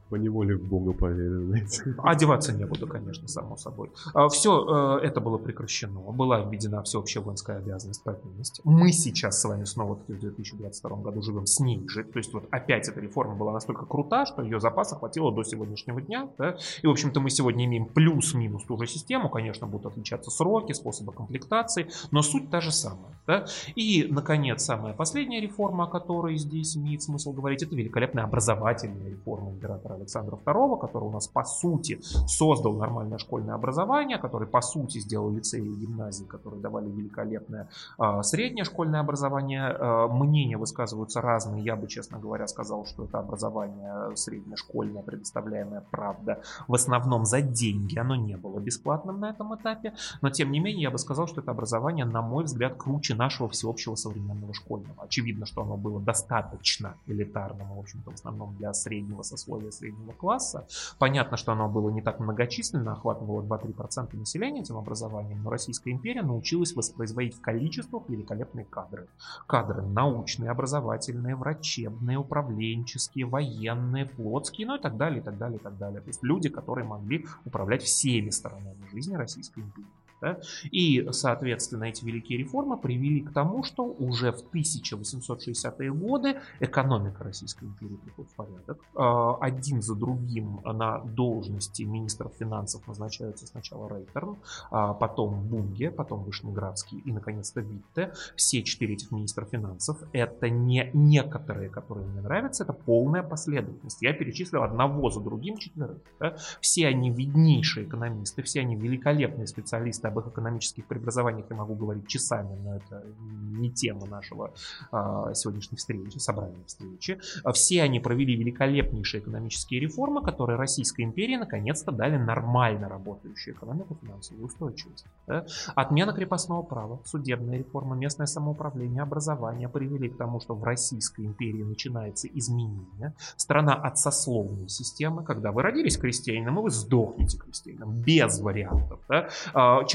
По, 0.10 0.16
неволе 0.16 0.56
в 0.56 0.64
Бога 0.64 0.93
поверил, 0.93 1.45
знаете. 1.47 1.95
Одеваться 1.97 2.53
не 2.53 2.66
буду, 2.66 2.88
конечно, 2.88 3.28
само 3.28 3.58
собой. 3.58 3.91
Все 4.30 4.99
это 5.01 5.20
было 5.20 5.38
прекращено. 5.38 5.99
Была 6.12 6.41
введена 6.41 6.84
всеобщая 6.84 7.22
воинская 7.22 7.58
обязанность, 7.58 8.03
повинность. 8.03 8.62
Мы 8.64 8.91
сейчас 8.91 9.41
с 9.41 9.45
вами 9.45 9.64
снова 9.64 9.95
в 9.95 10.06
2022 10.06 10.97
году 10.97 11.22
живем 11.22 11.45
с 11.45 11.60
ней 11.60 11.88
же. 11.88 12.03
То 12.03 12.20
есть 12.20 12.34
вот 12.34 12.47
опять 12.51 12.88
эта 12.88 12.99
реформа 12.99 13.36
была 13.36 13.51
настолько 13.51 13.86
крута, 13.86 14.26
что 14.26 14.41
ее 14.41 14.60
запаса 14.60 14.95
хватило 14.95 15.32
до 15.32 15.43
сегодняшнего 15.43 16.01
дня. 16.01 16.30
Да? 16.38 16.58
И, 16.82 16.88
в 16.88 16.91
общем-то, 16.91 17.20
мы 17.20 17.30
сегодня 17.30 17.66
имеем 17.66 17.86
плюс-минус 17.86 18.64
ту 18.66 18.78
же 18.78 18.88
систему. 18.88 19.30
Конечно, 19.30 19.68
будут 19.68 19.88
отличаться 19.88 20.30
сроки, 20.32 20.74
способы 20.74 21.14
комплектации, 21.14 21.89
но 22.12 22.22
суть 22.22 22.49
та 22.49 22.62
же 22.62 22.72
самая. 22.72 23.20
Да? 23.28 23.45
И, 23.76 24.08
наконец, 24.10 24.64
самая 24.64 24.93
последняя 24.93 25.41
реформа, 25.41 25.86
о 25.86 25.88
которой 25.88 26.38
здесь 26.38 26.78
имеет 26.78 27.01
смысл 27.01 27.34
говорить, 27.34 27.64
это 27.64 27.76
великолепная 27.76 28.24
образовательная 28.24 29.10
реформа 29.10 29.49
императора 29.51 29.95
Александра 29.96 30.36
II, 30.36 30.80
который 30.80 31.06
у 31.06 31.12
нас 31.12 31.28
по 31.28 31.43
сути 31.43 32.00
создал 32.28 32.74
нормальное 32.74 33.18
школьное 33.18 33.56
образование, 33.56 34.18
который 34.18 34.48
по 34.48 34.62
сути 34.62 35.00
сделал 35.00 35.32
лицеи 35.32 35.66
и 35.66 35.76
гимназии, 35.76 36.26
которые 36.26 36.62
давали 36.62 36.89
великолепное 36.89 37.70
э, 38.00 38.24
среднее 38.24 38.66
школьное 38.66 39.00
образование. 39.00 39.76
Э, 39.78 40.08
мнения 40.08 40.58
высказываются 40.58 41.22
разные. 41.22 41.64
Я 41.64 41.76
бы, 41.76 41.88
честно 41.88 42.20
говоря, 42.20 42.48
сказал, 42.48 42.86
что 42.86 43.06
это 43.06 43.20
образование 43.20 44.16
среднешкольное, 44.16 45.04
предоставляемое, 45.04 45.84
правда, 45.91 46.41
в 46.68 46.74
основном 46.74 47.26
за 47.26 47.41
деньги. 47.41 47.98
Оно 47.98 48.16
не 48.16 48.38
было 48.38 48.60
бесплатным 48.60 49.20
на 49.20 49.30
этом 49.30 49.56
этапе, 49.56 49.93
но 50.22 50.30
тем 50.30 50.52
не 50.52 50.60
менее 50.60 50.84
я 50.84 50.91
бы 50.91 50.98
сказал, 50.98 51.28
что 51.28 51.41
это 51.41 51.52
образование, 51.52 52.06
на 52.06 52.22
мой 52.22 52.43
взгляд, 52.43 52.76
круче 52.78 53.16
нашего 53.16 53.50
всеобщего 53.50 53.96
современного 53.96 54.54
школьного. 54.54 55.04
Очевидно, 55.04 55.46
что 55.46 55.62
оно 55.62 55.78
было 55.78 56.00
достаточно 56.00 56.96
элитарным, 57.08 57.68
в 57.76 57.80
общем-то, 57.80 58.12
в 58.12 58.14
основном 58.14 58.56
для 58.56 58.74
среднего 58.74 59.22
сословия, 59.22 59.72
среднего 59.86 60.13
класса. 60.13 60.67
Понятно, 60.97 61.38
что 61.38 61.51
оно 61.51 61.69
было 61.69 61.89
не 61.89 62.01
так 62.01 62.19
многочисленно, 62.19 62.93
охватывало 62.93 63.41
2-3% 63.41 64.17
населения 64.17 64.61
этим 64.61 64.77
образованием, 64.77 65.43
но 65.43 65.49
Российская 65.49 65.91
империя 65.91 66.23
научилась 66.23 66.75
воспроизводить 66.75 67.36
в 67.36 67.41
количествах 67.41 68.03
великолепные 68.07 68.65
кадры. 68.65 69.07
Кадры 69.47 69.83
научные, 69.83 70.49
образовательные, 70.49 71.36
врачебные, 71.36 72.17
управленческие, 72.17 73.25
военные, 73.25 74.05
флотские, 74.05 74.67
ну 74.67 74.75
и 74.75 74.81
так 74.81 74.97
далее, 74.97 75.19
и 75.19 75.23
так 75.23 75.38
далее, 75.38 75.59
и 75.59 75.61
так 75.61 75.77
далее. 75.77 76.01
То 76.01 76.07
есть 76.07 76.23
люди, 76.23 76.49
которые 76.49 76.86
могли 76.86 77.25
управлять 77.45 77.83
всеми 77.83 78.29
сторонами 78.29 78.89
жизни 78.91 79.15
Российской 79.15 79.59
империи. 79.59 80.05
Да? 80.22 80.39
И, 80.72 81.07
соответственно, 81.11 81.86
эти 81.86 82.05
великие 82.05 82.38
реформы 82.38 82.78
привели 82.78 83.22
к 83.22 83.32
тому, 83.32 83.63
что 83.63 83.84
уже 83.84 84.32
в 84.32 84.43
1860-е 84.53 85.93
годы 85.93 86.38
экономика 86.59 87.24
Российской 87.24 87.66
империи 87.66 87.97
приходит 87.97 88.32
в 88.32 88.36
порядок. 88.36 88.80
А, 88.95 89.36
один 89.41 89.82
за 89.82 89.95
другим 89.95 90.61
на 90.63 90.99
должности 90.99 91.84
министров 91.84 92.34
финансов 92.39 92.88
назначаются 92.88 93.45
сначала 93.45 93.89
Рейтерн, 93.89 94.38
а 94.72 94.93
потом 94.93 95.41
Бунге, 95.47 95.91
потом 95.91 96.24
Вышнеградский 96.24 96.99
и, 96.99 97.11
наконец-то, 97.11 97.61
Витте. 97.61 98.13
Все 98.36 98.63
четыре 98.63 98.93
этих 98.93 99.11
министра 99.11 99.45
финансов— 99.45 99.97
это 100.13 100.49
не 100.49 100.89
некоторые, 100.93 101.70
которые 101.70 102.07
мне 102.07 102.22
нравятся, 102.22 102.63
это 102.63 102.74
полная 102.74 103.24
последовательность. 103.24 104.01
Я 104.01 104.13
перечислил 104.13 104.63
одного 104.63 105.09
за 105.09 105.20
другим 105.20 105.57
четверых. 105.57 105.97
Да? 106.20 106.38
Все 106.61 106.88
они 106.88 107.11
виднейшие 107.11 107.86
экономисты, 107.86 108.43
все 108.43 108.61
они 108.61 108.76
великолепные 108.76 109.47
специалисты 109.47 110.05
об 110.08 110.20
их 110.20 110.28
экономических 110.28 110.86
преобразованиях 110.86 111.45
я 111.49 111.56
могу 111.56 111.76
говорить 111.76 112.08
часами, 112.08 112.56
но 112.64 112.76
это 112.76 113.03
не 113.20 113.72
тема 113.72 114.06
нашего 114.06 114.53
а, 114.91 115.34
сегодняшней 115.34 115.78
встречи, 115.78 116.18
собрания 116.18 116.64
встречи. 116.66 117.20
Все 117.53 117.84
они 117.84 117.99
провели 117.99 118.36
великолепнейшие 118.36 119.22
экономические 119.22 119.80
реформы, 119.80 120.22
которые 120.22 120.58
Российской 120.58 121.01
империи 121.01 121.36
наконец-то 121.36 121.91
дали 121.91 122.18
нормально 122.18 122.89
работающую 122.89 123.56
экономику, 123.56 123.97
финансовую 124.01 124.45
устойчивость. 124.45 125.06
Да? 125.28 125.45
Отмена 125.76 126.14
крепостного 126.14 126.62
права, 126.64 126.99
судебная 127.06 127.58
реформа, 127.58 127.95
местное 127.95 128.28
самоуправление, 128.28 129.03
образование 129.03 129.70
привели 129.70 130.10
к 130.10 130.18
тому, 130.18 130.39
что 130.39 130.56
в 130.56 130.64
Российской 130.64 131.26
империи 131.26 131.64
начинается 131.64 132.28
изменение. 132.28 133.14
Страна 133.36 133.74
от 133.74 133.97
сословной 133.97 134.70
системы, 134.70 135.24
когда 135.24 135.51
вы 135.51 135.62
родились 135.62 135.97
крестьянином, 135.97 136.60
и 136.60 136.62
вы 136.64 136.70
сдохнете 136.70 137.38
крестьянином, 137.38 138.01
без 138.01 138.39
вариантов. 138.39 138.99
Да? 139.08 139.30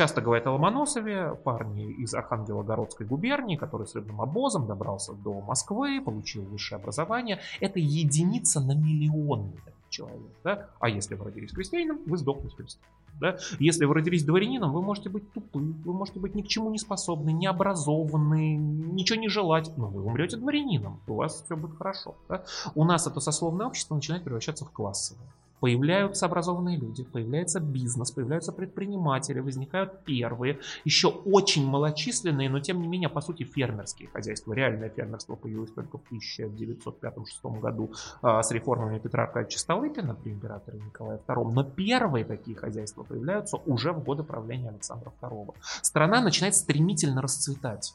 Часто 0.01 0.23
говорят 0.23 0.47
о 0.47 0.53
Ломоносове, 0.53 1.35
парни 1.45 1.93
из 1.93 2.15
Архангелогородской 2.15 3.05
губернии, 3.05 3.57
который 3.57 3.87
с 3.87 3.95
рыбным 3.95 4.23
обозом 4.23 4.67
добрался 4.67 5.13
до 5.13 5.43
Москвы, 5.43 6.01
получил 6.01 6.43
высшее 6.45 6.81
образование. 6.81 7.41
Это 7.61 7.81
единица 7.81 8.61
на 8.61 8.73
миллион 8.75 9.53
человек. 9.91 10.33
Да? 10.43 10.71
А 10.79 10.89
если 10.89 11.17
вы 11.17 11.27
родились 11.27 11.53
крестьянином, 11.53 11.99
вы 12.07 12.17
сдохнете 12.17 12.57
крестьянином. 12.57 12.95
Да? 13.21 13.37
Если 13.59 13.85
вы 13.85 13.93
родились 13.93 14.25
дворянином, 14.25 14.73
вы 14.73 14.81
можете 14.81 15.11
быть 15.11 15.31
тупы, 15.35 15.59
вы 15.59 15.93
можете 15.93 16.19
быть 16.19 16.35
ни 16.35 16.41
к 16.41 16.49
чему 16.49 16.71
не 16.71 16.79
способны, 16.79 17.31
не 17.31 17.47
образованны, 17.47 18.57
ничего 18.57 19.21
не 19.21 19.29
желать, 19.29 19.71
но 19.77 19.89
вы 19.89 20.03
умрете 20.03 20.39
дворянином, 20.39 20.99
у 21.09 21.17
вас 21.17 21.43
все 21.45 21.57
будет 21.57 21.77
хорошо. 21.77 22.15
Да? 22.27 22.43
У 22.75 22.87
нас 22.87 23.07
это 23.07 23.21
сословное 23.21 23.67
общество 23.67 23.97
начинает 23.97 24.25
превращаться 24.25 24.65
в 24.65 24.71
классовое. 24.71 25.29
Появляются 25.61 26.27
образованные 26.27 26.79
люди, 26.79 27.05
появляется 27.05 27.61
бизнес, 27.61 28.11
появляются 28.11 28.53
предприниматели, 28.53 29.41
возникают 29.41 30.05
первые, 30.05 30.59
еще 30.85 31.09
очень 31.09 31.67
малочисленные, 31.67 32.49
но 32.49 32.61
тем 32.61 32.81
не 32.81 32.89
менее, 32.89 33.09
по 33.09 33.21
сути, 33.21 33.45
фермерские 33.45 34.09
хозяйства. 34.09 34.53
Реальное 34.53 34.89
фермерство 34.89 35.37
появилось 35.37 35.73
только 35.73 35.99
в 35.99 36.13
1905-1906 36.13 37.61
году 37.61 37.93
а, 38.23 38.43
с 38.43 38.51
реформами 38.51 38.99
Петра 38.99 39.25
Аркадьевича 39.25 39.59
Столыпина 39.59 40.15
при 40.15 40.33
императоре 40.33 40.79
Николае 40.79 41.21
II. 41.27 41.53
Но 41.53 41.65
первые 41.65 42.25
такие 42.25 42.57
хозяйства 42.57 43.03
появляются 43.03 43.59
уже 43.67 43.93
в 43.93 44.03
годы 44.03 44.23
правления 44.23 44.71
Александра 44.71 45.13
II. 45.21 45.55
Страна 45.83 46.21
начинает 46.21 46.55
стремительно 46.55 47.23
расцветать. 47.23 47.95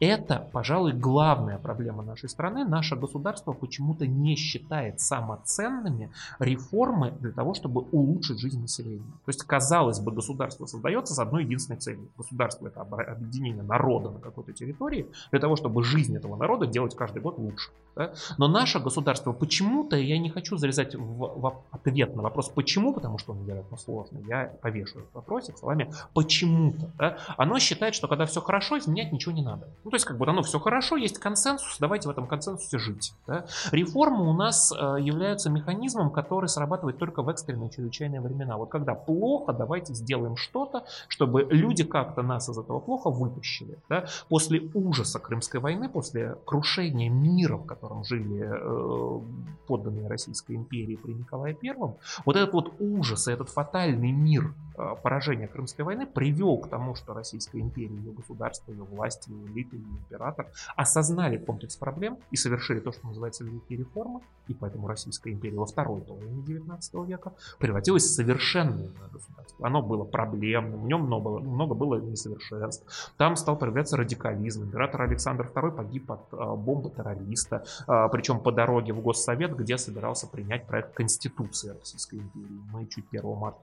Это, 0.00 0.48
пожалуй, 0.52 0.92
главная 0.92 1.58
проблема 1.58 2.02
нашей 2.02 2.28
страны. 2.28 2.64
Наше 2.64 2.96
государство 2.96 3.52
почему-то 3.52 4.06
не 4.06 4.36
считает 4.36 5.00
самоценными 5.00 6.10
реформы 6.38 7.12
для 7.20 7.32
того, 7.32 7.54
чтобы 7.54 7.82
улучшить 7.92 8.40
жизнь 8.40 8.60
населения. 8.60 9.12
То 9.24 9.28
есть, 9.28 9.42
казалось 9.42 10.00
бы, 10.00 10.12
государство 10.12 10.66
создается 10.66 11.14
с 11.14 11.18
одной 11.18 11.44
единственной 11.44 11.78
целью. 11.78 12.08
Государство 12.16 12.66
это 12.66 12.80
объединение 12.80 13.62
народа 13.62 14.10
на 14.10 14.18
какой-то 14.18 14.52
территории 14.52 15.06
для 15.30 15.40
того, 15.40 15.56
чтобы 15.56 15.82
жизнь 15.84 16.16
этого 16.16 16.36
народа 16.36 16.66
делать 16.66 16.94
каждый 16.94 17.22
год 17.22 17.38
лучше. 17.38 17.70
Да? 17.96 18.12
Но 18.38 18.48
наше 18.48 18.78
государство 18.78 19.32
почему-то, 19.32 19.96
я 19.96 20.18
не 20.18 20.30
хочу 20.30 20.56
залезать 20.56 20.94
в, 20.94 21.00
в 21.00 21.62
ответ 21.70 22.14
на 22.14 22.22
вопрос 22.22 22.48
почему, 22.48 22.92
потому 22.92 23.18
что 23.18 23.32
он 23.32 23.42
невероятно 23.42 23.76
сложный, 23.76 24.22
я 24.26 24.52
повешу 24.60 25.00
этот 25.00 25.14
вопросик 25.14 25.56
словами 25.56 25.90
почему-то. 26.14 26.90
Да? 26.98 27.18
Оно 27.36 27.58
считает, 27.58 27.94
что 27.94 28.08
когда 28.08 28.26
все 28.26 28.40
хорошо, 28.40 28.78
изменять 28.78 29.12
ничего 29.12 29.34
не 29.34 29.42
надо. 29.42 29.65
Ну, 29.84 29.90
то 29.90 29.96
есть, 29.96 30.04
как 30.04 30.18
бы 30.18 30.26
оно 30.28 30.42
все 30.42 30.58
хорошо, 30.58 30.96
есть 30.96 31.18
консенсус, 31.18 31.76
давайте 31.80 32.08
в 32.08 32.10
этом 32.10 32.26
консенсусе 32.26 32.78
жить. 32.78 33.14
Да? 33.26 33.46
Реформы 33.72 34.28
у 34.28 34.32
нас 34.32 34.72
э, 34.72 34.96
являются 35.00 35.50
механизмом, 35.50 36.10
который 36.10 36.48
срабатывает 36.48 36.98
только 36.98 37.22
в 37.22 37.28
экстренные 37.28 37.70
чрезвычайные 37.70 38.20
времена. 38.20 38.56
Вот 38.56 38.70
когда 38.70 38.94
плохо, 38.94 39.52
давайте 39.52 39.94
сделаем 39.94 40.36
что-то, 40.36 40.84
чтобы 41.08 41.46
люди 41.50 41.84
как-то 41.84 42.22
нас 42.22 42.48
из 42.48 42.58
этого 42.58 42.80
плохо 42.80 43.10
вытащили. 43.10 43.78
Да? 43.88 44.06
После 44.28 44.70
ужаса 44.74 45.18
Крымской 45.18 45.60
войны, 45.60 45.88
после 45.88 46.36
крушения 46.44 47.10
мира, 47.10 47.56
в 47.56 47.66
котором 47.66 47.86
котором 47.86 48.04
жили 48.04 48.42
э, 48.42 49.20
подданные 49.66 50.08
Российской 50.08 50.56
империи 50.56 50.96
при 50.96 51.12
Николае 51.12 51.54
Первом, 51.54 51.96
вот 52.24 52.36
этот 52.36 52.52
вот 52.52 52.74
ужас 52.80 53.28
и 53.28 53.32
этот 53.32 53.48
фатальный 53.48 54.12
мир 54.12 54.54
э, 54.76 54.94
поражения 55.02 55.48
Крымской 55.48 55.84
войны 55.84 56.06
привел 56.06 56.58
к 56.58 56.68
тому, 56.68 56.94
что 56.94 57.14
Российская 57.14 57.60
империя, 57.60 57.94
ее 57.94 58.12
государство, 58.12 58.72
ее 58.72 58.84
власть, 58.84 59.26
ее 59.28 59.46
элита, 59.46 59.76
ее 59.76 59.84
император 59.84 60.48
осознали 60.76 61.38
комплекс 61.38 61.76
проблем 61.76 62.18
и 62.30 62.36
совершили 62.36 62.80
то, 62.80 62.92
что 62.92 63.06
называется 63.06 63.44
великие 63.44 63.78
реформы, 63.78 64.20
и 64.48 64.54
поэтому 64.54 64.88
Российская 64.88 65.32
империя 65.32 65.58
во 65.58 65.66
второй 65.66 66.00
половине 66.00 66.42
19 66.42 66.94
века 67.06 67.32
превратилась 67.58 68.04
в 68.04 68.14
совершенное 68.14 68.90
государство. 69.12 69.66
Оно 69.66 69.82
было 69.82 70.04
проблемным, 70.04 70.82
в 70.82 70.86
нем 70.86 71.02
много, 71.02 71.40
много 71.40 71.74
было 71.74 72.00
несовершенств. 72.00 73.12
Там 73.16 73.36
стал 73.36 73.56
проявляться 73.56 73.96
радикализм. 73.96 74.64
Император 74.64 75.02
Александр 75.02 75.50
II 75.52 75.70
погиб 75.72 76.10
от 76.10 76.32
э, 76.32 76.54
бомбы 76.56 76.90
террориста. 76.90 77.64
А, 77.86 78.08
причем 78.08 78.40
по 78.40 78.52
дороге 78.52 78.92
в 78.92 79.00
Госсовет, 79.00 79.56
где 79.56 79.78
собирался 79.78 80.26
принять 80.26 80.66
проект 80.66 80.94
Конституции 80.94 81.70
Российской 81.70 82.16
империи. 82.16 82.60
Мы 82.72 82.86
чуть 82.86 83.06
1 83.10 83.36
марта 83.36 83.60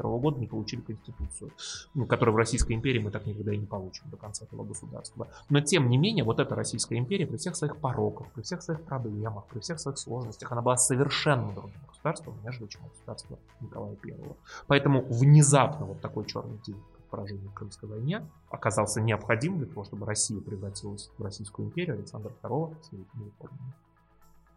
1881 0.00 0.20
года 0.20 0.40
не 0.40 0.46
получили 0.46 0.80
Конституцию, 0.80 1.50
ну, 1.94 2.06
которую 2.06 2.34
в 2.34 2.38
Российской 2.38 2.72
империи 2.72 2.98
мы 2.98 3.10
так 3.10 3.26
никогда 3.26 3.52
и 3.52 3.56
не 3.56 3.66
получим 3.66 4.04
до 4.10 4.16
конца 4.16 4.44
этого 4.44 4.64
государства. 4.64 5.28
Но 5.48 5.60
тем 5.60 5.88
не 5.88 5.98
менее, 5.98 6.24
вот 6.24 6.40
эта 6.40 6.54
Российская 6.54 6.96
империя 6.98 7.26
при 7.26 7.36
всех 7.36 7.56
своих 7.56 7.76
пороках, 7.76 8.28
при 8.32 8.42
всех 8.42 8.62
своих 8.62 8.82
проблемах, 8.82 9.44
при 9.46 9.60
всех 9.60 9.80
своих 9.80 9.98
сложностях, 9.98 10.50
она 10.52 10.62
была 10.62 10.76
совершенно 10.76 11.52
другим 11.52 11.80
государством, 11.88 12.34
нежели 12.44 12.66
чем 12.66 12.82
государство 12.88 13.38
Николая 13.60 13.96
I. 14.04 14.14
Поэтому 14.66 15.02
внезапно 15.02 15.86
вот 15.86 16.00
такой 16.00 16.24
черный 16.26 16.58
день 16.66 16.80
поражению 17.10 17.50
в 17.50 17.54
Крымской 17.54 17.88
войне 17.88 18.26
оказался 18.50 19.00
необходим 19.00 19.58
для 19.58 19.66
того, 19.66 19.84
чтобы 19.84 20.06
Россия 20.06 20.40
превратилась 20.40 21.10
в 21.16 21.22
Российскую 21.22 21.68
империю 21.68 21.94
Александра 21.94 22.32
II 22.42 22.76
с 22.82 22.92
великими 22.92 23.24
реформами. 23.24 23.72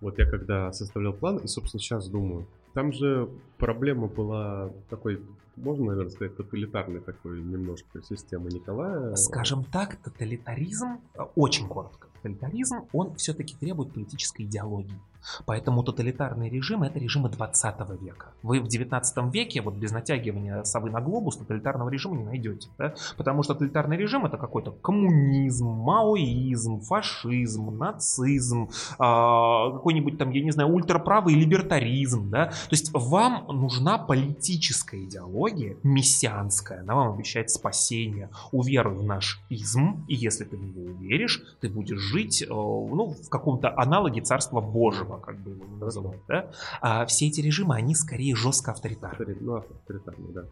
Вот 0.01 0.17
я 0.17 0.25
когда 0.25 0.71
составлял 0.71 1.13
план, 1.13 1.37
и, 1.37 1.47
собственно, 1.47 1.81
сейчас 1.81 2.07
думаю, 2.07 2.47
там 2.73 2.93
же 2.93 3.29
проблема 3.57 4.07
была 4.07 4.71
такой, 4.89 5.21
можно, 5.55 5.85
наверное, 5.87 6.11
сказать, 6.11 6.37
тоталитарной 6.37 7.01
такой 7.01 7.41
немножко 7.41 8.01
системы 8.01 8.49
Николая. 8.49 9.15
Скажем 9.15 9.63
так, 9.65 9.97
тоталитаризм, 9.97 10.99
э, 11.15 11.21
очень 11.35 11.67
коротко, 11.67 12.07
Тоталитаризм, 12.21 12.81
он 12.91 13.15
все-таки 13.15 13.55
требует 13.55 13.93
политической 13.93 14.43
идеологии. 14.43 14.99
Поэтому 15.45 15.83
тоталитарный 15.83 16.49
режим 16.49 16.83
это 16.83 16.99
режимы 16.99 17.29
20 17.29 17.75
века. 18.01 18.27
Вы 18.43 18.59
в 18.61 18.67
19 18.67 19.33
веке, 19.33 19.61
вот 19.61 19.75
без 19.75 19.91
натягивания 19.91 20.63
совы 20.63 20.89
на 20.89 21.01
глобус, 21.01 21.37
тоталитарного 21.37 21.89
режима 21.89 22.17
не 22.17 22.23
найдете. 22.23 22.69
Да? 22.77 22.93
Потому 23.17 23.43
что 23.43 23.53
тоталитарный 23.53 23.97
режим 23.97 24.25
это 24.25 24.37
какой-то 24.37 24.71
коммунизм, 24.71 25.67
маоизм, 25.67 26.81
фашизм, 26.81 27.77
нацизм, 27.77 28.69
а, 28.97 29.71
какой-нибудь 29.71 30.17
там, 30.17 30.31
я 30.31 30.43
не 30.43 30.51
знаю, 30.51 30.69
ультраправый 30.69 31.35
либертаризм. 31.35 32.29
Да? 32.29 32.47
То 32.47 32.71
есть 32.71 32.91
вам 32.93 33.45
нужна 33.47 33.97
политическая 33.97 35.03
идеология, 35.03 35.77
мессианская, 35.83 36.81
она 36.81 36.95
вам 36.95 37.13
обещает 37.13 37.49
спасение. 37.49 38.29
Уверуй 38.51 38.95
в 38.95 39.03
наш 39.03 39.41
изм, 39.49 40.05
и 40.07 40.15
если 40.15 40.45
ты 40.45 40.57
в 40.57 40.63
него 40.63 40.81
уверишь, 40.91 41.43
ты 41.61 41.69
будешь 41.69 41.99
жить 41.99 42.41
э, 42.41 42.47
ну, 42.49 43.15
в 43.23 43.29
каком-то 43.29 43.73
аналоге 43.77 44.21
Царства 44.21 44.61
Божьего, 44.61 45.08
как 45.17 45.37
бы 45.39 45.51
его 45.51 45.65
называют. 45.79 46.21
Да? 46.27 46.51
А 46.81 47.05
все 47.05 47.27
эти 47.27 47.41
режимы, 47.41 47.75
они 47.75 47.95
скорее 47.95 48.35
жестко 48.35 48.71
авторитарны. 48.71 49.37
Ну, 49.39 49.55
авторитарный, 49.55 50.33
да. 50.33 50.45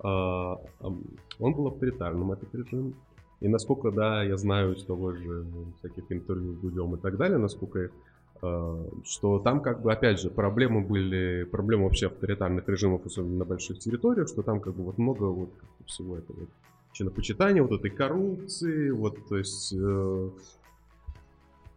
А, 0.00 0.60
он 1.38 1.54
был 1.54 1.68
авторитарным, 1.68 2.32
этот 2.32 2.54
режим. 2.54 2.94
И 3.40 3.48
насколько, 3.48 3.90
да, 3.90 4.22
я 4.22 4.36
знаю 4.36 4.74
из 4.74 4.84
того 4.84 5.12
же 5.12 5.46
всяких 5.78 6.04
интервью 6.10 6.54
с 6.54 6.58
Дудем 6.58 6.94
и 6.94 6.98
так 6.98 7.16
далее, 7.16 7.38
насколько 7.38 7.90
а, 8.42 8.90
что 9.04 9.38
там 9.38 9.60
как 9.60 9.82
бы, 9.82 9.92
опять 9.92 10.20
же, 10.20 10.30
проблемы 10.30 10.82
были, 10.82 11.44
проблемы 11.44 11.84
вообще 11.84 12.06
авторитарных 12.06 12.68
режимов, 12.68 13.06
особенно 13.06 13.38
на 13.38 13.44
больших 13.44 13.78
территориях, 13.78 14.28
что 14.28 14.42
там 14.42 14.60
как 14.60 14.74
бы 14.74 14.84
вот 14.84 14.98
много 14.98 15.24
вот 15.24 15.50
всего 15.86 16.16
этого 16.16 16.40
вот 16.40 16.48
чинопочитания, 16.92 17.62
вот 17.62 17.72
этой 17.72 17.90
коррупции, 17.90 18.90
вот, 18.90 19.16
то 19.28 19.36
есть, 19.36 19.74
э, 19.74 20.30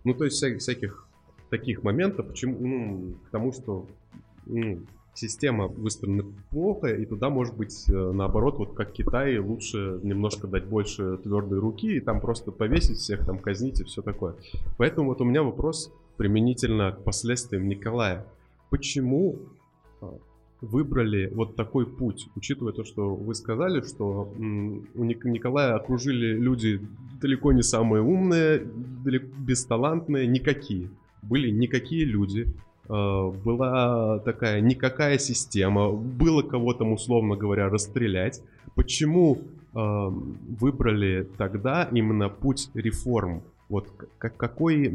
ну, 0.03 0.13
то 0.13 0.25
есть 0.25 0.37
всяких, 0.37 0.59
всяких 0.59 1.06
таких 1.49 1.83
моментов, 1.83 2.27
почему, 2.27 2.57
ну, 2.59 3.13
к 3.27 3.29
тому, 3.29 3.51
что 3.51 3.87
ну, 4.45 4.81
система 5.17 5.67
выстроена 5.67 6.23
плохо, 6.49 6.87
и 6.87 7.05
туда, 7.05 7.29
может 7.29 7.55
быть, 7.55 7.89
э, 7.89 8.11
наоборот, 8.13 8.57
вот 8.57 8.73
как 8.75 8.91
Китай, 8.91 9.37
лучше 9.39 9.99
немножко 10.03 10.47
дать 10.47 10.65
больше 10.65 11.17
твердой 11.17 11.59
руки 11.59 11.97
и 11.97 11.99
там 11.99 12.21
просто 12.21 12.51
повесить 12.51 12.97
всех, 12.97 13.25
там 13.25 13.39
казнить 13.39 13.81
и 13.81 13.83
все 13.83 14.01
такое. 14.01 14.35
Поэтому 14.77 15.09
вот 15.09 15.21
у 15.21 15.25
меня 15.25 15.43
вопрос 15.43 15.91
применительно 16.17 16.91
к 16.91 17.03
последствиям 17.03 17.67
Николая. 17.67 18.25
Почему 18.69 19.37
а, 20.01 20.17
выбрали 20.61 21.31
вот 21.33 21.55
такой 21.55 21.85
путь, 21.85 22.27
учитывая 22.35 22.73
то, 22.73 22.83
что 22.83 23.15
вы 23.15 23.35
сказали, 23.35 23.81
что 23.81 24.31
у 24.37 25.03
Николая 25.03 25.75
окружили 25.75 26.33
люди 26.33 26.81
далеко 27.21 27.51
не 27.53 27.63
самые 27.63 28.01
умные, 28.01 28.67
далеко 29.03 29.27
бесталантные, 29.39 30.27
никакие. 30.27 30.89
Были 31.21 31.49
никакие 31.49 32.05
люди, 32.05 32.47
а, 32.89 33.29
была 33.29 34.19
такая 34.19 34.61
никакая 34.61 35.17
система, 35.17 35.91
было 35.91 36.41
кого 36.41 36.73
там, 36.73 36.93
условно 36.93 37.35
говоря, 37.35 37.69
расстрелять. 37.69 38.41
Почему 38.75 39.41
а, 39.73 40.09
выбрали 40.09 41.27
тогда 41.37 41.89
именно 41.91 42.29
путь 42.29 42.69
реформ? 42.73 43.43
Вот 43.69 43.91
как, 44.17 44.37
какой, 44.37 44.85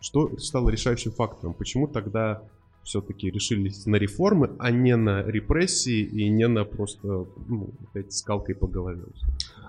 что 0.00 0.38
стало 0.38 0.70
решающим 0.70 1.10
фактором? 1.10 1.54
Почему 1.54 1.88
тогда 1.88 2.42
все-таки 2.84 3.30
решились 3.30 3.86
на 3.86 3.96
реформы, 3.96 4.50
а 4.58 4.70
не 4.70 4.96
на 4.96 5.22
репрессии 5.22 6.02
и 6.02 6.28
не 6.28 6.46
на 6.46 6.64
просто 6.64 7.26
ну, 7.48 7.70
опять 7.88 8.12
скалкой 8.12 8.54
по 8.54 8.66
голове? 8.66 9.04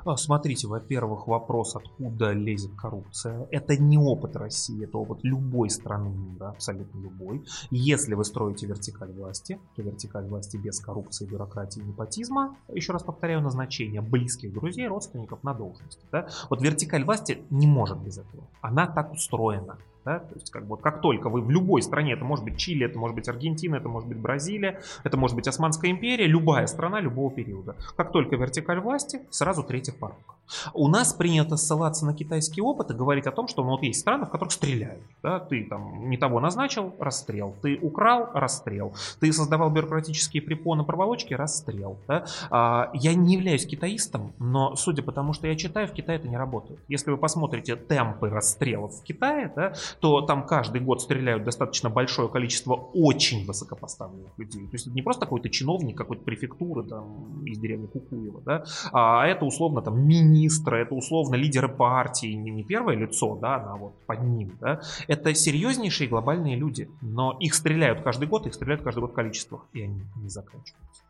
А, 0.06 0.18
смотрите, 0.18 0.68
во-первых, 0.68 1.28
вопрос, 1.28 1.76
откуда 1.76 2.32
лезет 2.32 2.72
коррупция. 2.76 3.48
Это 3.50 3.76
не 3.76 3.98
опыт 3.98 4.36
России, 4.36 4.84
это 4.84 5.00
опыт 5.00 5.24
любой 5.24 5.72
страны 5.72 6.10
мира, 6.10 6.50
абсолютно 6.50 7.00
любой. 7.00 7.44
Если 7.72 8.14
вы 8.14 8.24
строите 8.24 8.68
вертикаль 8.68 9.12
власти, 9.14 9.60
то 9.76 9.82
вертикаль 9.82 10.28
власти 10.28 10.58
без 10.58 10.80
коррупции, 10.80 11.26
бюрократии 11.26 11.80
непотизма, 11.80 12.56
еще 12.72 12.94
раз 12.94 13.02
повторяю, 13.02 13.42
назначение 13.42 14.02
близких 14.02 14.54
друзей, 14.54 14.88
родственников 14.88 15.44
на 15.44 15.56
должности. 15.56 16.06
Да? 16.12 16.28
Вот 16.52 16.62
вертикаль 16.62 17.04
власти 17.04 17.40
не 17.50 17.66
может 17.66 17.98
без 17.98 18.20
этого. 18.20 18.44
Она 18.62 18.86
так 18.86 19.12
устроена. 19.12 19.80
Да? 20.06 20.20
То 20.20 20.36
есть, 20.36 20.52
как, 20.52 20.68
бы, 20.68 20.78
как 20.78 21.02
только 21.02 21.30
вы 21.30 21.42
в 21.42 21.50
любой 21.50 21.82
стране, 21.82 22.14
это 22.14 22.24
может 22.24 22.46
быть 22.46 22.58
Чили, 22.58 22.86
это 22.86 23.00
может 23.00 23.16
быть 23.16 23.28
Аргентина, 23.28 23.78
это 23.78 23.90
может 23.90 24.08
быть 24.08 24.20
Бразилия, 24.20 24.80
это 25.04 25.18
может 25.18 25.36
быть 25.36 25.48
Османская 25.48 25.90
империя, 25.90 26.28
любая 26.28 26.68
страна 26.68 27.00
любого 27.00 27.32
периода. 27.32 27.76
Как 27.98 28.12
только 28.12 28.36
вертикаль 28.36 28.80
власти, 28.80 29.22
сразу 29.32 29.64
третий 29.64 29.92
порог. 29.92 30.35
У 30.74 30.88
нас 30.88 31.14
принято 31.14 31.58
ссылаться 31.58 32.06
на 32.06 32.14
китайский 32.14 32.62
опыт 32.62 32.92
и 32.92 32.94
говорить 32.94 33.28
о 33.28 33.32
том, 33.32 33.48
что 33.48 33.64
ну, 33.64 33.72
вот 33.72 33.84
есть 33.84 34.00
страны, 34.00 34.26
в 34.26 34.30
которых 34.30 34.52
стреляют. 34.52 35.04
Да? 35.24 35.40
Ты 35.40 35.66
там 35.66 36.10
не 36.10 36.18
того 36.18 36.40
назначил, 36.40 36.94
расстрел. 37.00 37.56
Ты 37.62 37.78
украл, 37.82 38.30
расстрел. 38.34 38.94
Ты 39.20 39.32
создавал 39.34 39.70
бюрократические 39.70 40.42
препоны, 40.42 40.84
проволочки, 40.84 41.34
расстрел. 41.34 41.98
Да? 42.08 42.26
А, 42.50 42.92
я 42.94 43.14
не 43.14 43.36
являюсь 43.36 43.66
китаистом, 43.66 44.34
но 44.40 44.76
судя 44.76 45.04
по 45.04 45.12
тому, 45.12 45.34
что 45.34 45.48
я 45.48 45.56
читаю, 45.56 45.88
в 45.88 45.92
Китае 45.92 46.20
это 46.20 46.28
не 46.28 46.38
работает. 46.38 46.80
Если 46.88 47.12
вы 47.12 47.18
посмотрите 47.18 47.76
темпы 47.76 48.30
расстрелов 48.30 48.94
в 48.94 49.04
Китае, 49.04 49.52
да, 49.56 49.74
то 50.00 50.22
там 50.22 50.46
каждый 50.46 50.82
год 50.82 51.02
стреляют 51.02 51.44
достаточно 51.44 51.90
большое 51.90 52.30
количество 52.30 52.74
очень 52.94 53.46
высокопоставленных 53.46 54.38
людей. 54.38 54.68
То 54.68 54.74
есть 54.74 54.88
это 54.88 54.96
не 54.96 55.02
просто 55.02 55.26
какой-то 55.26 55.50
чиновник 55.50 55.98
какой-то 55.98 56.24
префектуры 56.24 56.84
там, 56.84 57.46
из 57.46 57.58
деревни 57.58 57.88
Кукуева, 57.88 58.42
да, 58.42 58.64
а 58.92 59.26
это 59.26 59.46
условно 59.46 59.82
там 59.82 60.08
министра, 60.36 60.78
это 60.78 60.96
условно 60.96 61.36
лидеры 61.36 61.70
партии, 61.70 62.34
не, 62.34 62.52
не 62.52 62.64
первое 62.64 62.96
лицо, 62.96 63.36
да, 63.36 63.56
а 63.56 63.76
вот 63.76 63.94
под 64.06 64.24
ним, 64.24 64.58
да. 64.60 64.82
Это 65.08 65.34
серьезнейшие 65.34 66.10
глобальные 66.10 66.56
люди, 66.56 66.90
но 67.02 67.38
их 67.40 67.54
стреляют 67.54 68.02
каждый 68.02 68.28
год, 68.28 68.46
их 68.48 68.54
стреляют 68.54 68.84
каждый 68.84 69.00
год 69.00 69.12
в 69.12 69.16
количествах, 69.16 69.66
и 69.74 69.82
они 69.82 70.02
не 70.18 70.30
заканчиваются. 70.30 71.04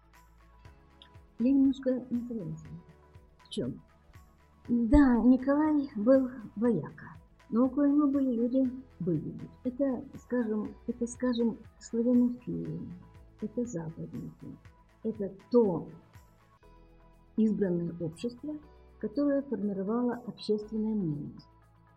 Я 1.39 1.51
немножко 1.51 1.89
не 2.09 2.19
понимаю. 2.19 2.55
В 3.43 3.49
чем? 3.49 3.81
Да, 4.67 5.17
Николай 5.17 5.89
был 5.95 6.29
вояка. 6.55 7.15
Но 7.49 7.65
около 7.65 7.87
него 7.87 8.07
были 8.07 8.33
люди 8.33 8.71
были. 8.99 9.33
Это, 9.63 10.03
скажем, 10.19 10.73
это, 10.87 11.05
скажем, 11.05 11.57
славянофилы, 11.79 12.79
это 13.41 13.65
западники, 13.65 14.57
это 15.03 15.31
то 15.51 15.87
избранное 17.37 17.93
общество, 17.99 18.55
которое 19.07 19.43
формировало 19.43 20.19
общественное 20.25 20.95
мнение. 20.95 21.31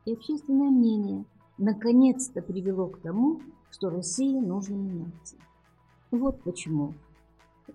И 0.04 0.12
общественное 0.12 0.68
мнение 0.68 1.24
наконец-то 1.56 2.42
привело 2.42 2.88
к 2.88 3.00
тому, 3.00 3.40
что 3.70 3.88
России 3.88 4.38
нужно 4.38 4.74
меняться. 4.74 5.36
Вот 6.11 6.42
почему 6.42 6.92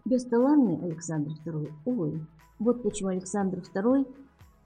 бесталанный 0.05 0.77
Александр 0.83 1.31
II, 1.45 1.71
увы, 1.85 2.27
вот 2.59 2.83
почему 2.83 3.09
Александр 3.09 3.63
II 3.73 4.07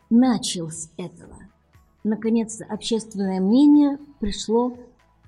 начал 0.09 0.69
с 0.69 0.91
этого– 0.97 1.37
наконец 2.03 2.61
общественное 2.67 3.39
мнение 3.39 3.99
пришло 4.19 4.71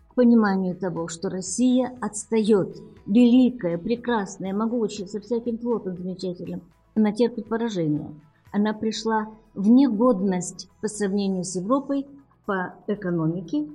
к 0.09 0.15
пониманию 0.15 0.75
того, 0.75 1.07
что 1.07 1.29
Россия 1.29 1.97
отстает, 2.01 2.77
великая, 3.05 3.77
прекрасная, 3.77 4.53
могучая, 4.53 5.07
со 5.07 5.21
всяким 5.21 5.57
флотом 5.57 5.95
замечательным, 5.97 6.61
она 6.95 7.13
терпит 7.13 7.47
поражение. 7.47 8.11
Она 8.51 8.73
пришла 8.73 9.29
в 9.53 9.67
негодность 9.69 10.69
по 10.81 10.87
сравнению 10.87 11.43
с 11.43 11.55
Европой 11.55 12.07
по 12.45 12.73
экономике, 12.87 13.69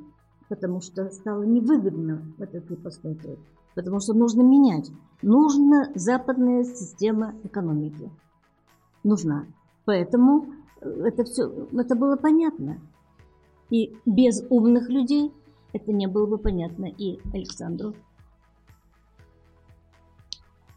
потому 0.49 0.81
что 0.81 1.11
стало 1.11 1.43
невыгодно 1.43 2.23
этот 2.39 2.67
крепостной 2.67 3.15
труд, 3.15 3.39
потому 3.75 4.01
что 4.01 4.15
нужно 4.15 4.43
менять. 4.43 4.91
Нужна 5.23 5.91
западная 5.95 6.65
система 6.65 7.35
экономики. 7.45 8.11
Нужна. 9.05 9.47
Поэтому 9.85 10.47
это 10.81 11.25
все, 11.25 11.69
это 11.73 11.95
было 11.95 12.17
понятно. 12.17 12.81
И 13.71 13.97
без 14.07 14.45
умных 14.51 14.89
людей 14.89 15.33
это 15.73 15.93
не 15.93 16.07
было 16.07 16.27
бы 16.27 16.39
понятно 16.39 16.87
и 16.87 17.19
Александру 17.33 17.95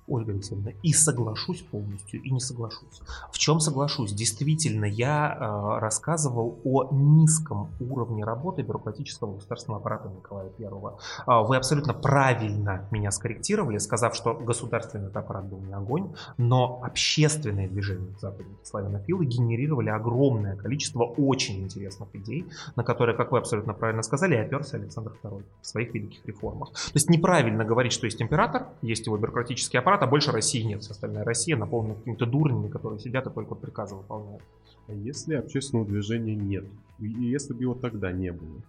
Ольга 0.08 0.32
Алексеевна, 0.32 0.72
и 0.84 0.94
соглашусь 0.94 1.62
полностью, 1.62 2.22
и 2.22 2.32
не 2.32 2.40
соглашусь. 2.40 3.02
В 3.32 3.38
чем 3.38 3.60
соглашусь? 3.60 4.14
Действительно, 4.14 4.86
я 4.86 5.36
э, 5.38 5.80
рассказывал 5.80 6.60
о 6.64 6.88
низком 6.92 7.70
уровне 7.80 8.24
работы 8.24 8.62
бюрократического 8.62 9.36
государственного 9.36 9.82
аппарата 9.82 10.10
Николая 10.10 10.52
I. 10.58 10.66
Э, 10.66 11.46
вы 11.46 11.58
абсолютно 11.58 11.94
правильно 11.94 12.88
меня 12.92 13.12
скорректировали, 13.12 13.78
сказав, 13.78 14.16
что 14.16 14.34
государственный 14.34 15.10
аппарат 15.10 15.46
был 15.46 15.60
не 15.60 15.74
огонь, 15.74 16.14
но 16.38 16.82
общественные 16.84 17.68
движения 17.68 18.16
западных 18.20 18.58
славянофилы 18.64 19.26
генерировали 19.26 19.90
огромное 19.90 20.56
количество 20.56 21.04
очень 21.04 21.64
интересных 21.64 22.08
идей, 22.14 22.46
на 22.76 22.84
которые, 22.84 23.16
как 23.16 23.32
вы 23.32 23.40
абсолютно 23.40 23.74
правильно 23.74 24.04
сказали, 24.04 24.36
оперся 24.36 24.78
Александр 24.78 25.14
II 25.24 25.44
в 25.62 25.68
своих 25.68 25.94
великих 25.94 26.26
реформах. 26.26 26.72
То 26.72 26.92
есть 26.94 27.10
неправильно 27.10 27.66
говорить, 27.66 27.92
что 27.92 28.06
есть 28.06 28.22
император, 28.22 28.68
есть 28.82 29.06
его 29.06 29.18
бюрократический 29.18 29.80
аппарат, 29.80 29.97
аппарат, 29.98 30.04
а 30.04 30.08
больше 30.08 30.32
России 30.32 30.62
нет. 30.62 30.82
Вся 30.82 30.92
остальная 30.92 31.24
Россия 31.24 31.58
наполнена 31.58 31.96
какими-то 31.96 32.26
дурнями, 32.26 32.70
которые 32.70 33.00
сидят 33.00 33.28
и 33.28 33.30
только 33.30 33.56
приказы 33.56 33.96
выполняют. 33.96 34.44
А 34.88 34.94
если 34.94 35.36
общественного 35.36 35.88
движения 35.88 36.36
нет? 36.36 36.66
И 37.00 37.08
если 37.08 37.54
бы 37.54 37.62
его 37.62 37.76
тогда 37.76 38.12
не 38.12 38.32
было? 38.32 38.62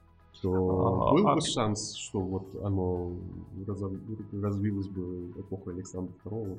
То 0.42 1.08
А, 1.08 1.12
был 1.12 1.28
а- 1.28 1.34
бы 1.34 1.40
шанс, 1.40 1.94
что 1.96 2.20
вот 2.20 2.46
оно 2.62 3.12
разов- 3.66 3.92
развилось 4.32 4.88
бы 4.88 5.32
эпоха 5.38 5.70
Александра 5.70 6.12
II. 6.24 6.56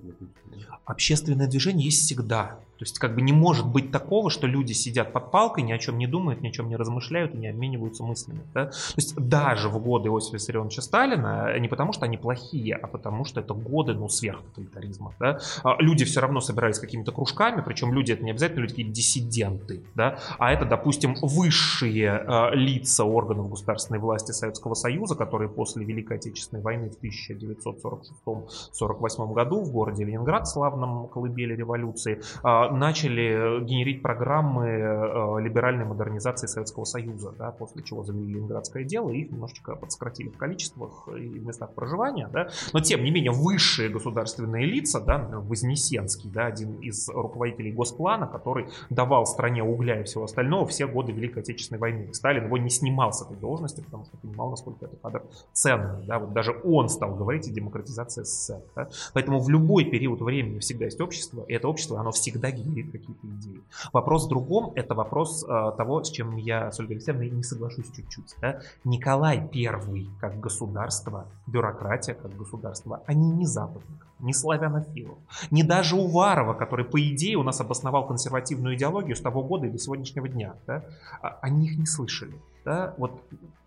Общественное 0.86 1.47
движение 1.47 1.86
есть 1.86 2.01
всегда. 2.01 2.59
То 2.77 2.84
есть 2.84 2.97
как 2.97 3.13
бы 3.15 3.21
не 3.21 3.34
может 3.34 3.67
быть 3.67 3.91
такого, 3.91 4.30
что 4.30 4.47
люди 4.47 4.71
сидят 4.73 5.11
под 5.11 5.32
палкой, 5.32 5.63
ни 5.63 5.71
о 5.73 5.77
чем 5.77 5.97
не 5.97 6.07
думают, 6.07 6.41
ни 6.41 6.47
о 6.47 6.51
чем 6.51 6.69
не 6.69 6.77
размышляют 6.77 7.36
и 7.36 7.38
не 7.38 7.47
обмениваются 7.47 8.03
мыслями. 8.03 8.41
да. 8.53 8.67
То 8.67 8.73
есть 8.95 9.15
даже 9.15 9.69
в 9.69 9.80
годы 9.84 10.09
Иосифа 10.09 10.36
Виссарионовича 10.38 10.82
Сталина, 10.82 11.57
не 11.59 11.67
потому 11.67 11.91
что 11.93 12.05
они 12.05 12.17
плохие, 12.17 12.75
а 12.75 12.88
потому 12.88 13.25
что 13.25 13.41
это 13.41 13.53
годы 13.53 13.93
ну, 13.93 14.07
сверхтоталитаризма. 14.07 15.13
Да. 15.19 15.39
А 15.63 15.75
Люди 15.82 16.05
все 16.05 16.21
равно 16.21 16.39
собирались 16.39 16.80
какими-то 16.80 17.11
кружками, 17.11 17.61
причем 17.65 17.93
люди 17.93 18.11
это 18.13 18.23
не 18.23 18.32
обязательно 18.32 18.61
люди 18.61 18.71
какие-то 18.73 18.93
диссиденты, 18.93 19.84
да, 19.95 20.19
а 20.38 20.51
это, 20.51 20.65
допустим, 20.65 21.15
высшие 21.21 22.23
э, 22.27 22.55
лица 22.55 23.03
органов 23.03 23.49
государственной 23.70 23.99
власти 23.99 24.32
Советского 24.32 24.74
Союза, 24.74 25.13
которые 25.15 25.49
после 25.49 25.86
Великой 25.86 26.17
Отечественной 26.17 26.63
войны 26.63 26.89
в 26.89 26.97
1946-48 27.03 29.34
году 29.34 29.63
в 29.63 29.72
городе 29.72 30.05
Ленинград, 30.05 30.47
славном 30.47 31.07
колыбели 31.07 31.55
революции, 31.55 32.20
а, 32.41 32.72
начали 32.72 33.63
генерить 33.63 34.01
программы 34.01 34.67
э, 34.67 35.41
либеральной 35.41 35.86
модернизации 35.86 36.47
Советского 36.47 36.86
Союза, 36.86 37.32
да, 37.38 37.51
после 37.51 37.84
чего 37.84 38.03
завели 38.03 38.34
Ленинградское 38.34 38.84
дело, 38.84 39.11
и 39.11 39.20
их 39.20 39.32
немножечко 39.32 39.76
подсократили 39.76 40.30
в 40.30 40.38
количествах 40.38 41.07
и 41.09 41.39
в 41.39 41.45
местах 41.45 41.76
проживания, 41.76 42.28
да, 42.32 42.49
но 42.74 42.80
тем 42.80 43.03
не 43.03 43.11
менее 43.11 43.32
высшие 43.32 43.89
государственные 43.89 44.65
лица, 44.65 44.99
да, 44.99 45.30
Вознесенский, 45.32 46.32
да, 46.32 46.47
один 46.47 46.80
из 46.80 47.07
руководителей 47.09 47.72
Госплана, 47.72 48.26
который 48.26 48.65
давал 48.89 49.26
стране 49.26 49.63
угля 49.63 50.01
и 50.01 50.03
всего 50.03 50.24
остального 50.24 50.65
все 50.65 50.88
годы 50.88 51.11
Великой 51.11 51.43
Отечественной 51.43 51.80
войны. 51.80 52.13
Сталин 52.13 52.45
его 52.45 52.57
не 52.57 52.70
снимал 52.70 53.13
с 53.13 53.22
этой 53.22 53.38
должности, 53.38 53.59
потому 53.82 54.05
что 54.05 54.18
понимал, 54.18 54.49
насколько 54.49 54.86
это 54.86 54.95
кадр 54.97 55.24
ценный. 55.53 56.05
Да? 56.05 56.20
Вот 56.20 56.34
даже 56.34 56.60
он 56.64 56.89
стал 56.89 57.16
говорить 57.16 57.47
о 57.47 57.51
демократизации 57.51 58.24
СССР. 58.24 58.62
Да? 58.76 58.89
Поэтому 59.14 59.39
в 59.39 59.49
любой 59.49 59.86
период 59.86 60.22
времени 60.22 60.60
всегда 60.60 60.86
есть 60.86 60.99
общество, 61.01 61.43
и 61.47 61.53
это 61.53 61.68
общество, 61.68 61.99
оно 61.99 62.12
всегда 62.12 62.51
генерит 62.51 62.91
какие-то 62.91 63.28
идеи. 63.28 63.62
Вопрос 63.93 64.26
в 64.26 64.30
другом, 64.30 64.72
это 64.76 64.93
вопрос 64.93 65.43
э, 65.43 65.72
того, 65.78 66.03
с 66.03 66.10
чем 66.10 66.36
я 66.38 66.72
с 66.72 66.80
Ольгой 66.80 66.97
Алексеевной 66.97 67.30
не 67.30 67.43
соглашусь 67.43 67.91
чуть-чуть. 67.95 68.36
Да? 68.41 68.62
Николай 68.84 69.47
Первый 69.51 70.10
как 70.20 70.39
государство, 70.39 71.26
бюрократия 71.47 72.14
как 72.14 72.36
государство, 72.36 73.01
они 73.05 73.32
не 73.32 73.45
западник, 73.45 74.05
не 74.20 74.34
славянофилов, 74.34 75.17
не 75.51 75.63
даже 75.63 75.95
Уварова, 75.95 76.53
который, 76.53 76.86
по 76.86 76.99
идее, 77.01 77.38
у 77.38 77.43
нас 77.43 77.59
обосновал 77.61 78.07
консервативную 78.07 78.76
идеологию 78.76 79.15
с 79.15 79.22
того 79.22 79.43
года 79.43 79.67
и 79.67 79.70
до 79.70 79.78
сегодняшнего 79.78 80.28
дня. 80.28 80.55
Да? 80.67 80.84
а- 81.22 81.39
Они 81.41 81.67
их 81.67 81.78
не 81.78 81.86
слышали. 81.86 82.36
Да? 82.65 82.93
Вот 82.97 83.22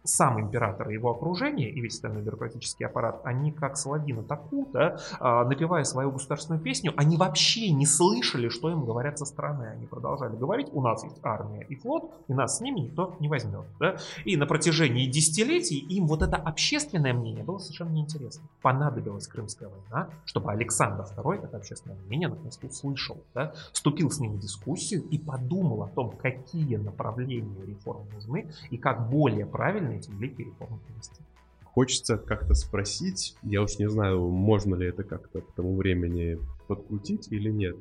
сам 0.04 0.40
император 0.40 0.90
и 0.90 0.94
его 0.94 1.10
окружение 1.10 1.70
и 1.70 1.80
весь 1.80 1.94
остальной 1.94 2.22
бюрократический 2.22 2.86
аппарат, 2.86 3.20
они 3.24 3.52
как 3.52 3.76
Саладина 3.76 4.22
Таку, 4.22 4.68
а, 4.74 5.44
напевая 5.44 5.84
свою 5.84 6.10
государственную 6.10 6.60
песню, 6.60 6.92
они 6.96 7.16
вообще 7.16 7.70
не 7.70 7.86
слышали, 7.86 8.48
что 8.48 8.70
им 8.70 8.84
говорят 8.84 9.18
со 9.18 9.24
стороны. 9.24 9.64
Они 9.64 9.86
продолжали 9.86 10.36
говорить, 10.36 10.68
у 10.72 10.82
нас 10.82 11.04
есть 11.04 11.18
армия 11.22 11.64
и 11.68 11.76
флот, 11.76 12.10
и 12.28 12.34
нас 12.34 12.58
с 12.58 12.60
ними 12.60 12.80
никто 12.80 13.16
не 13.20 13.28
возьмет. 13.28 13.64
Да? 13.78 13.96
И 14.24 14.36
на 14.36 14.46
протяжении 14.46 15.06
десятилетий 15.06 15.78
им 15.78 16.06
вот 16.06 16.22
это 16.22 16.36
общественное 16.36 17.14
мнение 17.14 17.44
было 17.44 17.58
совершенно 17.58 17.90
неинтересно. 17.90 18.42
Понадобилась 18.60 19.26
Крымская 19.28 19.68
война, 19.68 20.08
чтобы 20.24 20.50
Александр 20.50 21.04
II 21.16 21.44
это 21.44 21.56
общественное 21.56 21.96
мнение 22.06 22.28
наконец 22.28 22.58
услышал, 22.62 23.18
да? 23.34 23.52
вступил 23.72 24.10
с 24.10 24.18
ним 24.18 24.32
в 24.32 24.38
дискуссию 24.40 25.02
и 25.08 25.18
подумал 25.18 25.82
о 25.84 25.88
том, 25.88 26.10
какие 26.10 26.76
направления 26.76 27.64
реформ 27.64 28.08
нужны 28.12 28.50
и 28.70 28.76
как 28.76 29.08
более 29.08 29.46
правильно 29.46 29.91
эти 29.96 30.10
великие 30.10 30.46
реформы 30.48 30.78
провести. 30.86 31.22
Хочется 31.64 32.18
как-то 32.18 32.54
спросить, 32.54 33.34
я 33.42 33.62
уж 33.62 33.78
не 33.78 33.88
знаю, 33.88 34.28
можно 34.28 34.74
ли 34.74 34.86
это 34.86 35.04
как-то 35.04 35.40
к 35.40 35.52
тому 35.54 35.76
времени 35.76 36.38
подкрутить 36.68 37.28
или 37.32 37.50
нет. 37.50 37.76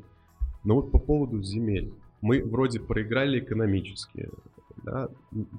Но 0.64 0.76
вот 0.76 0.92
по 0.92 1.00
поводу 1.00 1.42
земель. 1.44 1.94
Мы 2.22 2.44
вроде 2.44 2.80
проиграли 2.80 3.40
экономически. 3.40 4.30
Да? 4.84 5.10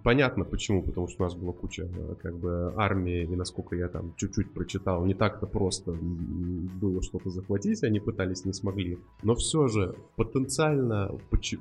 Понятно 0.03 0.45
почему, 0.45 0.83
потому 0.83 1.09
что 1.09 1.23
у 1.23 1.27
нас 1.27 1.35
была 1.35 1.53
куча 1.53 1.85
э, 1.85 2.15
как 2.23 2.37
бы 2.37 2.73
армии, 2.77 3.23
и 3.23 3.37
насколько 3.37 3.77
я 3.77 3.89
там 3.89 4.15
чуть-чуть 4.17 4.53
прочитал, 4.53 5.05
не 5.05 5.15
так-то 5.15 5.47
просто 5.47 5.93
было 5.93 7.03
что-то 7.03 7.31
захватить, 7.31 7.85
они 7.85 8.01
пытались, 8.01 8.45
не 8.45 8.53
смогли. 8.53 8.99
Но 9.23 9.35
все 9.35 9.69
же 9.69 9.95
потенциально, 10.17 11.11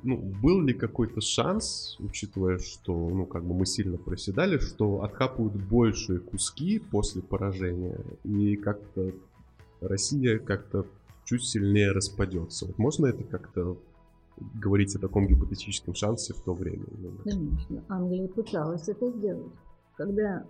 ну, 0.02 0.16
был 0.16 0.60
ли 0.60 0.74
какой-то 0.74 1.20
шанс, 1.20 1.96
учитывая, 2.00 2.58
что 2.58 2.92
ну, 3.08 3.26
как 3.26 3.44
бы 3.44 3.54
мы 3.54 3.66
сильно 3.66 3.96
проседали, 3.96 4.58
что 4.58 5.02
откапывают 5.02 5.54
большие 5.54 6.18
куски 6.18 6.78
после 6.78 7.22
поражения, 7.22 8.00
и 8.24 8.56
как-то 8.56 9.12
Россия 9.80 10.38
как-то 10.38 10.86
чуть 11.24 11.44
сильнее 11.44 11.92
распадется. 11.92 12.66
Вот 12.66 12.78
можно 12.78 13.06
это 13.06 13.22
как-то 13.24 13.78
говорить 14.36 14.94
о 14.96 14.98
таком 14.98 15.26
гипотетическом 15.26 15.94
шансе 15.94 16.34
в 16.34 16.40
то 16.42 16.54
время? 16.54 16.84
Конечно, 17.24 17.84
Англия 17.88 18.28
пыталась 18.28 18.88
это 18.88 19.10
сделать. 19.10 19.52
Когда 19.96 20.44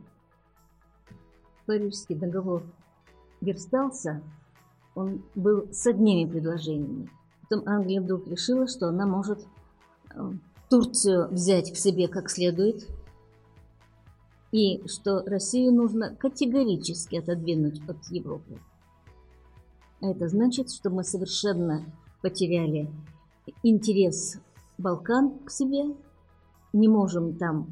Парижский 1.67 2.17
договор 2.17 2.63
верстался, 3.41 4.23
он 4.95 5.23
был 5.35 5.69
с 5.73 5.87
одними 5.87 6.31
предложениями. 6.31 7.11
Потом 7.43 7.69
Англия 7.69 8.01
вдруг 8.01 8.27
решила, 8.27 8.67
что 8.67 8.89
она 8.89 9.07
может 9.07 9.47
э, 10.15 10.33
Турцию 10.69 11.29
взять 11.29 11.73
к 11.73 11.77
себе 11.77 12.09
как 12.09 12.31
следует, 12.31 12.89
и 14.53 14.87
что 14.87 15.23
Россию 15.25 15.73
нужно 15.73 16.15
категорически 16.15 17.17
отодвинуть 17.17 17.81
от 17.89 17.97
Европы. 18.11 18.59
А 20.01 20.11
это 20.11 20.29
значит, 20.29 20.71
что 20.71 20.91
мы 20.91 21.05
совершенно 21.05 21.85
потеряли 22.21 22.91
интерес 23.63 24.39
Балкан 24.79 25.39
к 25.45 25.51
себе, 25.51 25.95
не 26.73 26.89
можем 26.89 27.37
там 27.37 27.67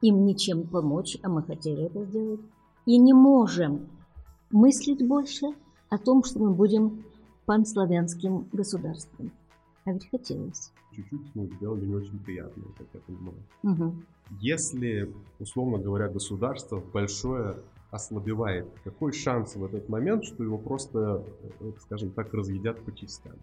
им 0.00 0.26
ничем 0.26 0.66
помочь, 0.66 1.16
а 1.22 1.28
мы 1.28 1.42
хотели 1.42 1.84
это 1.84 2.04
сделать, 2.04 2.40
и 2.86 2.98
не 2.98 3.14
можем 3.14 3.88
мыслить 4.50 5.06
больше 5.06 5.46
о 5.88 5.98
том, 5.98 6.22
что 6.24 6.40
мы 6.40 6.50
будем 6.52 7.04
панславянским 7.46 8.46
государством. 8.52 9.32
А 9.84 9.92
ведь 9.92 10.08
хотелось. 10.10 10.72
Чуть-чуть 10.92 11.34
ну, 11.34 11.46
сделали 11.56 11.86
не 11.86 11.94
очень 11.94 12.18
приятно, 12.18 12.64
как 12.78 12.86
я 12.94 13.00
понимаю. 13.00 13.42
Мгм. 13.62 14.06
Если, 14.40 15.12
условно 15.38 15.78
говоря, 15.78 16.08
государство 16.08 16.82
большое 16.92 17.56
ослабевает, 17.90 18.66
какой 18.82 19.12
шанс 19.12 19.56
в 19.56 19.64
этот 19.64 19.88
момент, 19.88 20.24
что 20.24 20.42
его 20.42 20.58
просто, 20.58 21.24
э, 21.60 21.72
скажем 21.80 22.10
так, 22.10 22.32
разъедят 22.32 22.80
по 22.84 22.92
частям? 22.92 23.36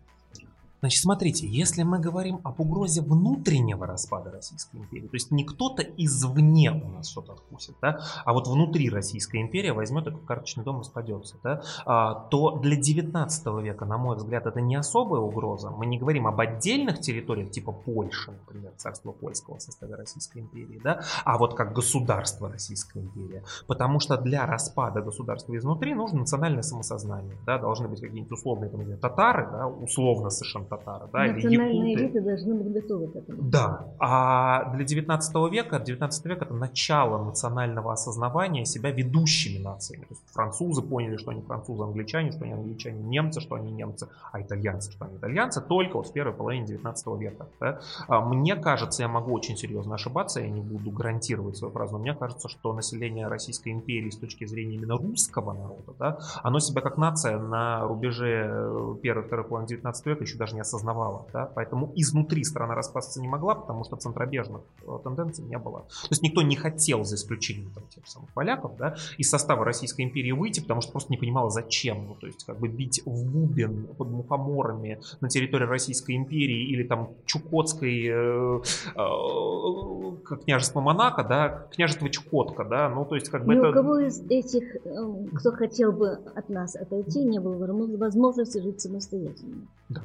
Значит, 0.81 1.03
смотрите, 1.03 1.47
если 1.47 1.83
мы 1.83 1.99
говорим 1.99 2.41
об 2.43 2.59
угрозе 2.59 3.01
внутреннего 3.01 3.85
распада 3.85 4.31
Российской 4.31 4.77
империи, 4.77 5.07
то 5.07 5.15
есть 5.15 5.29
не 5.29 5.43
кто-то 5.43 5.83
извне 5.83 6.71
у 6.71 6.89
нас 6.89 7.09
что-то 7.09 7.33
откусит, 7.33 7.75
да, 7.81 7.99
а 8.25 8.33
вот 8.33 8.47
внутри 8.47 8.89
Российская 8.89 9.41
империя 9.41 9.73
возьмет 9.73 10.07
и 10.07 10.11
карточный 10.25 10.63
дом 10.63 10.79
распадется, 10.79 11.37
да, 11.43 11.61
а, 11.85 12.15
то 12.15 12.57
для 12.57 12.75
19 12.75 13.61
века, 13.61 13.85
на 13.85 13.99
мой 13.99 14.17
взгляд, 14.17 14.47
это 14.47 14.59
не 14.59 14.75
особая 14.75 15.21
угроза. 15.21 15.69
Мы 15.69 15.85
не 15.85 15.99
говорим 15.99 16.25
об 16.25 16.39
отдельных 16.39 16.99
территориях, 16.99 17.51
типа 17.51 17.71
Польши, 17.71 18.31
например, 18.31 18.73
царство 18.77 19.11
польского 19.11 19.57
в 19.57 19.61
составе 19.61 19.93
Российской 19.93 20.39
империи, 20.39 20.81
да, 20.83 21.01
а 21.23 21.37
вот 21.37 21.53
как 21.53 21.73
государство 21.73 22.49
Российская 22.49 23.01
империя. 23.01 23.43
Потому 23.67 23.99
что 23.99 24.17
для 24.17 24.47
распада 24.47 25.01
государства 25.01 25.55
изнутри 25.55 25.93
нужно 25.93 26.21
национальное 26.21 26.63
самосознание, 26.63 27.37
да, 27.45 27.59
должны 27.59 27.87
быть 27.87 28.01
какие-нибудь 28.01 28.31
условные 28.31 28.71
там, 28.71 28.83
знаю, 28.83 28.99
татары, 28.99 29.47
да, 29.51 29.67
условно 29.67 30.31
совершенно 30.31 30.70
татары, 30.71 31.07
да, 31.11 31.25
или 31.25 31.33
Национальные 31.33 31.91
якуты. 31.91 32.05
элиты 32.05 32.21
должны 32.21 32.53
быть 32.55 32.73
готовы 32.73 33.07
к 33.07 33.15
этому. 33.17 33.41
Да, 33.43 33.85
а 33.99 34.73
для 34.73 34.85
19 34.85 35.51
века, 35.51 35.79
19 35.79 36.25
век 36.25 36.41
это 36.41 36.53
начало 36.53 37.23
национального 37.23 37.91
осознавания 37.91 38.65
себя 38.65 38.91
ведущими 38.91 39.61
нациями. 39.61 40.03
То 40.03 40.13
есть 40.13 40.21
французы 40.31 40.81
поняли, 40.81 41.17
что 41.17 41.31
они 41.31 41.41
французы, 41.41 41.83
англичане, 41.83 42.31
что 42.31 42.43
они 42.45 42.53
англичане, 42.53 43.03
немцы, 43.03 43.41
что 43.41 43.55
они 43.55 43.71
немцы, 43.71 44.07
а 44.31 44.41
итальянцы, 44.41 44.91
что 44.91 45.05
они 45.05 45.17
итальянцы, 45.17 45.61
только 45.61 45.97
вот 45.97 46.07
в 46.07 46.13
первой 46.13 46.33
половине 46.33 46.65
19 46.65 47.07
века. 47.19 47.45
да. 47.59 47.79
А 48.07 48.21
Мне 48.21 48.55
кажется, 48.55 49.03
я 49.03 49.07
могу 49.07 49.33
очень 49.33 49.57
серьезно 49.57 49.95
ошибаться, 49.95 50.39
я 50.39 50.49
не 50.49 50.61
буду 50.61 50.91
гарантировать 50.91 51.57
свою 51.57 51.73
фразу, 51.73 51.93
но 51.93 51.99
мне 51.99 52.13
кажется, 52.13 52.47
что 52.49 52.73
население 52.73 53.27
Российской 53.27 53.69
империи 53.69 54.09
с 54.09 54.17
точки 54.17 54.45
зрения 54.45 54.75
именно 54.75 54.97
русского 54.97 55.53
народа, 55.53 55.93
да, 55.99 56.19
оно 56.43 56.59
себя 56.59 56.81
как 56.81 56.97
нация 56.97 57.39
на 57.39 57.87
рубеже 57.87 58.47
э, 58.49 58.95
первой-второй 59.01 59.45
половины 59.45 59.67
19 59.67 60.05
века 60.05 60.23
еще 60.23 60.37
даже 60.37 60.55
не 60.55 60.60
не 60.61 60.63
осознавала. 60.63 61.25
Да? 61.33 61.51
Поэтому 61.55 61.91
изнутри 61.95 62.43
страна 62.43 62.75
распасться 62.75 63.21
не 63.21 63.27
могла, 63.27 63.55
потому 63.55 63.83
что 63.83 63.95
центробежных 63.95 64.61
э, 64.87 64.99
тенденций 65.03 65.43
не 65.43 65.57
было. 65.57 65.79
То 65.79 66.11
есть 66.11 66.21
никто 66.21 66.41
не 66.41 66.55
хотел, 66.55 67.03
за 67.03 67.15
исключением 67.15 67.71
там, 67.73 67.83
тех 67.89 68.07
самых 68.07 68.29
поляков, 68.33 68.77
да, 68.77 68.95
из 69.17 69.29
состава 69.29 69.65
Российской 69.65 70.03
империи 70.03 70.31
выйти, 70.31 70.59
потому 70.59 70.81
что 70.81 70.91
просто 70.91 71.11
не 71.11 71.17
понимала, 71.17 71.49
зачем. 71.49 72.05
Ну, 72.07 72.15
то 72.15 72.27
есть 72.27 72.45
как 72.45 72.59
бы 72.59 72.67
бить 72.67 73.01
в 73.05 73.25
бубен 73.25 73.87
под 73.97 74.09
мухоморами 74.09 74.99
на 75.21 75.29
территории 75.29 75.65
Российской 75.65 76.15
империи 76.15 76.69
или 76.69 76.83
там 76.83 77.09
Чукотской 77.25 78.05
э, 78.05 78.61
э, 78.95 80.35
княжества 80.43 80.81
Монако, 80.81 81.23
да, 81.23 81.67
княжество 81.73 82.09
Чукотка, 82.09 82.63
да, 82.63 82.89
ну 82.89 83.05
то 83.05 83.15
есть 83.15 83.29
как 83.29 83.45
бы 83.45 83.55
Ни 83.55 83.59
это... 83.59 83.69
у 83.69 83.73
кого 83.73 83.99
из 83.99 84.21
этих, 84.29 84.75
э, 84.75 84.89
кто 85.35 85.51
хотел 85.51 85.91
бы 85.91 86.19
от 86.35 86.49
нас 86.49 86.75
отойти, 86.75 87.23
не 87.23 87.39
было 87.39 87.57
возможности 87.97 88.59
жить 88.59 88.81
самостоятельно. 88.81 89.67
Да. 89.89 90.01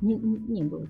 Не, 0.00 0.14
не 0.16 0.62
было. 0.64 0.86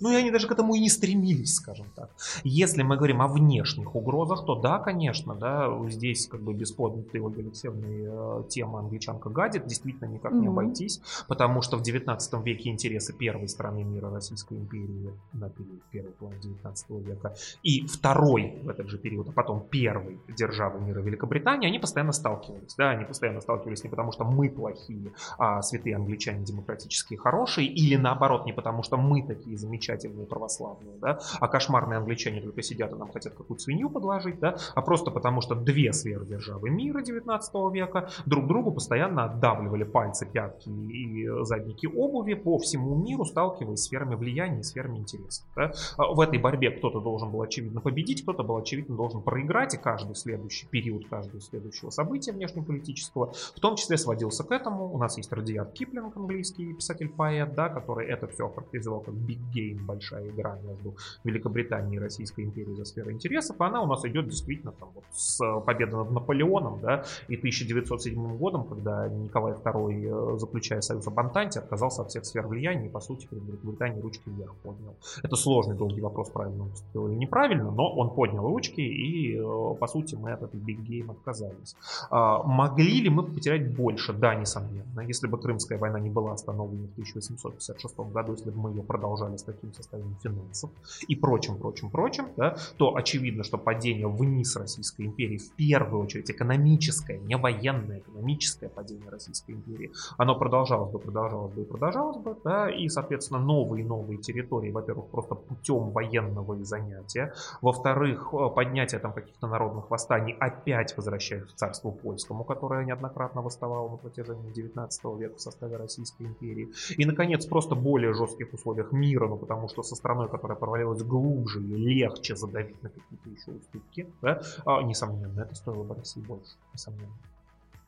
Ну 0.00 0.10
и 0.10 0.14
они 0.16 0.30
даже 0.30 0.48
к 0.48 0.50
этому 0.52 0.74
и 0.74 0.80
не 0.80 0.88
стремились, 0.88 1.54
скажем 1.54 1.86
так. 1.94 2.10
Если 2.42 2.82
мы 2.82 2.96
говорим 2.96 3.22
о 3.22 3.28
внешних 3.28 3.94
угрозах, 3.94 4.44
то 4.44 4.56
да, 4.56 4.78
конечно, 4.78 5.34
да, 5.34 5.68
здесь 5.88 6.26
как 6.26 6.42
бы 6.42 6.52
без 6.52 6.72
поднятой 6.72 7.20
Ольги 7.24 7.40
Алексеевны 7.40 8.06
э, 8.08 8.42
тема 8.48 8.80
англичанка 8.80 9.30
гадит, 9.30 9.66
действительно 9.66 10.08
никак 10.08 10.32
не 10.32 10.48
Мгм. 10.48 10.58
обойтись, 10.58 11.00
потому 11.28 11.62
что 11.62 11.76
в 11.76 11.82
19 11.82 12.42
веке 12.44 12.70
интересы 12.70 13.12
первой 13.16 13.48
страны 13.48 13.84
мира 13.84 14.10
Российской 14.10 14.58
империи 14.58 15.12
на 15.32 15.48
период 15.48 15.82
первой 15.90 16.12
половины 16.12 16.40
19 16.42 16.90
века 17.06 17.34
и 17.62 17.86
второй 17.86 18.58
в 18.64 18.68
этот 18.68 18.88
же 18.88 18.98
период, 18.98 19.28
а 19.28 19.32
потом 19.32 19.60
первой 19.70 20.18
державы 20.36 20.80
мира 20.80 21.00
Великобритании, 21.00 21.68
они 21.68 21.78
постоянно 21.78 22.12
сталкивались, 22.12 22.74
да, 22.76 22.90
они 22.90 23.04
постоянно 23.04 23.40
сталкивались 23.40 23.84
не 23.84 23.90
потому, 23.90 24.10
что 24.12 24.24
мы 24.24 24.50
плохие, 24.50 25.12
а 25.38 25.62
святые 25.62 25.94
англичане 25.96 26.44
демократические 26.44 27.18
хорошие, 27.18 27.66
или 27.68 27.94
наоборот, 27.96 28.31
не 28.44 28.52
потому, 28.52 28.82
что 28.82 28.96
мы 28.96 29.22
такие 29.22 29.56
замечательные 29.56 30.26
православные, 30.26 30.96
да, 31.00 31.18
а 31.40 31.48
кошмарные 31.48 31.98
англичане 31.98 32.40
только 32.40 32.62
сидят 32.62 32.92
и 32.92 32.96
нам 32.96 33.10
хотят 33.12 33.34
какую-то 33.34 33.62
свинью 33.62 33.90
подложить, 33.90 34.38
да, 34.40 34.56
а 34.74 34.82
просто 34.82 35.10
потому, 35.10 35.40
что 35.40 35.54
две 35.54 35.92
сверхдержавы 35.92 36.70
мира 36.70 37.02
19 37.02 37.54
века 37.72 38.08
друг 38.26 38.46
другу 38.46 38.72
постоянно 38.72 39.24
отдавливали 39.24 39.84
пальцы, 39.84 40.26
пятки 40.26 40.68
и 40.68 41.28
задники 41.44 41.86
обуви 41.86 42.34
по 42.34 42.58
всему 42.58 42.94
миру, 42.96 43.24
сталкиваясь 43.24 43.80
с 43.80 43.84
сферами 43.84 44.14
влияния 44.14 44.60
и 44.60 44.62
сферами 44.62 44.98
интересов. 44.98 45.46
да. 45.54 45.72
А 45.96 46.12
В 46.12 46.20
этой 46.20 46.38
борьбе 46.38 46.70
кто-то 46.70 47.00
должен 47.00 47.30
был 47.30 47.42
очевидно 47.42 47.80
победить, 47.80 48.22
кто-то 48.22 48.42
был 48.42 48.56
очевидно 48.56 48.96
должен 48.96 49.22
проиграть, 49.22 49.74
и 49.74 49.78
каждый 49.78 50.14
следующий 50.14 50.66
период, 50.66 51.08
каждого 51.08 51.40
следующего 51.40 51.90
события 51.90 52.32
внешнеполитического, 52.32 53.32
в 53.32 53.60
том 53.60 53.76
числе 53.76 53.98
сводился 53.98 54.44
к 54.44 54.50
этому. 54.50 54.92
У 54.92 54.98
нас 54.98 55.16
есть 55.16 55.32
Радиат 55.32 55.72
Киплинг, 55.72 56.16
английский 56.16 56.72
писатель-поэт, 56.72 57.54
да, 57.54 57.68
который 57.68 58.06
это 58.08 58.21
все 58.26 58.48
характеризовал 58.48 59.00
как 59.00 59.14
big 59.14 59.40
game, 59.54 59.84
большая 59.84 60.28
игра 60.28 60.58
между 60.62 60.96
Великобританией 61.24 61.96
и 61.96 61.98
Российской 61.98 62.44
империей 62.44 62.76
за 62.76 62.84
сферой 62.84 63.14
интересов. 63.14 63.56
И 63.60 63.64
она 63.64 63.82
у 63.82 63.86
нас 63.86 64.04
идет 64.04 64.28
действительно 64.28 64.72
там, 64.72 64.90
вот, 64.94 65.04
с 65.12 65.38
победы 65.60 65.96
над 65.96 66.10
Наполеоном 66.10 66.80
да, 66.80 67.04
и 67.28 67.36
1907 67.36 68.36
годом, 68.36 68.64
когда 68.64 69.08
Николай 69.08 69.54
II, 69.54 70.34
э, 70.34 70.38
заключая 70.38 70.80
союз 70.80 71.06
об 71.06 71.18
Антанте, 71.18 71.60
отказался 71.60 72.02
от 72.02 72.08
всех 72.10 72.24
сфер 72.24 72.46
влияния 72.46 72.86
и, 72.86 72.90
по 72.90 73.00
сути, 73.00 73.26
перед 73.26 73.44
Великобританией 73.44 74.00
ручки 74.00 74.28
вверх 74.28 74.54
поднял. 74.56 74.94
Это 75.22 75.36
сложный, 75.36 75.76
долгий 75.76 76.00
вопрос, 76.00 76.30
правильно 76.30 76.64
он 76.94 77.10
или 77.10 77.18
неправильно, 77.18 77.70
но 77.70 77.92
он 77.94 78.14
поднял 78.14 78.46
ручки, 78.46 78.80
и, 78.80 79.36
э, 79.36 79.74
по 79.78 79.86
сути, 79.86 80.14
мы 80.14 80.32
от 80.32 80.42
этой 80.42 80.60
big 80.60 80.84
game 80.86 81.10
отказались. 81.10 81.76
А, 82.10 82.42
Могли 82.42 83.00
ли 83.00 83.10
мы 83.10 83.22
потерять 83.22 83.74
больше? 83.74 84.12
Да, 84.12 84.34
несомненно. 84.34 85.00
Если 85.00 85.26
бы 85.26 85.38
Крымская 85.38 85.78
война 85.78 86.00
не 86.00 86.10
была 86.10 86.32
остановлена 86.32 86.86
в 86.86 86.92
1856 86.92 88.11
году, 88.12 88.32
если 88.32 88.50
бы 88.50 88.58
мы 88.58 88.70
ее 88.70 88.82
продолжали 88.82 89.36
с 89.36 89.42
таким 89.42 89.72
состоянием 89.72 90.16
финансов 90.22 90.70
и 91.08 91.16
прочим, 91.16 91.56
прочим, 91.58 91.90
прочим, 91.90 92.28
да, 92.36 92.56
то 92.76 92.96
очевидно, 92.96 93.44
что 93.44 93.58
падение 93.58 94.08
вниз 94.08 94.56
Российской 94.56 95.06
империи, 95.06 95.38
в 95.38 95.52
первую 95.52 96.02
очередь 96.02 96.30
экономическое, 96.30 97.18
не 97.18 97.36
военное, 97.36 97.98
экономическое 97.98 98.68
падение 98.68 99.08
Российской 99.10 99.52
империи, 99.52 99.92
оно 100.18 100.36
продолжалось 100.38 100.90
бы, 100.92 100.98
продолжалось 100.98 101.52
бы 101.52 101.62
и 101.62 101.64
продолжалось 101.64 102.18
бы, 102.18 102.36
да, 102.44 102.70
и, 102.70 102.88
соответственно, 102.88 103.40
новые 103.40 103.84
и 103.84 103.86
новые 103.86 104.18
территории, 104.18 104.70
во-первых, 104.70 105.06
просто 105.08 105.34
путем 105.34 105.90
военного 105.90 106.62
занятия, 106.64 107.32
во-вторых, 107.60 108.32
э, 108.32 108.50
поднятие 108.54 109.00
там 109.00 109.12
каких-то 109.12 109.46
народных 109.46 109.90
восстаний 109.90 110.36
опять 110.38 110.96
возвращаясь 110.96 111.44
к 111.44 111.54
царству 111.54 111.92
польскому, 111.92 112.44
которое 112.44 112.84
неоднократно 112.84 113.42
восставало 113.42 113.90
на 113.90 113.96
протяжении 113.96 114.52
19 114.52 115.04
века 115.18 115.36
в 115.36 115.40
составе 115.40 115.76
Российской 115.76 116.26
империи, 116.26 116.68
и, 116.96 117.04
наконец, 117.04 117.46
просто 117.46 117.74
более 117.74 118.01
жестких 118.10 118.52
условиях 118.52 118.92
мира, 118.92 119.28
ну, 119.28 119.36
потому 119.36 119.68
что 119.68 119.82
со 119.82 119.94
страной, 119.94 120.28
которая 120.28 120.58
провалилась 120.58 121.02
глубже 121.02 121.60
легче 121.60 122.36
задавить 122.36 122.82
на 122.82 122.88
какие-то 122.88 123.30
еще 123.30 123.52
уступки, 123.52 124.06
да, 124.20 124.42
а, 124.64 124.82
несомненно, 124.82 125.40
это 125.40 125.54
стоило 125.54 125.84
бы 125.84 125.94
России 125.94 126.20
больше, 126.20 126.56
несомненно. 126.72 127.12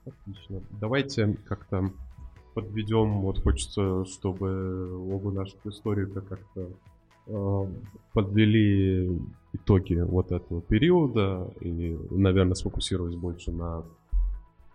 Отлично. 0.07 0.61
Давайте 0.81 1.37
как-то 1.49 1.91
подведем, 2.55 3.21
вот 3.21 3.43
хочется, 3.43 4.05
чтобы 4.05 5.13
оба 5.13 5.33
наших 5.33 5.67
историка 5.67 6.21
как-то 6.21 6.71
э, 7.27 7.67
подвели 8.13 9.19
итоги 9.53 9.95
вот 9.95 10.31
этого 10.33 10.61
периода 10.63 11.51
и, 11.61 11.99
наверное, 12.11 12.55
сфокусировались 12.55 13.17
больше 13.17 13.51
на 13.51 13.85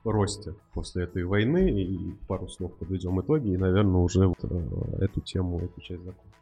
росте 0.03 0.55
после 0.73 1.03
этой 1.03 1.23
войны 1.23 1.69
и 1.69 2.13
пару 2.27 2.47
слов 2.47 2.73
подведем 2.75 3.19
итоги 3.21 3.49
и, 3.49 3.57
наверное, 3.57 4.01
уже 4.01 4.27
вот, 4.27 4.37
э, 4.43 5.05
эту 5.05 5.21
тему, 5.21 5.59
эту 5.59 5.81
часть 5.81 6.03
закончим. 6.03 6.38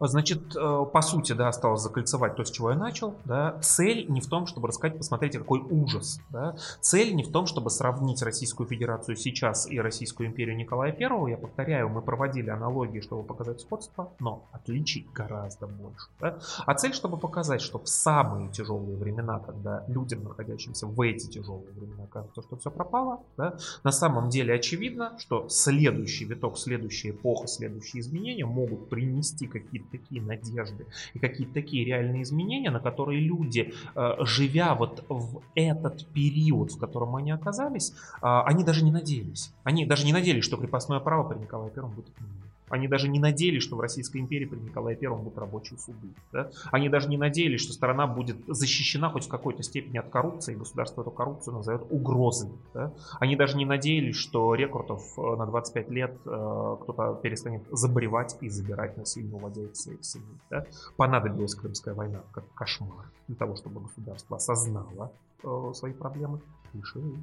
Значит, 0.00 0.56
э, 0.56 0.86
по 0.92 1.02
сути, 1.02 1.32
да, 1.32 1.48
осталось 1.48 1.82
закольцевать 1.82 2.34
то, 2.34 2.44
с 2.44 2.50
чего 2.50 2.70
я 2.70 2.76
начал. 2.76 3.14
Да. 3.26 3.58
Цель 3.60 4.06
не 4.08 4.20
в 4.20 4.26
том, 4.28 4.46
чтобы 4.46 4.68
рассказать, 4.68 4.96
посмотрите, 4.96 5.38
какой 5.38 5.60
ужас. 5.60 6.20
Да. 6.30 6.56
Цель 6.80 7.14
не 7.14 7.22
в 7.22 7.30
том, 7.30 7.46
чтобы 7.46 7.68
сравнить 7.70 8.22
Российскую 8.22 8.66
Федерацию 8.66 9.16
сейчас 9.16 9.70
и 9.70 9.78
Российскую 9.78 10.28
империю 10.28 10.56
Николая 10.56 10.96
I. 10.98 11.30
Я 11.30 11.36
повторяю, 11.36 11.90
мы 11.90 12.00
проводили 12.00 12.48
аналогии, 12.48 13.00
чтобы 13.00 13.24
показать 13.24 13.60
сходство, 13.60 14.12
но 14.20 14.48
отличий 14.52 15.06
гораздо 15.12 15.66
больше. 15.66 16.06
Да. 16.18 16.38
А 16.64 16.74
цель, 16.74 16.94
чтобы 16.94 17.18
показать, 17.18 17.60
что 17.60 17.78
в 17.78 17.86
самые 17.86 18.50
тяжелые 18.50 18.96
времена, 18.96 19.38
когда 19.38 19.84
людям, 19.86 20.24
находящимся 20.24 20.86
в 20.86 20.98
эти 21.02 21.26
тяжелые 21.26 21.72
времена, 21.72 22.06
кажется, 22.10 22.40
что 22.40 22.56
все 22.56 22.70
пропало, 22.70 23.20
да, 23.36 23.56
на 23.84 23.92
самом 23.92 24.30
деле 24.30 24.54
очевидно, 24.54 25.18
что 25.18 25.48
следующий 25.48 26.24
виток, 26.24 26.56
следующая 26.56 27.10
эпоха, 27.10 27.46
следующие 27.46 28.00
изменения 28.00 28.46
могут 28.46 28.88
принести 28.88 29.46
какие-то 29.46 29.89
такие 29.90 30.22
надежды 30.22 30.86
и 31.14 31.18
какие-то 31.18 31.54
такие 31.54 31.84
реальные 31.84 32.22
изменения, 32.22 32.70
на 32.70 32.80
которые 32.80 33.20
люди, 33.20 33.74
э, 33.94 34.10
живя 34.20 34.74
вот 34.74 35.04
в 35.08 35.42
этот 35.54 36.06
период, 36.12 36.72
в 36.72 36.78
котором 36.78 37.16
они 37.16 37.30
оказались, 37.30 37.92
э, 38.22 38.26
они 38.46 38.64
даже 38.64 38.84
не 38.84 38.90
надеялись. 38.90 39.52
Они 39.64 39.86
даже 39.86 40.06
не 40.06 40.12
надеялись, 40.12 40.44
что 40.44 40.56
крепостное 40.56 41.00
право 41.00 41.28
при 41.28 41.38
Николае 41.38 41.70
Первом 41.70 41.92
будет 41.92 42.08
отменено. 42.10 42.49
Они 42.70 42.86
даже 42.86 43.08
не 43.08 43.18
надеялись, 43.18 43.62
что 43.62 43.76
в 43.76 43.80
Российской 43.80 44.18
империи 44.18 44.46
при 44.46 44.58
Николае 44.58 44.96
Первом 44.96 45.24
будут 45.24 45.38
рабочие 45.38 45.78
суды. 45.78 46.14
Да? 46.32 46.50
Они 46.70 46.88
даже 46.88 47.08
не 47.08 47.18
надеялись, 47.18 47.60
что 47.60 47.72
страна 47.72 48.06
будет 48.06 48.36
защищена 48.46 49.10
хоть 49.10 49.26
в 49.26 49.28
какой-то 49.28 49.62
степени 49.62 49.98
от 49.98 50.08
коррупции, 50.08 50.54
и 50.54 50.56
государство 50.56 51.02
эту 51.02 51.10
коррупцию 51.10 51.56
назовет 51.56 51.82
угрозой. 51.90 52.50
Да? 52.72 52.92
Они 53.18 53.34
даже 53.36 53.56
не 53.56 53.64
надеялись, 53.64 54.16
что 54.16 54.54
рекрутов 54.54 55.02
э, 55.18 55.36
на 55.36 55.46
25 55.46 55.90
лет 55.90 56.12
э, 56.24 56.76
кто-то 56.82 57.18
перестанет 57.20 57.62
заболевать 57.70 58.36
и 58.40 58.48
забирать 58.48 58.96
насильно, 58.96 59.36
уводя 59.36 59.62
их 59.62 59.72
в 59.72 59.76
своих 59.76 60.04
семей. 60.04 60.38
Да? 60.48 60.64
Понадобилась 60.96 61.54
Крымская 61.54 61.94
война 61.94 62.20
как 62.32 62.44
кошмар 62.54 63.10
для 63.26 63.36
того, 63.36 63.56
чтобы 63.56 63.80
государство 63.80 64.36
осознало 64.36 65.12
э, 65.42 65.72
свои 65.74 65.92
проблемы 65.92 66.40
и 66.72 66.78
решило 66.78 67.06
их. 67.08 67.18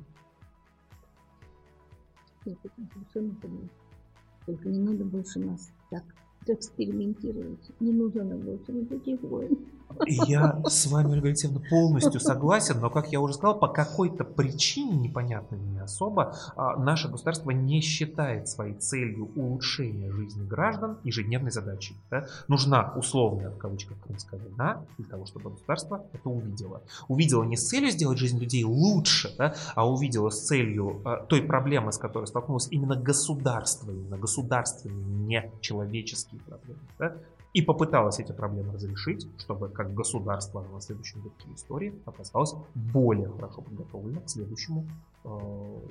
Только 4.47 4.69
не 4.69 4.79
надо 4.79 5.03
больше 5.03 5.39
нас 5.39 5.73
так 5.91 6.03
экспериментировать. 6.47 7.69
Не 7.81 7.91
нужно 7.91 8.23
нам 8.23 8.39
больше 8.39 8.71
никаких 8.71 9.21
войн. 9.21 9.57
Я 10.05 10.61
с 10.65 10.87
вами, 10.87 11.13
Ольга 11.13 11.27
Алексеевна, 11.27 11.61
полностью 11.69 12.19
согласен, 12.19 12.79
но, 12.79 12.89
как 12.89 13.11
я 13.11 13.19
уже 13.19 13.33
сказал, 13.33 13.57
по 13.57 13.67
какой-то 13.67 14.23
причине, 14.23 14.97
непонятной 14.97 15.57
мне 15.57 15.81
особо, 15.81 16.35
а, 16.55 16.77
наше 16.77 17.09
государство 17.09 17.51
не 17.51 17.81
считает 17.81 18.47
своей 18.47 18.75
целью 18.75 19.29
улучшение 19.35 20.11
жизни 20.11 20.45
граждан 20.45 20.97
ежедневной 21.03 21.51
задачей. 21.51 21.95
да. 22.09 22.27
Нужна 22.47 22.93
условная, 22.95 23.49
в 23.49 23.57
кавычках, 23.57 23.97
Крымская 23.99 24.39
война 24.39 24.83
для 24.97 25.07
того, 25.07 25.25
чтобы 25.25 25.51
государство 25.51 26.05
это 26.13 26.29
увидело. 26.29 26.81
Увидело 27.07 27.43
не 27.43 27.57
с 27.57 27.67
целью 27.67 27.89
сделать 27.89 28.17
жизнь 28.17 28.39
людей 28.39 28.63
лучше, 28.63 29.33
да, 29.37 29.55
а 29.75 29.89
увидело 29.89 30.29
с 30.29 30.45
целью 30.45 31.01
а, 31.05 31.17
той 31.17 31.41
проблемы, 31.41 31.91
с 31.91 31.97
которой 31.97 32.25
столкнулось 32.25 32.67
именно 32.71 32.95
государство, 32.95 33.91
именно 33.91 34.17
государственные, 34.17 35.05
не 35.05 35.51
человеческие 35.61 36.41
проблемы. 36.41 36.79
да, 36.99 37.15
и 37.53 37.61
попыталась 37.61 38.19
эти 38.19 38.31
проблемы 38.31 38.73
разрешить, 38.73 39.27
чтобы 39.39 39.69
как 39.69 39.93
государство 39.93 40.63
на 40.73 40.81
следующем 40.81 41.21
витке 41.21 41.47
истории 41.55 41.93
оказалось 42.05 42.55
более 42.75 43.29
хорошо 43.29 43.61
подготовлено 43.61 44.21
к 44.21 44.29
следующему 44.29 44.85
э, 45.23 45.29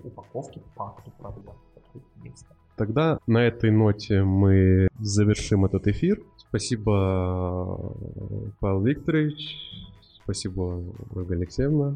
упаковке, 0.04 0.60
пакту 0.74 1.10
проблем. 1.18 1.54
Тогда 2.76 3.18
на 3.26 3.38
этой 3.38 3.70
ноте 3.70 4.22
мы 4.22 4.88
завершим 5.00 5.64
этот 5.64 5.86
эфир. 5.86 6.22
Спасибо, 6.36 7.94
Павел 8.60 8.82
Викторович. 8.82 9.56
Спасибо, 10.22 10.82
Ольга 11.14 11.34
Алексеевна. 11.34 11.94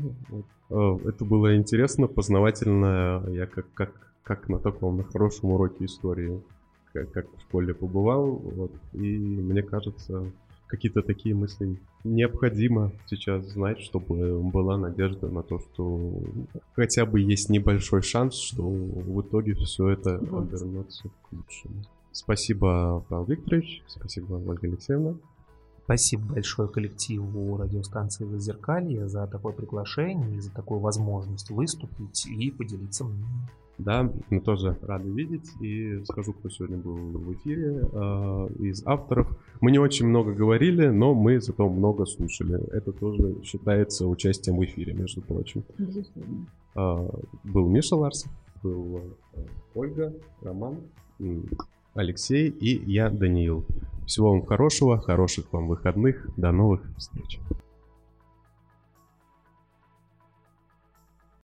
Э, 0.71 0.99
это 1.05 1.25
было 1.25 1.57
интересно, 1.57 2.07
познавательно. 2.07 3.25
Я 3.29 3.47
как, 3.47 3.67
как, 3.75 3.93
как 4.23 4.49
на 4.49 4.59
таком 4.59 4.97
на 4.97 5.05
хорошем 5.05 5.51
уроке 5.51 5.85
истории, 5.85 6.41
как, 6.93 7.11
как 7.13 7.27
в 7.37 7.41
школе 7.41 7.75
побывал. 7.75 8.33
Вот. 8.37 8.73
И 8.93 9.19
мне 9.19 9.63
кажется, 9.63 10.31
какие-то 10.67 11.03
такие 11.03 11.35
мысли 11.35 11.79
необходимо 12.05 12.93
сейчас 13.07 13.45
знать, 13.47 13.81
чтобы 13.81 14.41
была 14.41 14.79
надежда 14.79 15.29
на 15.29 15.43
то, 15.43 15.59
что 15.59 16.23
хотя 16.75 17.05
бы 17.05 17.21
есть 17.21 17.51
небольшой 17.51 18.03
шанс, 18.03 18.37
что 18.37 18.63
в 18.63 19.21
итоге 19.21 19.55
все 19.55 19.89
это 19.89 20.17
обернется 20.17 21.09
к 21.09 21.33
лучшему. 21.33 21.83
Спасибо, 22.13 23.05
Павел 23.09 23.25
Викторович, 23.25 23.83
спасибо, 23.87 24.35
Ольга 24.35 24.67
Алексеевна. 24.67 25.15
Спасибо 25.85 26.35
большое 26.35 26.69
коллективу 26.69 27.57
радиостанции 27.57 28.25
«Зазеркалье» 28.25 29.09
за 29.09 29.27
такое 29.27 29.53
приглашение 29.53 30.37
и 30.37 30.41
за 30.41 30.53
такую 30.53 30.79
возможность 30.79 31.51
выступить 31.51 32.27
и 32.27 32.51
поделиться 32.53 33.05
мнением. 33.05 33.49
Да, 33.85 34.13
мы 34.29 34.41
тоже 34.41 34.77
рады 34.83 35.09
видеть. 35.09 35.51
И 35.61 36.03
скажу, 36.05 36.33
кто 36.33 36.51
сегодня 36.51 36.77
был 36.77 36.97
в 36.97 37.33
эфире 37.35 37.81
э, 37.81 38.49
из 38.61 38.87
авторов. 38.87 39.29
Мы 39.61 39.71
не 39.71 39.79
очень 39.79 40.07
много 40.07 40.33
говорили, 40.33 40.89
но 40.89 41.15
мы 41.15 41.41
зато 41.41 41.69
много 41.69 42.05
слушали. 42.05 42.61
Это 42.73 42.93
тоже 42.93 43.43
считается 43.43 44.07
участием 44.07 44.59
в 44.59 44.65
эфире, 44.65 44.93
между 44.93 45.23
прочим. 45.23 45.65
Э, 46.77 47.09
был 47.45 47.69
Миша 47.69 47.97
Ларсов, 47.97 48.31
был 48.63 49.01
э, 49.35 49.41
Ольга, 49.75 50.13
Роман, 50.43 50.77
Алексей 51.95 52.49
и 52.49 52.91
я, 52.91 53.09
Даниил. 53.09 53.65
Всего 54.07 54.33
вам 54.33 54.45
хорошего, 54.45 54.99
хороших 54.99 55.53
вам 55.53 55.69
выходных. 55.69 56.29
До 56.37 56.53
новых 56.53 56.83
встреч. 56.99 57.41